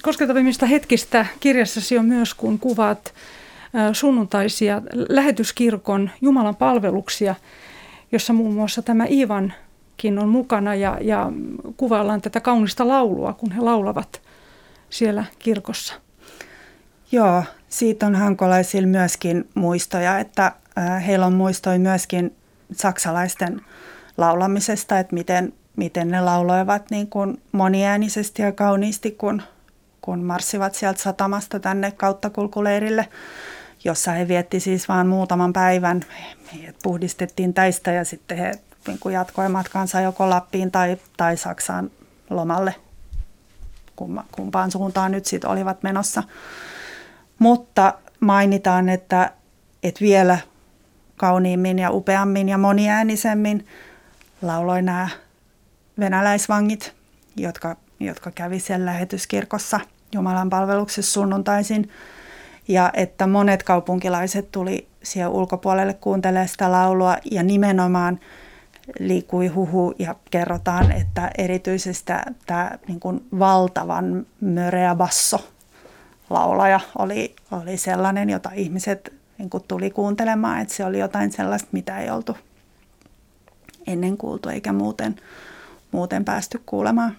koskettavimmista 0.01 0.65
hetkistä 0.65 1.25
kirjassasi 1.39 1.97
on 1.97 2.05
myös, 2.05 2.33
kun 2.33 2.59
kuvaat 2.59 3.13
sunnuntaisia 3.93 4.81
lähetyskirkon 5.09 6.09
Jumalan 6.21 6.55
palveluksia, 6.55 7.35
jossa 8.11 8.33
muun 8.33 8.53
muassa 8.53 8.81
tämä 8.81 9.05
Ivankin 9.09 10.19
on 10.19 10.29
mukana 10.29 10.75
ja, 10.75 10.97
ja 11.01 11.31
kuvaillaan 11.77 12.21
tätä 12.21 12.39
kaunista 12.39 12.87
laulua, 12.87 13.33
kun 13.33 13.51
he 13.51 13.61
laulavat 13.61 14.21
siellä 14.89 15.25
kirkossa. 15.39 15.93
Joo, 17.11 17.43
siitä 17.69 18.07
on 18.07 18.15
hankolaisilla 18.15 18.87
myöskin 18.87 19.49
muistoja, 19.55 20.19
että 20.19 20.51
heillä 21.07 21.25
on 21.25 21.33
muistoi 21.33 21.79
myöskin 21.79 22.35
saksalaisten 22.71 23.61
laulamisesta, 24.17 24.99
että 24.99 25.15
miten, 25.15 25.53
miten 25.75 26.07
ne 26.07 26.21
lauloivat 26.21 26.91
niin 26.91 27.07
kuin 27.07 27.41
moniäänisesti 27.51 28.41
ja 28.41 28.51
kauniisti, 28.51 29.11
kun, 29.11 29.41
kun 30.01 30.23
marssivat 30.23 30.75
sieltä 30.75 31.01
satamasta 31.01 31.59
tänne 31.59 31.91
kauttakulkuleirille, 31.91 33.07
jossa 33.83 34.11
he 34.11 34.27
vietti 34.27 34.59
siis 34.59 34.87
vain 34.87 35.07
muutaman 35.07 35.53
päivän. 35.53 36.01
He 36.53 36.73
puhdistettiin 36.83 37.53
täistä 37.53 37.91
ja 37.91 38.05
sitten 38.05 38.37
he 38.37 38.51
niin 38.87 38.99
kuin 38.99 39.13
jatkoi 39.13 39.49
matkansa 39.49 40.01
joko 40.01 40.29
Lappiin 40.29 40.71
tai, 40.71 40.97
tai 41.17 41.37
Saksaan 41.37 41.91
lomalle, 42.29 42.75
kumpaan 44.31 44.71
suuntaan 44.71 45.11
nyt 45.11 45.25
sitten 45.25 45.49
olivat 45.49 45.83
menossa. 45.83 46.23
Mutta 47.39 47.93
mainitaan, 48.19 48.89
että, 48.89 49.31
että 49.83 50.01
vielä 50.01 50.37
kauniimmin 51.17 51.79
ja 51.79 51.91
upeammin 51.91 52.49
ja 52.49 52.57
moniäänisemmin 52.57 53.67
lauloi 54.41 54.81
nämä 54.81 55.09
venäläisvangit, 55.99 56.93
jotka, 57.35 57.75
jotka 57.99 58.31
kävi 58.31 58.59
siellä 58.59 58.85
lähetyskirkossa 58.85 59.79
Jumalan 60.15 60.49
palveluksessa 60.49 61.11
sunnuntaisin. 61.11 61.89
Ja 62.67 62.91
että 62.93 63.27
monet 63.27 63.63
kaupunkilaiset 63.63 64.51
tuli 64.51 64.87
siellä 65.03 65.29
ulkopuolelle 65.29 65.93
kuuntelemaan 65.93 66.47
sitä 66.47 66.71
laulua 66.71 67.17
ja 67.31 67.43
nimenomaan 67.43 68.19
liikkui 68.99 69.47
huhu 69.47 69.93
ja 69.99 70.15
kerrotaan, 70.31 70.91
että 70.91 71.31
erityisesti 71.37 72.13
tämä 72.45 72.71
niin 72.87 72.99
kuin 72.99 73.25
valtavan 73.39 74.25
möreä 74.41 74.95
basso 74.95 75.49
laulaja 76.29 76.79
oli, 76.97 77.35
oli 77.51 77.77
sellainen, 77.77 78.29
jota 78.29 78.49
ihmiset 78.53 79.13
niin 79.37 79.49
kuin 79.49 79.63
tuli 79.67 79.89
kuuntelemaan, 79.89 80.61
että 80.61 80.73
se 80.73 80.85
oli 80.85 80.99
jotain 80.99 81.31
sellaista, 81.31 81.69
mitä 81.71 81.99
ei 81.99 82.09
oltu 82.09 82.37
ennen 83.87 84.17
kuultu 84.17 84.49
eikä 84.49 84.73
muuten, 84.73 85.15
muuten 85.91 86.25
päästy 86.25 86.61
kuulemaan. 86.65 87.15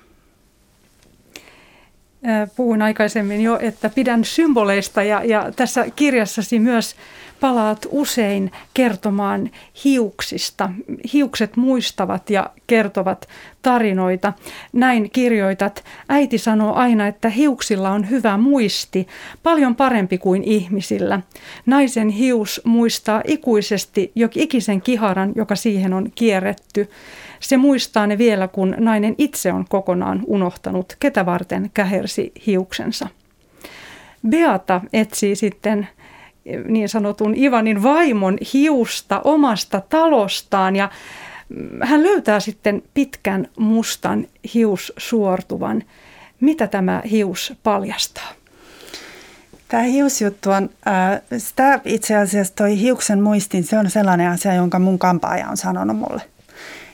Puhuin 2.56 2.82
aikaisemmin 2.82 3.40
jo, 3.40 3.58
että 3.60 3.88
pidän 3.88 4.24
symboleista 4.24 5.02
ja, 5.02 5.24
ja 5.24 5.52
tässä 5.56 5.86
kirjassasi 5.96 6.58
myös 6.58 6.96
palaat 7.40 7.86
usein 7.90 8.50
kertomaan 8.74 9.50
hiuksista. 9.84 10.70
Hiukset 11.12 11.56
muistavat 11.56 12.30
ja 12.30 12.50
kertovat 12.66 13.28
tarinoita. 13.62 14.32
Näin 14.72 15.10
kirjoitat. 15.10 15.84
Äiti 16.08 16.38
sanoo 16.38 16.74
aina, 16.74 17.06
että 17.06 17.28
hiuksilla 17.28 17.90
on 17.90 18.10
hyvä 18.10 18.36
muisti, 18.36 19.08
paljon 19.42 19.76
parempi 19.76 20.18
kuin 20.18 20.42
ihmisillä. 20.42 21.20
Naisen 21.66 22.08
hius 22.08 22.60
muistaa 22.64 23.22
ikuisesti 23.26 24.12
ikisen 24.34 24.82
kiharan, 24.82 25.32
joka 25.36 25.56
siihen 25.56 25.92
on 25.92 26.12
kierretty. 26.14 26.90
Se 27.42 27.56
muistaa 27.56 28.06
ne 28.06 28.18
vielä, 28.18 28.48
kun 28.48 28.74
nainen 28.78 29.14
itse 29.18 29.52
on 29.52 29.64
kokonaan 29.68 30.22
unohtanut, 30.26 30.96
ketä 31.00 31.26
varten 31.26 31.70
kähersi 31.74 32.32
hiuksensa. 32.46 33.08
Beata 34.28 34.80
etsii 34.92 35.36
sitten 35.36 35.88
niin 36.68 36.88
sanotun 36.88 37.34
Ivanin 37.36 37.82
vaimon 37.82 38.38
hiusta 38.52 39.20
omasta 39.24 39.82
talostaan 39.88 40.76
ja 40.76 40.90
hän 41.82 42.02
löytää 42.02 42.40
sitten 42.40 42.82
pitkän 42.94 43.48
mustan 43.58 44.26
hiussuortuvan. 44.54 45.82
Mitä 46.40 46.66
tämä 46.66 47.02
hius 47.10 47.52
paljastaa? 47.62 48.32
Tämä 49.68 49.82
hiusjuttu 49.82 50.50
on, 50.50 50.70
äh, 50.88 51.22
sitä 51.38 51.80
itse 51.84 52.16
asiassa 52.16 52.54
toi 52.54 52.80
hiuksen 52.80 53.22
muistin, 53.22 53.64
se 53.64 53.78
on 53.78 53.90
sellainen 53.90 54.30
asia, 54.30 54.54
jonka 54.54 54.78
mun 54.78 54.98
kampaaja 54.98 55.48
on 55.48 55.56
sanonut 55.56 55.96
mulle. 55.96 56.22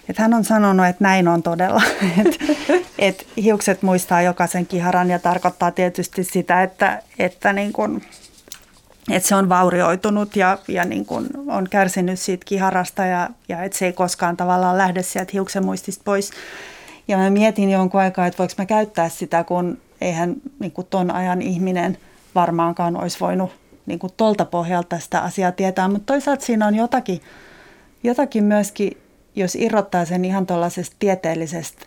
Et 0.08 0.18
hän 0.18 0.34
on 0.34 0.44
sanonut, 0.44 0.86
että 0.86 1.04
näin 1.04 1.28
on 1.28 1.42
todella. 1.42 1.82
että 2.24 2.44
et 2.98 3.26
hiukset 3.36 3.82
muistaa 3.82 4.22
jokaisen 4.22 4.66
kiharan 4.66 5.10
ja 5.10 5.18
tarkoittaa 5.18 5.70
tietysti 5.70 6.24
sitä, 6.24 6.62
että, 6.62 7.02
että 7.18 7.52
niin 7.52 7.72
kun, 7.72 8.02
että 9.10 9.28
se 9.28 9.34
on 9.34 9.48
vaurioitunut 9.48 10.36
ja, 10.36 10.58
ja 10.68 10.84
niin 10.84 11.06
kun 11.06 11.28
on 11.46 11.68
kärsinyt 11.70 12.18
siitä 12.18 12.44
kiharasta 12.44 13.04
ja, 13.04 13.28
ja 13.48 13.62
että 13.62 13.78
se 13.78 13.86
ei 13.86 13.92
koskaan 13.92 14.36
tavallaan 14.36 14.78
lähde 14.78 15.02
sieltä 15.02 15.30
hiuksen 15.32 15.64
muistista 15.64 16.02
pois. 16.04 16.30
Ja 17.08 17.16
mä 17.16 17.30
mietin 17.30 17.70
jonkun 17.70 18.00
aikaa, 18.00 18.26
että 18.26 18.38
voiko 18.38 18.54
mä 18.58 18.66
käyttää 18.66 19.08
sitä, 19.08 19.44
kun 19.44 19.78
eihän 20.00 20.34
niin 20.58 20.72
kuin 20.72 20.86
ton 20.90 21.10
ajan 21.10 21.42
ihminen 21.42 21.98
varmaankaan 22.34 22.96
olisi 22.96 23.20
voinut 23.20 23.50
niin 23.86 23.98
kuin 23.98 24.12
pohjalta 24.50 24.98
sitä 24.98 25.20
asiaa 25.20 25.52
tietää, 25.52 25.88
mutta 25.88 26.12
toisaalta 26.12 26.44
siinä 26.44 26.66
on 26.66 26.74
jotakin, 26.74 27.20
jotakin 28.02 28.44
myöskin 28.44 28.96
jos 29.36 29.54
irrottaa 29.54 30.04
sen 30.04 30.24
ihan 30.24 30.46
tuollaisesta 30.46 30.96
tieteellisestä 30.98 31.86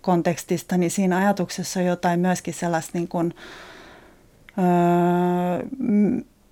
kontekstista, 0.00 0.76
niin 0.76 0.90
siinä 0.90 1.16
ajatuksessa 1.16 1.80
on 1.80 1.86
jotain 1.86 2.20
myöskin 2.20 2.54
sellaista 2.54 2.90
niin 2.94 3.08
kuin, 3.08 3.34
öö, 4.58 5.68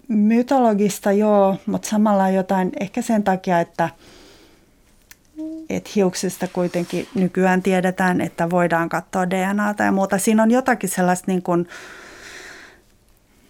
mytologista, 0.08 1.12
joo, 1.12 1.56
mutta 1.66 1.88
samalla 1.88 2.30
jotain 2.30 2.72
ehkä 2.80 3.02
sen 3.02 3.22
takia, 3.22 3.60
että 3.60 3.88
et 5.70 5.96
hiuksista 5.96 6.48
kuitenkin 6.48 7.08
nykyään 7.14 7.62
tiedetään, 7.62 8.20
että 8.20 8.50
voidaan 8.50 8.88
katsoa 8.88 9.30
DNAta 9.30 9.82
ja 9.82 9.92
muuta. 9.92 10.18
Siinä 10.18 10.42
on 10.42 10.50
jotakin 10.50 10.90
sellaista 10.90 11.24
niin 11.26 11.42
kuin 11.42 11.68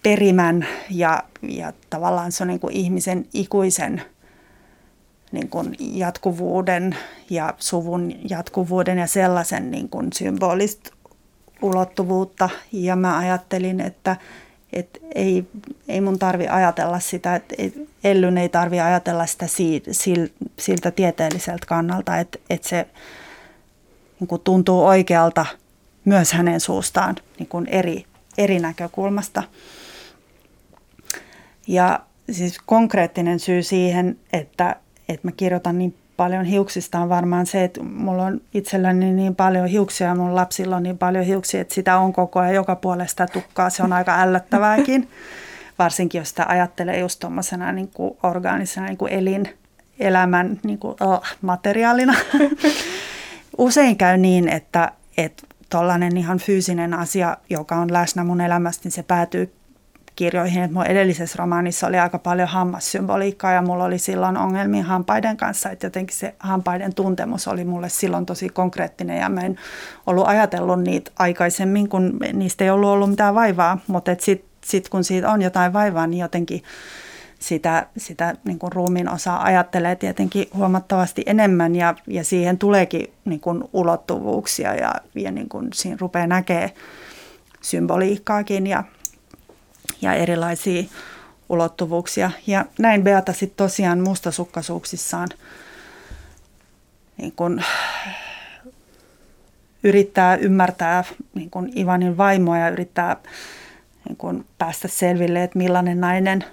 perimän 0.03 0.67
ja, 0.91 1.23
ja 1.43 1.73
tavallaan 1.91 2.33
se 2.33 2.45
on 2.45 2.49
niin 2.49 2.61
kuin 2.61 2.75
ihmisen 2.77 3.27
ikuisen– 3.35 4.03
niin 5.33 5.49
kuin 5.49 5.77
jatkuvuuden 5.79 6.97
ja 7.31 7.55
suvun 7.59 8.13
jatkuvuuden 8.31 8.99
ja 8.99 9.07
sellaisen 9.07 9.71
niin 9.71 9.89
kuin 9.89 10.13
symbolista 10.13 10.91
ulottuvuutta. 11.63 12.51
Ja 12.73 12.97
mä 12.97 13.19
ajattelin, 13.19 13.81
että, 13.81 14.17
että 14.73 15.01
ei, 15.15 15.45
ei 15.89 16.01
mun 16.01 16.19
tarvi 16.19 16.49
ajatella 16.49 17.01
sitä, 17.01 17.37
että 17.37 17.55
Ellyn 18.05 18.39
ei 18.39 18.49
tarvi 18.49 18.81
ajatella 18.81 19.27
sitä 19.27 19.47
siltä 20.59 20.91
tieteelliseltä 20.91 21.67
kannalta, 21.67 22.19
että, 22.19 22.39
että 22.51 22.69
se 22.69 22.87
niin 24.21 24.29
kuin 24.29 24.41
tuntuu 24.41 24.85
oikealta 24.85 25.47
myös 26.05 26.33
hänen 26.33 26.61
suustaan 26.61 27.17
niin 27.39 27.49
kuin 27.49 27.67
eri, 27.67 28.05
eri 28.39 28.59
näkökulmasta. 28.59 29.43
Ja 31.67 32.01
siis 32.31 32.59
konkreettinen 32.67 33.41
syy 33.41 33.63
siihen, 33.63 34.19
että 34.33 34.77
että 35.15 35.29
mä 35.29 35.33
kirjoitan 35.33 35.79
niin 35.79 35.95
paljon 36.17 36.45
hiuksista 36.45 36.99
on 36.99 37.09
varmaan 37.09 37.47
se, 37.47 37.65
että 37.65 37.83
mulla 37.83 38.25
on 38.25 38.41
itselläni 38.55 39.13
niin 39.13 39.37
paljon 39.37 39.67
hiuksia 39.67 40.07
ja 40.07 40.15
mun 40.15 40.35
lapsilla 40.35 40.77
on 40.77 40.83
niin 40.83 40.99
paljon 40.99 41.25
hiuksia, 41.25 41.61
että 41.61 41.75
sitä 41.75 41.99
on 41.99 42.13
koko 42.13 42.41
ajan 42.41 42.55
joka 42.55 42.77
puolesta 42.77 43.27
tukkaa. 43.27 43.71
Se 43.71 43.83
on 43.83 43.93
aika 43.93 44.21
ällöttävääkin, 44.23 45.09
varsinkin 45.79 46.19
jos 46.19 46.29
sitä 46.29 46.47
ajattelee 46.49 46.99
just 46.99 47.21
tuommoisena 47.21 47.73
niin 47.73 47.91
kuin 47.95 48.17
orgaanisena 48.23 48.87
niin 48.87 48.99
kuin 48.99 49.13
elin, 49.13 49.49
elämän 49.99 50.61
niin 50.65 50.79
kuin, 50.79 50.97
oh, 51.01 51.23
materiaalina. 51.43 52.15
Usein 53.59 53.97
käy 53.97 54.17
niin, 54.17 54.49
että 54.49 54.93
tuollainen 55.71 56.17
ihan 56.17 56.39
fyysinen 56.39 56.95
asia, 56.95 57.37
joka 57.51 57.77
on 57.77 57.93
läsnä 57.93 58.25
mun 58.25 58.41
elämästä, 58.41 58.81
niin 58.85 58.93
se 58.93 59.03
päätyy 59.03 59.53
kirjoihin, 60.21 60.63
että 60.63 60.75
mun 60.75 60.87
edellisessä 60.87 61.37
romaanissa 61.39 61.87
oli 61.87 61.99
aika 61.99 62.19
paljon 62.19 62.49
hammassymboliikkaa 62.49 63.53
ja 63.53 63.63
mulla 63.63 63.85
oli 63.85 63.99
silloin 63.99 64.37
ongelmia 64.37 64.85
hampaiden 64.85 65.37
kanssa, 65.37 65.71
että 65.71 65.87
jotenkin 65.87 66.17
se 66.17 66.35
hampaiden 66.39 66.95
tuntemus 66.95 67.49
oli 67.49 67.65
mulle 67.65 67.89
silloin 67.89 68.27
tosi 68.27 68.49
konkreettinen 68.49 69.19
ja 69.19 69.29
mä 69.29 69.41
en 69.41 69.57
ollut 70.07 70.27
ajatellut 70.27 70.81
niitä 70.81 71.11
aikaisemmin, 71.19 71.89
kun 71.89 72.19
niistä 72.33 72.65
ei 72.65 72.71
ollut 72.71 72.91
ollut 72.91 73.11
mitään 73.11 73.35
vaivaa, 73.35 73.79
mutta 73.87 74.17
sitten 74.19 74.51
sit 74.65 74.89
kun 74.89 75.05
siitä 75.05 75.31
on 75.31 75.43
jotain 75.43 75.73
vaivaa, 75.73 76.07
niin 76.07 76.21
jotenkin 76.21 76.63
sitä, 77.39 77.87
sitä 77.97 78.35
niin 78.45 78.59
kuin 78.59 78.73
ruumiin 78.73 79.09
osaa 79.09 79.45
ajattelee 79.45 79.97
tietenkin 79.97 80.47
huomattavasti 80.55 81.23
enemmän 81.27 81.77
ja, 81.77 81.95
ja 82.07 82.25
siihen 82.25 82.59
tuleekin 82.59 83.13
niin 83.25 83.41
kuin 83.41 83.65
ulottuvuuksia 83.73 84.75
ja, 84.75 84.95
ja 85.15 85.31
niin 85.31 85.49
kuin 85.49 85.69
siinä 85.75 85.97
rupeaa 86.01 86.27
näkemään 86.27 86.71
symboliikkaakin 87.61 88.67
ja 88.67 88.85
ja 90.03 90.15
erilaisia 90.15 90.85
ulottuvuuksia. 91.49 92.31
Ja 92.47 92.65
näin 92.79 93.05
Beata 93.05 93.33
sitten 93.33 93.57
tosiaan 93.57 94.01
mustasukkaisuuksissaan 94.01 95.29
niin 97.17 97.33
kun 97.33 97.63
yrittää 99.83 100.37
ymmärtää 100.37 101.05
niin 101.35 101.51
kun 101.51 101.71
Ivanin 101.77 102.17
vaimoa 102.17 102.59
ja 102.59 102.69
yrittää 102.69 103.17
niin 104.09 104.17
kun 104.17 104.45
päästä 104.59 104.89
selville, 104.89 105.43
että 105.43 105.59
millainen 105.59 106.01
nainen 106.01 106.45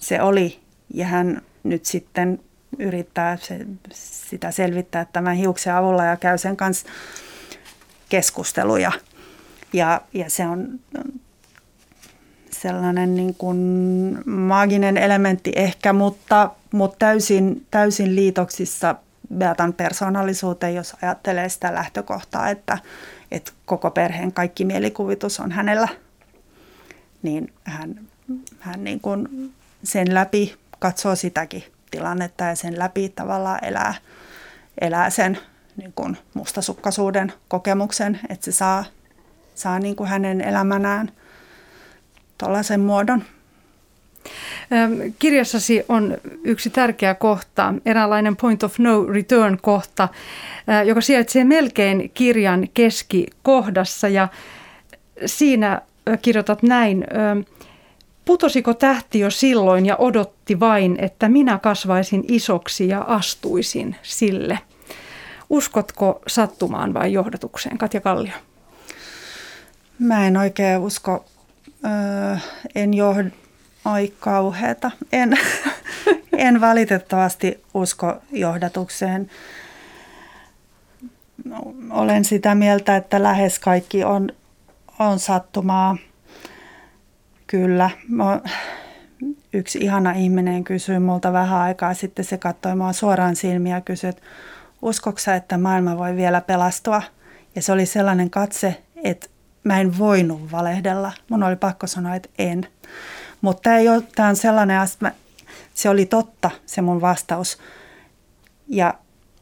se 0.00 0.22
oli. 0.22 0.60
Ja 0.94 1.06
hän 1.06 1.42
nyt 1.62 1.84
sitten 1.84 2.40
yrittää 2.78 3.36
se, 3.36 3.66
sitä 3.92 4.50
selvittää 4.50 5.06
tämän 5.12 5.36
hiuksen 5.36 5.74
avulla 5.74 6.04
ja 6.04 6.16
käy 6.16 6.38
sen 6.38 6.56
kanssa 6.56 6.86
keskusteluja. 8.08 8.92
Ja, 9.72 10.00
ja 10.12 10.30
se 10.30 10.46
on 10.46 10.80
sellainen 12.64 13.14
niin 13.14 13.34
kuin 13.34 13.58
maaginen 14.26 14.96
elementti 14.96 15.52
ehkä, 15.56 15.92
mutta, 15.92 16.50
mutta 16.72 16.96
täysin, 16.98 17.66
täysin 17.70 18.16
liitoksissa 18.16 18.94
Beatan 19.34 19.72
persoonallisuuteen, 19.72 20.74
jos 20.74 20.96
ajattelee 21.02 21.48
sitä 21.48 21.74
lähtökohtaa, 21.74 22.48
että, 22.48 22.78
että 23.30 23.52
koko 23.66 23.90
perheen 23.90 24.32
kaikki 24.32 24.64
mielikuvitus 24.64 25.40
on 25.40 25.52
hänellä, 25.52 25.88
niin 27.22 27.52
hän, 27.64 28.00
hän 28.60 28.84
niin 28.84 29.00
kuin 29.00 29.52
sen 29.82 30.14
läpi 30.14 30.54
katsoo 30.78 31.16
sitäkin 31.16 31.64
tilannetta 31.90 32.44
ja 32.44 32.56
sen 32.56 32.78
läpi 32.78 33.08
tavallaan 33.08 33.64
elää, 33.64 33.94
elää 34.80 35.10
sen 35.10 35.38
niin 35.76 35.92
kuin 35.92 36.16
mustasukkaisuuden 36.34 37.32
kokemuksen, 37.48 38.20
että 38.28 38.44
se 38.44 38.52
saa, 38.52 38.84
saa 39.54 39.78
niin 39.78 39.96
kuin 39.96 40.08
hänen 40.08 40.40
elämänään 40.40 41.12
tuollaisen 42.44 42.80
muodon. 42.80 43.22
Kirjassasi 45.18 45.84
on 45.88 46.18
yksi 46.44 46.70
tärkeä 46.70 47.14
kohta, 47.14 47.74
eräänlainen 47.86 48.36
point 48.36 48.62
of 48.62 48.78
no 48.78 49.04
return 49.04 49.58
kohta, 49.62 50.08
joka 50.84 51.00
sijaitsee 51.00 51.44
melkein 51.44 52.10
kirjan 52.14 52.68
keskikohdassa 52.74 54.08
ja 54.08 54.28
siinä 55.26 55.82
kirjoitat 56.22 56.62
näin. 56.62 57.06
Putosiko 58.24 58.74
tähti 58.74 59.18
jo 59.18 59.30
silloin 59.30 59.86
ja 59.86 59.96
odotti 59.96 60.60
vain, 60.60 60.96
että 61.00 61.28
minä 61.28 61.58
kasvaisin 61.58 62.24
isoksi 62.28 62.88
ja 62.88 63.00
astuisin 63.00 63.96
sille? 64.02 64.58
Uskotko 65.50 66.22
sattumaan 66.26 66.94
vai 66.94 67.12
johdatukseen, 67.12 67.78
Katja 67.78 68.00
Kallio? 68.00 68.32
Mä 69.98 70.26
en 70.26 70.36
oikein 70.36 70.80
usko, 70.80 71.24
öö, 71.84 72.36
en 72.74 72.94
johd... 72.94 73.26
Ai 73.84 74.12
kauheeta. 74.20 74.90
En, 75.12 75.38
en 76.32 76.60
valitettavasti 76.60 77.62
usko 77.74 78.16
johdatukseen. 78.32 79.30
Olen 81.90 82.24
sitä 82.24 82.54
mieltä, 82.54 82.96
että 82.96 83.22
lähes 83.22 83.58
kaikki 83.58 84.04
on, 84.04 84.30
on 84.98 85.18
sattumaa. 85.18 85.96
Kyllä. 87.46 87.90
Mä, 88.08 88.40
yksi 89.52 89.78
ihana 89.78 90.12
ihminen 90.12 90.64
kysyi 90.64 90.98
multa 90.98 91.32
vähän 91.32 91.60
aikaa 91.60 91.94
sitten, 91.94 92.24
se 92.24 92.38
katsoi 92.38 92.76
mua 92.76 92.92
suoraan 92.92 93.36
silmiä 93.36 93.76
ja 93.76 93.80
kysyi, 93.80 94.10
että 94.10 94.22
uskoksa, 94.82 95.34
että 95.34 95.58
maailma 95.58 95.98
voi 95.98 96.16
vielä 96.16 96.40
pelastua? 96.40 97.02
Ja 97.54 97.62
se 97.62 97.72
oli 97.72 97.86
sellainen 97.86 98.30
katse, 98.30 98.82
että 99.04 99.26
mä 99.64 99.80
en 99.80 99.98
voinut 99.98 100.52
valehdella. 100.52 101.12
Mun 101.28 101.42
oli 101.42 101.56
pakko 101.56 101.86
sanoa, 101.86 102.14
että 102.14 102.28
en. 102.38 102.66
Mutta 103.40 103.62
tämä, 103.62 103.76
ei 103.76 103.88
ole, 103.88 104.02
tämä 104.14 104.28
on 104.28 104.36
sellainen 104.36 104.80
asia, 104.80 105.12
se 105.74 105.88
oli 105.88 106.06
totta 106.06 106.50
se 106.66 106.82
mun 106.82 107.00
vastaus. 107.00 107.58
Ja 108.68 108.94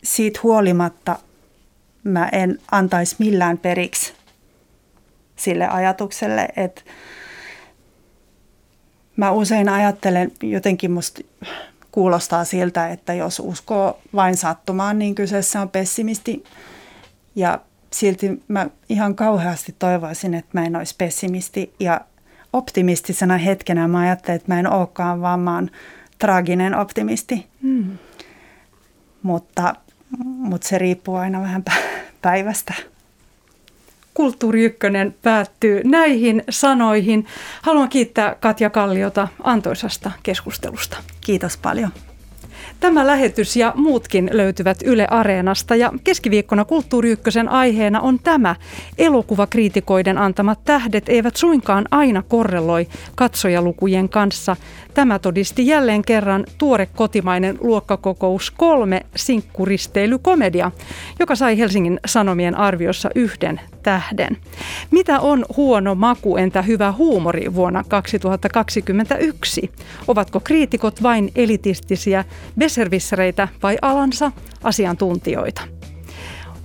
siitä 0.05 0.41
huolimatta 0.43 1.19
mä 2.05 2.29
en 2.33 2.59
antaisi 2.71 3.17
millään 3.19 3.59
periksi 3.59 4.13
sille 5.37 5.69
ajatukselle, 5.69 6.49
että 6.57 6.83
mä 9.17 9.31
usein 9.31 9.69
ajattelen, 9.69 10.33
jotenkin 10.43 10.91
musta 10.91 11.21
kuulostaa 11.93 12.45
siltä, 12.45 12.89
että 12.89 13.15
jos 13.15 13.41
uskoo 13.45 13.99
vain 14.15 14.37
sattumaan, 14.37 14.99
niin 14.99 15.15
kyseessä 15.15 15.61
on 15.61 15.69
pessimisti. 15.69 16.45
Ja 17.35 17.61
silti 17.93 18.43
mä 18.49 18.67
ihan 18.89 19.15
kauheasti 19.15 19.75
toivoisin, 19.79 20.35
että 20.35 20.61
mä 20.61 20.67
en 20.67 20.77
olisi 20.77 20.95
pessimisti. 20.99 21.75
Ja 21.81 22.01
optimistisena 22.53 23.37
hetkenä 23.37 23.89
mä 23.89 23.99
ajattelin, 23.99 24.37
että 24.37 24.55
mä 24.55 24.61
en 24.61 24.71
olekaan, 24.71 25.21
vaan 25.21 25.41
mä 25.41 25.55
oon 25.55 25.71
traaginen 26.19 26.75
optimisti. 26.79 27.47
Mm. 27.63 27.99
Mutta, 29.23 29.75
mutta 30.25 30.69
se 30.69 30.79
riippuu 30.79 31.15
aina 31.17 31.41
vähän 31.41 31.65
päivästä. 32.23 32.75
Kulttuuri 34.15 34.65
Ykkönen 34.65 35.15
päättyy 35.23 35.81
näihin 35.85 36.45
sanoihin. 36.51 37.27
Haluan 37.63 37.89
kiittää 37.89 38.37
Katja 38.41 38.71
Kalliota 38.71 39.29
antoisasta 39.43 40.11
keskustelusta. 40.23 40.97
Kiitos 41.21 41.57
paljon. 41.57 41.93
Tämä 42.81 43.07
lähetys 43.07 43.57
ja 43.57 43.73
muutkin 43.77 44.31
löytyvät 44.33 44.79
Yle 44.85 45.07
Areenasta 45.11 45.77
ja 45.77 45.93
keskiviikkona 46.05 46.65
Kulttuuri 46.65 47.11
Ykkösen 47.11 47.49
aiheena 47.49 48.01
on 48.01 48.19
tämä. 48.19 48.57
Elokuvakriitikoiden 48.99 50.19
antamat 50.19 50.65
tähdet 50.65 51.09
eivät 51.09 51.37
suinkaan 51.37 51.85
aina 51.91 52.23
korreloi 52.29 52.89
katsojalukujen 53.15 54.09
kanssa. 54.09 54.57
Tämä 54.95 55.19
todisti 55.19 55.67
jälleen 55.67 56.03
kerran 56.03 56.45
tuore 56.59 56.87
kotimainen 56.87 57.59
luokkakokous 57.61 58.51
kolme 58.51 59.01
sinkkuristeilykomedia, 59.17 60.71
joka 61.19 61.35
sai 61.35 61.59
Helsingin 61.59 62.01
Sanomien 62.07 62.55
arviossa 62.59 63.11
yhden 63.15 63.61
tähden. 63.83 64.37
Mitä 64.91 65.21
on 65.21 65.45
huono 65.57 65.95
maku 65.95 66.37
entä 66.37 66.63
hyvä 66.63 66.93
huumori 66.93 67.55
vuonna 67.55 67.85
2021? 67.89 69.71
Ovatko 70.09 70.41
kriitikot 70.41 71.03
vain 71.03 71.33
elitistisiä 71.37 72.25
beservissereitä 72.59 73.49
vai 73.63 73.79
alansa 73.83 74.33
asiantuntijoita? 74.63 75.63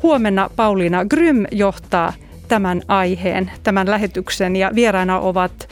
Huomenna 0.03 0.49
Pauliina 0.55 1.05
Grym 1.05 1.45
johtaa 1.51 2.13
tämän 2.47 2.81
aiheen, 2.87 3.51
tämän 3.63 3.89
lähetyksen 3.89 4.55
ja 4.55 4.71
vieraina 4.75 5.19
ovat 5.19 5.69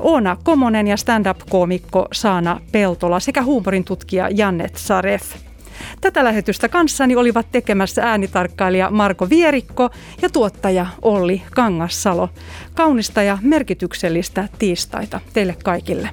Oona 0.00 0.36
Komonen 0.44 0.86
ja 0.86 0.96
stand-up-koomikko 0.96 2.08
Saana 2.12 2.60
Peltola 2.72 3.20
sekä 3.20 3.42
huumorin 3.42 3.84
tutkija 3.84 4.28
Jannet 4.30 4.76
Saref. 4.76 5.22
Tätä 6.00 6.24
lähetystä 6.24 6.68
kanssani 6.68 7.16
olivat 7.16 7.46
tekemässä 7.52 8.02
äänitarkkailija 8.02 8.90
Marko 8.90 9.30
Vierikko 9.30 9.90
ja 10.22 10.30
tuottaja 10.30 10.86
Olli 11.02 11.42
Kangassalo. 11.54 12.28
Kaunista 12.74 13.22
ja 13.22 13.38
merkityksellistä 13.42 14.48
tiistaita 14.58 15.20
teille 15.32 15.56
kaikille. 15.64 16.10